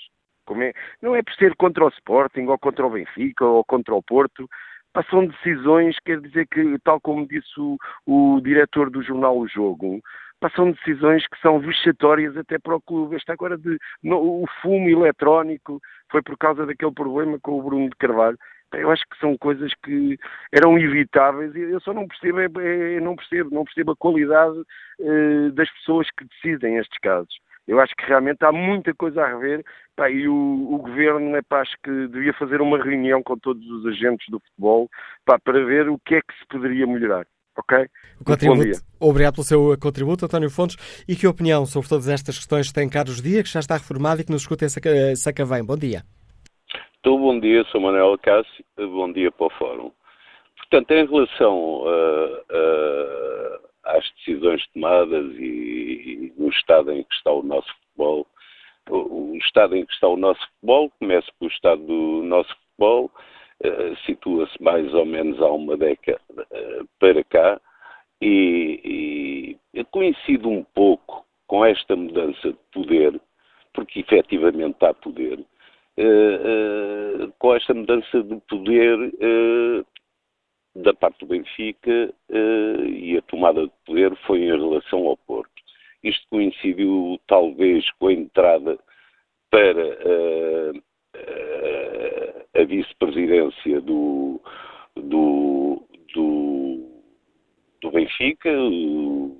é, 0.61 0.73
não 1.01 1.15
é 1.15 1.23
por 1.23 1.33
ser 1.35 1.55
contra 1.55 1.85
o 1.85 1.89
Sporting, 1.89 2.45
ou 2.47 2.59
contra 2.59 2.85
o 2.85 2.89
Benfica, 2.89 3.45
ou 3.45 3.63
contra 3.63 3.95
o 3.95 4.03
Porto, 4.03 4.49
são 5.09 5.25
decisões, 5.25 5.97
quer 6.05 6.19
dizer 6.21 6.47
que, 6.47 6.77
tal 6.83 6.99
como 7.01 7.27
disse 7.27 7.59
o, 7.59 7.77
o 8.05 8.41
diretor 8.41 8.89
do 8.89 9.01
jornal 9.01 9.37
O 9.37 9.47
Jogo, 9.47 10.01
são 10.55 10.71
decisões 10.71 11.25
que 11.27 11.39
são 11.39 11.59
vexatórias 11.59 12.35
até 12.35 12.59
para 12.59 12.75
o 12.75 12.81
clube. 12.81 13.15
Esta 13.15 13.33
agora 13.33 13.57
de 13.57 13.77
no, 14.03 14.43
o 14.43 14.45
fumo 14.61 14.89
eletrónico 14.89 15.79
foi 16.11 16.21
por 16.21 16.37
causa 16.37 16.65
daquele 16.65 16.91
problema 16.91 17.39
com 17.41 17.59
o 17.59 17.63
Bruno 17.63 17.89
de 17.89 17.95
Carvalho. 17.95 18.37
Eu 18.73 18.89
acho 18.89 19.03
que 19.07 19.17
são 19.19 19.37
coisas 19.37 19.71
que 19.83 20.17
eram 20.51 20.77
evitáveis 20.79 21.53
e 21.55 21.59
eu 21.59 21.79
só 21.79 21.93
não 21.93 22.07
percebo, 22.07 22.59
é, 22.59 22.95
é, 22.95 22.99
não 22.99 23.15
percebo, 23.15 23.53
não 23.53 23.63
percebo 23.63 23.91
a 23.91 23.95
qualidade 23.95 24.59
eh, 24.99 25.49
das 25.53 25.69
pessoas 25.73 26.09
que 26.17 26.25
decidem 26.25 26.77
estes 26.77 26.97
casos. 26.99 27.33
Eu 27.67 27.79
acho 27.79 27.93
que 27.95 28.05
realmente 28.05 28.43
há 28.43 28.51
muita 28.51 28.93
coisa 28.93 29.23
a 29.23 29.27
rever 29.27 29.63
pá, 29.95 30.09
e 30.09 30.27
o, 30.27 30.33
o 30.73 30.77
governo 30.79 31.37
pá, 31.47 31.61
acho 31.61 31.75
que 31.83 32.07
devia 32.07 32.33
fazer 32.33 32.61
uma 32.61 32.81
reunião 32.81 33.23
com 33.23 33.37
todos 33.37 33.65
os 33.65 33.85
agentes 33.85 34.27
do 34.29 34.39
futebol 34.39 34.89
pá, 35.25 35.39
para 35.39 35.63
ver 35.65 35.89
o 35.89 35.99
que 35.99 36.15
é 36.15 36.21
que 36.21 36.33
se 36.39 36.45
poderia 36.49 36.85
melhorar. 36.85 37.25
Ok? 37.55 37.87
Contributo. 38.25 38.81
Obrigado 38.99 39.35
pelo 39.35 39.45
seu 39.45 39.77
contributo, 39.79 40.25
António 40.25 40.49
Fontes. 40.49 41.03
E 41.07 41.15
que 41.15 41.27
opinião 41.27 41.65
sobre 41.65 41.87
todas 41.87 42.09
estas 42.09 42.37
questões 42.37 42.71
tem 42.71 42.89
Carlos 42.89 43.21
Dias, 43.21 43.43
que 43.43 43.53
já 43.53 43.59
está 43.59 43.75
reformado 43.75 44.21
e 44.21 44.23
que 44.25 44.31
nos 44.31 44.41
escuta 44.41 44.65
em 44.65 44.69
Saca, 44.69 45.15
Sacavém? 45.15 45.63
Bom 45.63 45.77
dia. 45.77 46.01
Estou 46.95 47.19
bom 47.19 47.39
dia, 47.39 47.63
sou 47.65 47.81
Manuel 47.81 48.17
Cássio. 48.17 48.65
Bom 48.77 49.11
dia 49.11 49.31
para 49.31 49.47
o 49.47 49.49
Fórum. 49.51 49.91
Portanto, 50.57 50.91
em 50.91 51.05
relação 51.05 51.83
uh, 51.83 52.37
uh, 52.49 53.59
às 53.83 54.09
decisões 54.17 54.65
tomadas 54.73 55.35
e, 55.35 56.31
e, 56.31 56.33
no 56.37 56.49
estado 56.49 56.91
em 56.91 57.03
que 57.03 57.15
está 57.15 57.31
o 57.31 57.43
nosso 57.43 57.67
futebol. 57.75 58.27
O, 58.89 59.31
o, 59.31 59.37
estado 59.37 59.75
em 59.75 59.85
que 59.85 59.93
está 59.93 60.07
o 60.07 60.17
nosso 60.17 60.41
futebol, 60.47 60.91
começa 60.99 61.27
pelo 61.39 61.51
estado 61.51 61.81
do 61.85 62.23
nosso 62.23 62.49
futebol, 62.49 63.11
uh, 63.63 63.95
situa-se 64.05 64.61
mais 64.61 64.93
ou 64.93 65.05
menos 65.05 65.41
há 65.41 65.49
uma 65.49 65.77
década 65.77 66.19
uh, 66.37 66.87
para 66.99 67.23
cá 67.23 67.61
e, 68.21 69.57
e 69.73 69.83
coincide 69.93 70.47
um 70.47 70.63
pouco 70.63 71.25
com 71.47 71.63
esta 71.63 71.95
mudança 71.95 72.49
de 72.49 72.57
poder, 72.71 73.19
porque 73.73 73.99
efetivamente 73.99 74.83
há 74.83 74.93
poder, 74.93 75.39
uh, 75.39 77.23
uh, 77.25 77.33
com 77.37 77.55
esta 77.55 77.73
mudança 77.73 78.23
de 78.23 78.41
poder 78.49 78.99
uh, 78.99 79.85
da 80.75 80.93
parte 80.93 81.19
do 81.19 81.27
Benfica 81.27 82.13
uh, 82.29 82.85
e 82.85 83.17
a 83.17 83.21
tomada 83.23 83.63
de 83.63 83.73
poder 83.85 84.15
foi 84.25 84.39
em 84.43 84.57
relação 84.57 85.07
ao 85.07 85.17
Porto. 85.17 85.51
Isto 86.03 86.27
coincidiu 86.29 87.19
talvez 87.27 87.89
com 87.91 88.07
a 88.07 88.13
entrada 88.13 88.79
para 89.49 89.85
uh, 89.85 90.77
uh, 90.77 92.45
a 92.59 92.63
vice-presidência 92.63 93.81
do, 93.81 94.41
do, 94.95 95.83
do, 96.13 97.01
do, 97.81 97.91
Benfica, 97.91 98.49
o 98.51 99.37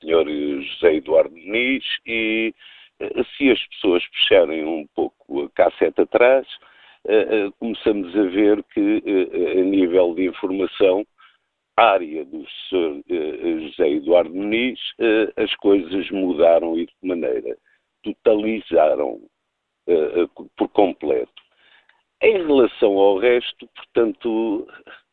senhor 0.00 0.28
José 0.28 0.96
Eduardo 0.96 1.34
Muniz, 1.36 1.84
e 2.06 2.52
se 3.36 3.50
as 3.50 3.66
pessoas 3.68 4.06
puxarem 4.08 4.64
um 4.64 4.86
pouco 4.94 5.42
a 5.42 5.50
cassete 5.50 6.00
atrás, 6.00 6.46
começamos 7.58 8.16
a 8.16 8.22
ver 8.22 8.62
que, 8.72 8.80
uh, 8.80 9.60
a 9.60 9.62
nível 9.62 10.14
de 10.14 10.26
informação, 10.26 11.06
área 11.76 12.24
do 12.24 12.44
Sr. 12.68 13.02
José 13.62 13.90
Eduardo 13.90 14.32
Muniz, 14.32 14.78
as 15.36 15.52
coisas 15.56 16.08
mudaram 16.12 16.78
e 16.78 16.86
de 16.86 16.92
que 16.92 17.06
maneira? 17.06 17.58
Totalizaram 18.04 19.20
por 20.56 20.68
completo. 20.68 21.32
Em 22.22 22.46
relação 22.46 22.96
ao 22.96 23.18
resto, 23.18 23.68
portanto, 23.74 24.68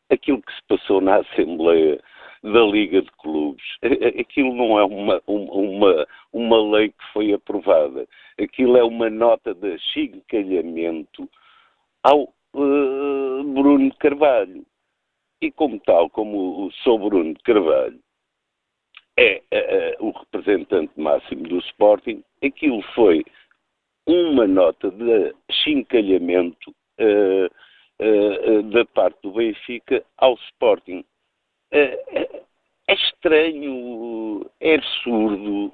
aquilo 0.08 0.40
que 0.40 0.52
se 0.52 0.62
passou 0.68 1.00
na 1.00 1.16
Assembleia 1.16 2.00
da 2.42 2.60
Liga 2.60 3.02
de 3.02 3.10
Clubes. 3.12 3.64
Aquilo 4.18 4.54
não 4.54 4.78
é 4.78 4.84
uma, 4.84 5.22
uma, 5.26 6.06
uma 6.32 6.76
lei 6.76 6.88
que 6.88 7.12
foi 7.12 7.32
aprovada. 7.32 8.06
Aquilo 8.40 8.76
é 8.76 8.84
uma 8.84 9.08
nota 9.08 9.54
de 9.54 9.74
achincalhamento 9.74 11.28
ao 12.02 12.24
uh, 12.54 13.44
Bruno 13.44 13.94
Carvalho. 13.96 14.64
E 15.40 15.50
como 15.50 15.80
tal, 15.80 16.08
como 16.10 16.66
o 16.66 16.72
Sr. 16.72 16.98
Bruno 16.98 17.34
Carvalho 17.44 17.98
é 19.18 19.42
uh, 20.00 20.06
o 20.06 20.10
representante 20.10 20.92
máximo 20.98 21.42
do 21.48 21.58
Sporting, 21.58 22.22
aquilo 22.42 22.80
foi 22.94 23.24
uma 24.06 24.46
nota 24.46 24.90
de 24.90 25.34
chincalhamento 25.50 26.74
da 28.70 28.84
parte 28.86 29.18
do 29.22 29.32
Benfica 29.32 30.04
ao 30.18 30.34
Sporting. 30.34 31.04
É 31.70 32.94
estranho, 32.94 34.50
é 34.60 34.74
absurdo. 34.74 35.72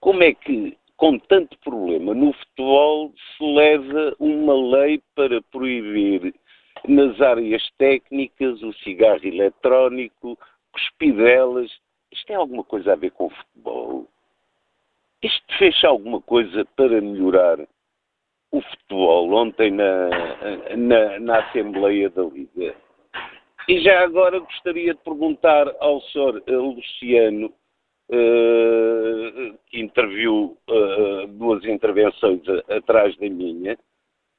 Como 0.00 0.22
é 0.22 0.34
que 0.34 0.76
com 1.02 1.18
tanto 1.18 1.58
problema 1.58 2.14
no 2.14 2.32
futebol 2.32 3.12
se 3.36 3.44
leva 3.44 4.14
uma 4.20 4.54
lei 4.54 5.02
para 5.16 5.42
proibir 5.42 6.32
nas 6.86 7.20
áreas 7.20 7.68
técnicas 7.76 8.62
o 8.62 8.72
cigarro 8.74 9.26
eletrónico, 9.26 10.38
cuspidelas. 10.70 11.72
Isto 12.12 12.26
tem 12.28 12.36
alguma 12.36 12.62
coisa 12.62 12.92
a 12.92 12.94
ver 12.94 13.10
com 13.10 13.26
o 13.26 13.30
futebol? 13.30 14.06
Isto 15.24 15.58
fez 15.58 15.82
alguma 15.82 16.20
coisa 16.20 16.64
para 16.76 17.00
melhorar 17.00 17.58
o 18.52 18.62
futebol 18.62 19.32
ontem 19.32 19.72
na, 19.72 20.08
na, 20.76 21.18
na 21.18 21.38
Assembleia 21.40 22.10
da 22.10 22.22
Liga? 22.22 22.76
E 23.68 23.80
já 23.80 24.04
agora 24.04 24.38
gostaria 24.38 24.94
de 24.94 25.00
perguntar 25.00 25.66
ao 25.80 26.00
Sr. 26.00 26.44
Luciano 26.46 27.52
uh, 28.12 29.58
interviu 29.72 30.56
uh, 30.68 31.26
duas 31.28 31.64
intervenções 31.64 32.40
atrás 32.68 33.16
da 33.16 33.28
minha, 33.28 33.78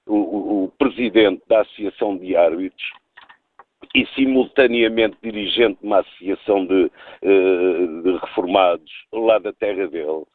o, 0.05 0.71
presidente 0.77 1.41
da 1.47 1.61
Associação 1.61 2.17
de 2.17 2.35
Árbitros 2.35 2.89
e 3.95 4.05
simultaneamente 4.15 5.17
dirigente 5.21 5.79
de 5.79 5.87
uma 5.87 5.99
associação 5.99 6.65
de, 6.65 6.91
uh, 7.23 8.01
de 8.03 8.17
reformados 8.17 8.91
lá 9.11 9.39
da 9.39 9.53
terra 9.53 9.87
dele, 9.87 10.25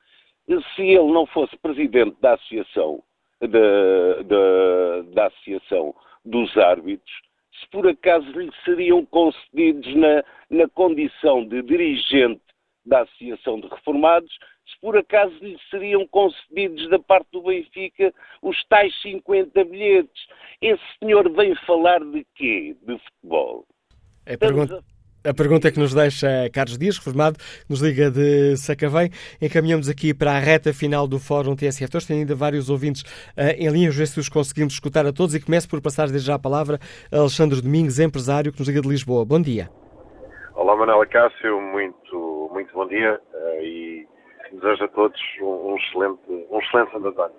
se 0.74 0.82
ele 0.82 1.12
não 1.12 1.26
fosse 1.26 1.56
presidente 1.58 2.16
da 2.20 2.34
associação, 2.34 3.02
da, 3.40 4.22
da, 4.22 5.02
da 5.12 5.26
associação 5.26 5.94
dos 6.24 6.56
árbitros, 6.56 7.12
se 7.60 7.68
por 7.70 7.86
acaso 7.86 8.26
lhe 8.32 8.50
seriam 8.64 9.04
concedidos 9.06 9.94
na, 9.94 10.24
na 10.50 10.68
condição 10.68 11.44
de 11.44 11.62
dirigente 11.62 12.40
da 12.88 13.02
Associação 13.02 13.60
de 13.60 13.68
Reformados, 13.68 14.32
se 14.66 14.80
por 14.80 14.96
acaso 14.96 15.34
lhe 15.40 15.56
seriam 15.70 16.06
concedidos 16.08 16.88
da 16.90 16.98
parte 16.98 17.28
do 17.32 17.42
Benfica 17.42 18.12
os 18.42 18.62
tais 18.64 18.92
50 19.02 19.64
bilhetes. 19.64 20.26
Esse 20.60 20.82
senhor 20.98 21.30
vem 21.32 21.54
falar 21.66 22.00
de 22.00 22.26
quê? 22.34 22.76
De 22.82 22.98
futebol. 22.98 23.66
É 24.26 24.36
pergunta... 24.36 24.82
A 25.24 25.34
pergunta 25.34 25.70
que 25.70 25.80
nos 25.80 25.92
deixa 25.92 26.48
Carlos 26.52 26.78
Dias, 26.78 26.96
reformado, 26.96 27.36
nos 27.68 27.82
liga 27.82 28.08
de 28.08 28.56
Sacavém. 28.56 29.10
Encaminhamos 29.42 29.88
aqui 29.88 30.14
para 30.14 30.32
a 30.32 30.38
reta 30.38 30.72
final 30.72 31.08
do 31.08 31.18
Fórum 31.18 31.56
TSF. 31.56 31.96
Hoje 31.96 32.06
tem 32.06 32.20
ainda 32.20 32.36
vários 32.36 32.70
ouvintes 32.70 33.02
uh, 33.36 33.50
em 33.58 33.68
linha, 33.68 33.90
ver 33.90 34.06
se 34.06 34.20
os 34.20 34.28
conseguimos 34.28 34.74
escutar 34.74 35.04
a 35.04 35.12
todos 35.12 35.34
e 35.34 35.40
começo 35.40 35.68
por 35.68 35.82
passar 35.82 36.06
desde 36.08 36.28
já 36.28 36.36
a 36.36 36.38
palavra 36.38 36.78
a 37.12 37.18
Alexandre 37.18 37.60
Domingos, 37.60 37.98
empresário, 37.98 38.52
que 38.52 38.60
nos 38.60 38.68
liga 38.68 38.80
de 38.80 38.88
Lisboa. 38.88 39.24
Bom 39.24 39.42
dia. 39.42 39.68
Olá, 40.54 40.76
Manuela 40.76 41.04
Cássio, 41.04 41.60
muito 41.60 42.27
muito 42.58 42.74
bom 42.74 42.88
dia 42.88 43.20
uh, 43.34 43.62
e 43.62 44.04
desejo 44.50 44.84
a 44.84 44.88
todos 44.88 45.20
um, 45.40 45.76
excelente, 45.76 46.20
um 46.50 46.58
excelente 46.58 46.90
Santo 46.90 47.06
António. 47.06 47.36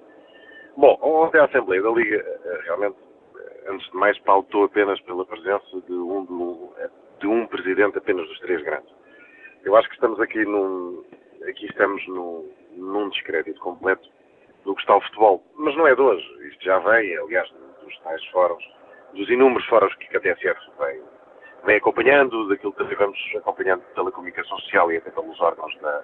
Bom, 0.77 0.97
ontem 1.01 1.39
a 1.39 1.43
Assembleia 1.43 1.81
da 1.81 1.89
Liga 1.89 2.25
uh, 2.25 2.61
realmente, 2.63 2.95
uh, 2.95 3.71
antes 3.73 3.85
de 3.91 3.97
mais, 3.97 4.17
pautou 4.19 4.63
apenas 4.63 4.97
pela 5.01 5.25
presença 5.25 5.81
de 5.85 5.93
um, 5.93 6.71
de 7.19 7.27
um 7.27 7.45
presidente 7.47 7.97
apenas 7.97 8.25
dos 8.29 8.39
três 8.39 8.63
grandes. 8.63 8.89
Eu 9.65 9.75
acho 9.75 9.89
que 9.89 9.95
estamos 9.95 10.21
aqui 10.21 10.45
num, 10.45 11.03
aqui 11.49 11.65
estamos 11.65 12.07
num, 12.07 12.49
num 12.77 13.09
descrédito 13.09 13.59
completo 13.59 14.09
do 14.63 14.73
que 14.73 14.79
está 14.79 14.95
o 14.95 15.01
futebol. 15.01 15.43
Mas 15.57 15.75
não 15.75 15.85
é 15.85 15.95
de 15.95 16.01
hoje. 16.01 16.47
Isto 16.47 16.63
já 16.63 16.79
vem, 16.79 17.17
aliás, 17.17 17.51
dos 17.83 17.99
tais 18.03 18.25
fóruns, 18.27 18.63
dos 19.13 19.29
inúmeros 19.29 19.67
fóruns 19.67 19.93
que 19.95 20.15
a 20.15 20.21
TSF 20.21 20.61
vem 20.79 21.01
vem 21.65 21.77
acompanhando, 21.77 22.48
daquilo 22.48 22.73
que 22.73 22.95
vamos 22.95 23.18
acompanhando 23.38 23.81
pela 23.94 24.11
comunicação 24.11 24.57
social 24.60 24.91
e 24.91 24.98
até 24.98 25.11
pelos 25.11 25.40
órgãos 25.40 25.76
da, 25.80 26.03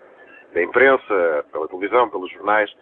da 0.53 0.63
imprensa, 0.63 1.45
pela 1.51 1.67
televisão, 1.67 2.09
pelos 2.09 2.31
jornais. 2.31 2.73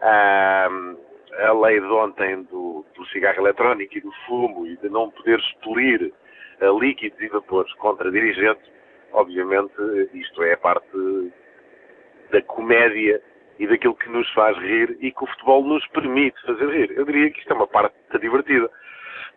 A 0.00 1.52
lei 1.52 1.80
de 1.80 1.86
ontem 1.86 2.42
do, 2.44 2.84
do, 2.94 3.06
cigarro 3.06 3.40
eletrónico 3.40 3.96
e 3.96 4.00
do 4.00 4.12
fumo 4.26 4.66
e 4.66 4.76
de 4.76 4.90
não 4.90 5.10
poder 5.10 5.38
expelir 5.38 6.12
uh, 6.60 6.78
líquidos 6.78 7.18
e 7.20 7.28
vapores 7.28 7.72
contra 7.74 8.10
dirigentes, 8.10 8.70
obviamente 9.12 9.72
isto 10.12 10.42
é 10.42 10.52
a 10.52 10.58
parte 10.58 11.32
da 12.30 12.42
comédia 12.42 13.22
e 13.58 13.66
daquilo 13.66 13.94
que 13.94 14.10
nos 14.10 14.30
faz 14.34 14.58
rir 14.58 14.96
e 15.00 15.10
que 15.10 15.24
o 15.24 15.26
futebol 15.26 15.64
nos 15.64 15.86
permite 15.88 16.40
fazer 16.42 16.68
rir. 16.68 16.90
Eu 16.98 17.06
diria 17.06 17.30
que 17.30 17.38
isto 17.38 17.50
é 17.50 17.56
uma 17.56 17.66
parte 17.66 17.94
divertida 18.20 18.70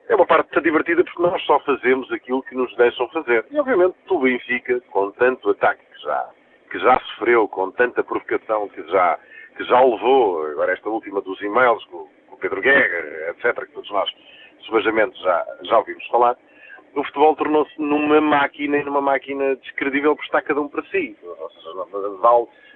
é 0.07 0.15
uma 0.15 0.25
parte 0.25 0.61
divertida 0.61 1.03
porque 1.03 1.21
nós 1.21 1.41
só 1.43 1.59
fazemos 1.61 2.11
aquilo 2.11 2.43
que 2.43 2.55
nos 2.55 2.73
deixam 2.75 3.07
fazer. 3.09 3.45
E 3.51 3.59
obviamente 3.59 3.95
o 4.09 4.19
Benfica, 4.19 4.79
com 4.91 5.11
tanto 5.11 5.49
ataque 5.49 5.83
que 5.93 6.01
já, 6.01 6.29
que 6.71 6.79
já 6.79 6.99
sofreu, 6.99 7.47
com 7.47 7.71
tanta 7.71 8.03
provocação 8.03 8.67
que 8.69 8.83
já, 8.83 9.19
que 9.57 9.63
já 9.63 9.81
levou, 9.81 10.45
agora 10.47 10.73
esta 10.73 10.89
última 10.89 11.21
dos 11.21 11.41
e-mails 11.41 11.83
com, 11.85 12.07
com 12.27 12.35
o 12.35 12.37
Pedro 12.37 12.61
Guerra, 12.61 13.31
etc., 13.31 13.65
que 13.65 13.73
todos 13.73 13.89
nós 13.91 14.09
subajamente 14.59 15.19
já, 15.21 15.45
já 15.63 15.77
ouvimos 15.77 16.05
falar, 16.07 16.37
o 16.95 17.03
futebol 17.03 17.35
tornou-se 17.35 17.81
numa 17.81 18.21
máquina 18.21 18.77
e 18.77 18.83
numa 18.83 19.01
máquina 19.01 19.55
descredível 19.57 20.15
porque 20.15 20.27
está 20.27 20.41
cada 20.41 20.61
um 20.61 20.69
para 20.69 20.83
si. 20.83 21.17
Ou 21.23 21.49
seja, 21.49 21.71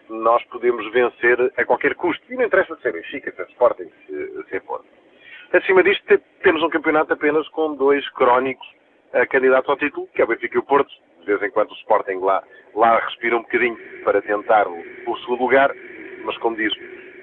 nós 0.09 0.43
podemos 0.45 0.91
vencer 0.91 1.53
a 1.55 1.65
qualquer 1.65 1.95
custo. 1.95 2.21
E 2.31 2.35
não 2.35 2.45
interessa 2.45 2.75
ser 2.77 2.91
Benfica, 2.91 3.31
ser 3.31 3.47
Sporting, 3.49 3.89
se, 4.05 4.43
se 4.49 4.59
for. 4.61 4.83
Acima 5.51 5.81
disto, 5.81 6.05
temos 6.43 6.61
um 6.61 6.69
campeonato 6.69 7.11
apenas 7.11 7.47
com 7.49 7.73
dois 7.73 8.07
crónicos 8.09 8.67
uh, 9.15 9.27
candidatos 9.29 9.67
ao 9.67 9.77
título, 9.77 10.07
que 10.13 10.21
é 10.21 10.23
o 10.23 10.27
Benfica 10.27 10.55
e 10.55 10.59
o 10.59 10.63
Porto. 10.63 10.91
De 11.21 11.25
vez 11.25 11.41
em 11.41 11.49
quando 11.49 11.71
o 11.71 11.75
Sporting 11.75 12.19
lá, 12.19 12.43
lá 12.75 12.99
respira 12.99 13.35
um 13.35 13.41
bocadinho 13.41 13.75
para 14.03 14.21
tentar 14.21 14.67
o, 14.67 14.77
o 15.07 15.17
segundo 15.17 15.41
lugar, 15.41 15.73
mas 16.23 16.37
como 16.37 16.55
diz, 16.55 16.71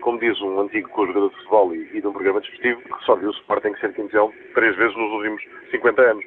como 0.01 0.19
diz 0.19 0.41
um 0.41 0.59
antigo 0.59 0.89
jogador 1.07 1.29
de 1.29 1.37
futebol 1.37 1.73
e, 1.73 1.89
e 1.97 2.01
de 2.01 2.07
um 2.07 2.13
programa 2.13 2.41
desportivo, 2.41 2.83
que 2.83 3.05
só 3.05 3.15
viu 3.15 3.29
o 3.29 3.33
Sporting 3.33 3.77
ser 3.77 3.95
campeão 3.95 4.33
três 4.55 4.75
vezes 4.75 4.97
nos 4.97 5.13
últimos 5.13 5.43
50 5.71 6.03
anos. 6.03 6.25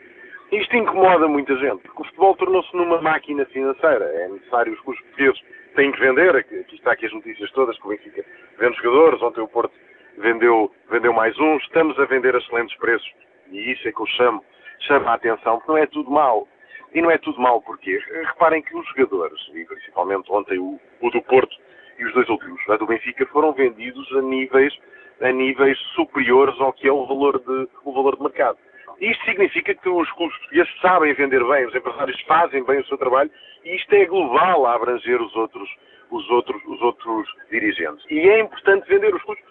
Isto 0.54 0.78
incomoda 0.78 1.28
muita 1.28 1.54
gente, 1.58 1.82
porque 1.82 2.02
o 2.02 2.06
futebol 2.06 2.36
tornou-se 2.38 2.76
numa 2.78 3.02
máquina 3.02 3.46
financeira. 3.48 4.06
É 4.06 4.30
necessário, 4.30 4.72
os 4.72 4.80
portugueses 4.80 5.42
têm 5.76 5.92
que 5.92 6.00
vender, 6.00 6.34
aqui 6.34 6.66
está 6.72 6.94
aqui 6.94 7.08
as 7.08 7.14
notícias 7.14 7.52
todas, 7.52 7.78
que 7.78 7.86
o 7.86 7.90
Benfica 7.90 8.24
vende 8.58 8.78
jogadores, 8.78 9.22
ontem 9.22 9.42
o 9.42 9.48
Porto 9.50 9.74
vendeu, 10.20 10.72
vendeu 10.90 11.14
mais 11.14 11.38
um, 11.40 11.58
estamos 11.58 11.98
a 12.00 12.06
vender 12.06 12.36
a 12.36 12.38
excelentes 12.38 12.78
preços. 12.78 13.10
E 13.52 13.72
isso 13.72 13.88
é 13.88 13.92
que 13.92 14.00
eu 14.00 14.08
chamo, 14.08 14.44
chamo 14.82 15.08
a 15.08 15.14
atenção, 15.14 15.58
porque 15.58 15.72
não 15.72 15.78
é 15.78 15.88
tudo 15.88 16.12
mal. 16.12 16.48
E 16.94 17.02
não 17.02 17.12
é 17.12 17.18
tudo 17.18 17.40
mal 17.40 17.62
porque 17.62 18.00
reparem 18.26 18.62
que 18.62 18.76
os 18.76 18.88
jogadores, 18.90 19.40
e 19.54 19.64
principalmente 19.66 20.32
ontem 20.32 20.58
o, 20.58 20.80
o 21.02 21.10
do 21.12 21.22
Porto 21.22 21.56
e 22.00 22.06
os 22.06 22.14
dois 22.14 22.28
últimos, 22.30 22.60
a 22.70 22.78
do 22.78 22.88
Benfica, 22.88 23.26
foram 23.28 23.54
vendidos 23.54 24.12
a 24.16 24.22
níveis, 24.22 24.74
a 25.22 25.32
níveis 25.32 25.78
superiores 25.94 26.60
ao 26.60 26.74
que 26.74 26.88
é 26.88 26.92
o 26.92 27.06
valor 27.06 27.40
de, 27.40 27.68
o 27.84 27.94
valor 27.94 28.16
de 28.16 28.24
mercado. 28.24 28.58
Isto 29.00 29.24
significa 29.24 29.74
que 29.74 29.88
os 29.88 30.12
clubes 30.14 30.38
portugueses 30.40 30.82
sabem 30.82 31.14
vender 31.14 31.44
bem, 31.46 31.66
os 31.66 31.76
empresários 31.76 32.20
fazem 32.22 32.64
bem 32.64 32.80
o 32.80 32.86
seu 32.86 32.98
trabalho 32.98 33.32
e 33.64 33.76
isto 33.76 33.94
é 33.94 34.06
global 34.06 34.66
a 34.66 34.74
abranger 34.74 35.22
os 35.22 35.34
outros, 35.36 35.70
os 36.12 36.30
outros, 36.30 36.62
os 36.66 36.82
outros 36.82 37.30
dirigentes. 37.50 38.04
E 38.10 38.20
é 38.20 38.40
importante 38.40 38.90
vender 38.90 39.14
os 39.14 39.22
clubes 39.24 39.44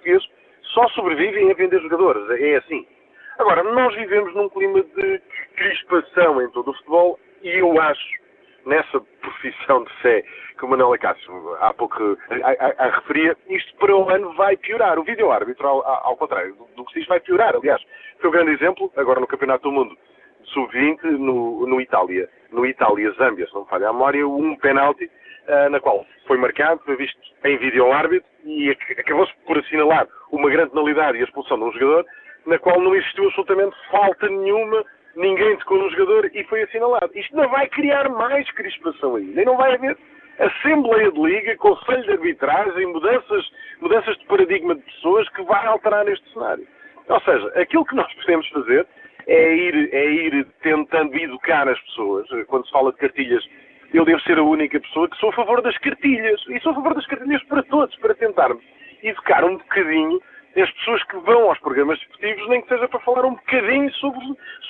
só 0.79 0.89
sobrevivem 0.91 1.51
a 1.51 1.55
vender 1.55 1.81
jogadores, 1.81 2.23
é 2.41 2.55
assim. 2.55 2.87
Agora, 3.37 3.65
nós 3.65 3.93
vivemos 3.97 4.33
num 4.33 4.49
clima 4.49 4.81
de 4.81 5.21
crispação 5.57 6.41
em 6.41 6.49
todo 6.51 6.71
o 6.71 6.75
futebol 6.75 7.19
e 7.43 7.49
eu 7.59 7.81
acho, 7.81 8.21
nessa 8.65 9.01
profissão 9.21 9.83
de 9.83 9.93
fé 9.95 10.23
que 10.57 10.65
o 10.65 10.69
Manuel 10.69 10.93
Acácio 10.93 11.57
há 11.61 11.75
pouco 11.75 12.17
a, 12.31 12.65
a, 12.65 12.87
a, 12.87 12.91
referia, 12.91 13.37
isto 13.49 13.75
para 13.77 13.97
o 13.97 14.09
ano 14.09 14.33
vai 14.35 14.57
piorar. 14.57 15.01
O 15.01 15.05
vídeo-árbitro, 15.05 15.67
ao, 15.67 15.85
ao, 15.85 16.17
contrário 16.17 16.55
do, 16.55 16.69
do, 16.77 16.85
que 16.85 16.93
se 16.93 16.99
diz, 17.01 17.09
vai 17.09 17.19
piorar. 17.19 17.57
Aliás, 17.57 17.83
foi 18.21 18.31
um 18.31 18.33
grande 18.33 18.53
exemplo, 18.53 18.93
agora 18.97 19.19
no 19.19 19.27
Campeonato 19.27 19.65
do 19.65 19.73
Mundo 19.73 19.99
Sub-20, 20.45 21.03
no, 21.03 21.67
no 21.67 21.81
Itália. 21.81 22.29
No 22.53 22.65
Itália-Zâmbia, 22.65 23.47
se 23.47 23.55
não 23.55 23.63
me 23.63 23.69
falha 23.69 23.89
a 23.89 23.93
memória, 23.93 24.27
um 24.27 24.57
penalti 24.57 25.11
na 25.71 25.81
qual 25.81 26.05
foi 26.27 26.37
marcado, 26.37 26.81
foi 26.85 26.97
visto 26.97 27.19
em 27.45 27.57
vídeo-árbitro 27.57 28.29
e 28.45 28.71
acabou-se 28.71 29.33
por 29.47 29.59
assinalar 29.59 30.07
uma 30.31 30.51
grande 30.51 30.71
penalidade 30.71 31.19
e 31.19 31.21
a 31.23 31.25
expulsão 31.25 31.59
de 31.59 31.65
um 31.65 31.73
jogador, 31.73 32.05
na 32.47 32.59
qual 32.59 32.81
não 32.81 32.95
existiu 32.95 33.27
absolutamente 33.27 33.75
falta 33.91 34.29
nenhuma 34.29 34.85
ninguém 35.19 35.57
tocou 35.59 35.79
no 35.79 35.91
jogador 35.91 36.31
e 36.33 36.45
foi 36.45 36.63
assinalado. 36.63 37.11
Isto 37.15 37.37
não 37.37 37.49
vai 37.49 37.69
criar 37.69 38.09
mais 38.09 38.49
crispação 38.53 39.17
aí. 39.17 39.25
Nem 39.25 39.45
não 39.45 39.57
vai 39.57 39.75
haver 39.75 39.97
Assembleia 40.39 41.11
de 41.11 41.21
Liga, 41.21 41.57
Conselho 41.57 42.05
de 42.05 42.13
Arbitragem, 42.13 42.87
mudanças, 42.87 43.51
mudanças 43.81 44.17
de 44.19 44.25
paradigma 44.27 44.77
de 44.77 44.83
pessoas 44.83 45.29
que 45.31 45.43
vai 45.43 45.67
alterar 45.67 46.05
neste 46.05 46.33
cenário. 46.33 46.67
Ou 47.09 47.21
seja, 47.23 47.49
aquilo 47.61 47.85
que 47.85 47.97
nós 47.97 48.13
podemos 48.15 48.49
fazer 48.51 48.87
é 49.27 49.55
ir, 49.57 49.93
é 49.93 50.11
ir 50.11 50.47
tentando 50.63 51.17
educar 51.17 51.69
as 51.69 51.81
pessoas. 51.81 52.29
Quando 52.47 52.67
se 52.67 52.73
fala 52.73 52.93
de 52.93 52.99
cartilhas, 52.99 53.45
eu 53.93 54.05
devo 54.05 54.21
ser 54.21 54.39
a 54.39 54.43
única 54.43 54.79
pessoa 54.81 55.09
que 55.09 55.17
sou 55.17 55.31
a 55.31 55.35
favor 55.35 55.63
das 55.63 55.77
cartilhas. 55.79 56.41
E 56.49 56.61
sou 56.61 56.73
a 56.73 56.75
favor 56.75 56.95
das 56.95 57.07
cartilhas 57.07 57.43
para 57.45 57.63
todos, 57.65 57.97
para 57.97 58.15
tentarmos 58.15 58.63
educar 59.03 59.45
um 59.45 59.57
bocadinho 59.57 60.21
as 60.57 60.71
pessoas 60.73 61.03
que 61.05 61.17
vão 61.19 61.49
aos 61.49 61.59
programas 61.61 61.99
desportivos, 61.99 62.49
nem 62.49 62.63
que 62.63 62.69
seja 62.69 62.89
para 62.89 63.01
falar 63.01 63.25
um 63.25 63.35
bocadinho 63.35 63.93
sobre, 63.95 64.21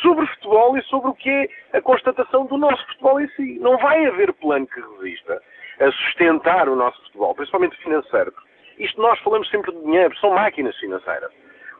sobre 0.02 0.26
futebol 0.26 0.76
e 0.76 0.82
sobre 0.82 1.10
o 1.10 1.14
que 1.14 1.30
é 1.30 1.48
a 1.72 1.80
constatação 1.80 2.46
do 2.46 2.58
nosso 2.58 2.84
futebol 2.88 3.20
em 3.20 3.28
si. 3.28 3.58
Não 3.60 3.78
vai 3.78 4.04
haver 4.06 4.32
plano 4.34 4.66
que 4.66 4.80
resista 4.80 5.40
a 5.80 5.90
sustentar 5.90 6.68
o 6.68 6.76
nosso 6.76 7.00
futebol, 7.04 7.34
principalmente 7.34 7.76
financeiro. 7.78 8.32
Isto 8.78 9.00
nós 9.00 9.18
falamos 9.20 9.48
sempre 9.50 9.72
de 9.72 9.80
dinheiro, 9.82 10.16
são 10.18 10.34
máquinas 10.34 10.76
financeiras. 10.76 11.30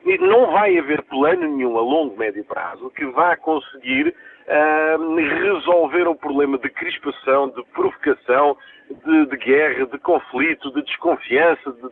E 0.04 0.18
não 0.18 0.52
vai 0.52 0.78
haver 0.78 1.02
plano 1.02 1.42
nenhum 1.42 1.76
a 1.76 1.80
longo, 1.80 2.16
médio 2.16 2.44
prazo 2.44 2.90
que 2.90 3.04
vá 3.06 3.36
conseguir 3.36 4.08
uh, 4.08 5.14
resolver 5.16 6.08
o 6.08 6.14
problema 6.14 6.58
de 6.58 6.68
crispação, 6.70 7.50
de 7.50 7.62
provocação, 7.72 8.56
de, 8.90 9.26
de 9.26 9.36
guerra, 9.36 9.86
de 9.86 9.98
conflito, 9.98 10.72
de 10.72 10.82
desconfiança, 10.82 11.72
de 11.72 11.88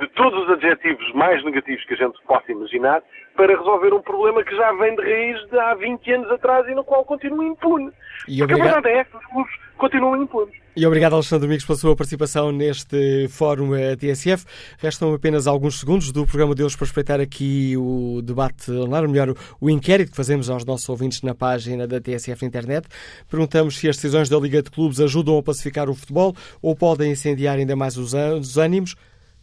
de 0.00 0.08
todos 0.08 0.44
os 0.44 0.50
adjetivos 0.50 1.12
mais 1.12 1.44
negativos 1.44 1.84
que 1.84 1.92
a 1.92 1.96
gente 1.98 2.18
possa 2.26 2.50
imaginar 2.50 3.02
para 3.36 3.54
resolver 3.54 3.92
um 3.92 4.00
problema 4.00 4.42
que 4.42 4.56
já 4.56 4.72
vem 4.72 4.96
de 4.96 5.02
raiz 5.02 5.50
de 5.50 5.58
há 5.58 5.74
20 5.74 6.12
anos 6.12 6.30
atrás 6.30 6.66
e 6.68 6.74
no 6.74 6.82
qual 6.82 7.04
continua 7.04 7.44
impune. 7.44 7.92
E 8.26 8.38
Porque 8.38 8.54
obrigado... 8.54 8.78
a 8.78 8.80
verdade 8.80 8.98
é 8.98 9.04
que 9.04 9.16
os 9.16 9.26
clubes 9.26 9.52
continuam 9.76 10.22
impunes. 10.22 10.54
E 10.76 10.86
obrigado, 10.86 11.14
Alexandre 11.14 11.46
Domingos, 11.46 11.64
pela 11.64 11.76
sua 11.76 11.96
participação 11.96 12.52
neste 12.52 13.26
Fórum 13.28 13.74
eh, 13.74 13.96
TSF. 13.96 14.44
Restam 14.78 15.12
apenas 15.12 15.48
alguns 15.48 15.80
segundos 15.80 16.12
do 16.12 16.24
programa 16.24 16.54
de 16.54 16.62
hoje 16.62 16.76
para 16.76 16.86
espreitar 16.86 17.20
aqui 17.20 17.76
o 17.76 18.22
debate 18.22 18.70
online, 18.70 19.06
ou 19.06 19.12
melhor, 19.12 19.34
o 19.60 19.68
inquérito 19.68 20.10
que 20.10 20.16
fazemos 20.16 20.48
aos 20.48 20.64
nossos 20.64 20.88
ouvintes 20.88 21.22
na 21.22 21.34
página 21.34 21.88
da 21.88 22.00
TSF 22.00 22.46
internet. 22.46 22.86
Perguntamos 23.28 23.78
se 23.78 23.88
as 23.88 23.96
decisões 23.96 24.28
da 24.28 24.38
Liga 24.38 24.62
de 24.62 24.70
Clubes 24.70 25.00
ajudam 25.00 25.36
a 25.38 25.42
pacificar 25.42 25.90
o 25.90 25.94
futebol 25.94 26.36
ou 26.62 26.76
podem 26.76 27.10
incendiar 27.10 27.58
ainda 27.58 27.74
mais 27.74 27.96
os 27.96 28.56
ânimos. 28.56 28.94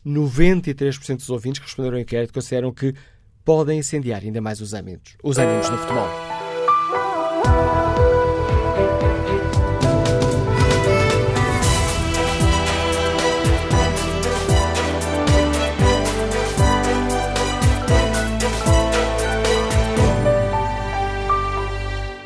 93% 0.05 1.17
dos 1.17 1.29
ouvintes 1.29 1.59
que 1.59 1.65
responderam 1.65 1.97
ao 1.97 2.01
inquérito 2.01 2.33
consideram 2.33 2.71
que 2.71 2.95
podem 3.43 3.79
incendiar 3.79 4.21
ainda 4.23 4.39
mais 4.39 4.61
os 4.61 4.73
ânimos, 4.73 5.17
os 5.21 5.37
ânimos 5.37 5.69
no 5.69 5.77
futebol. 5.77 6.46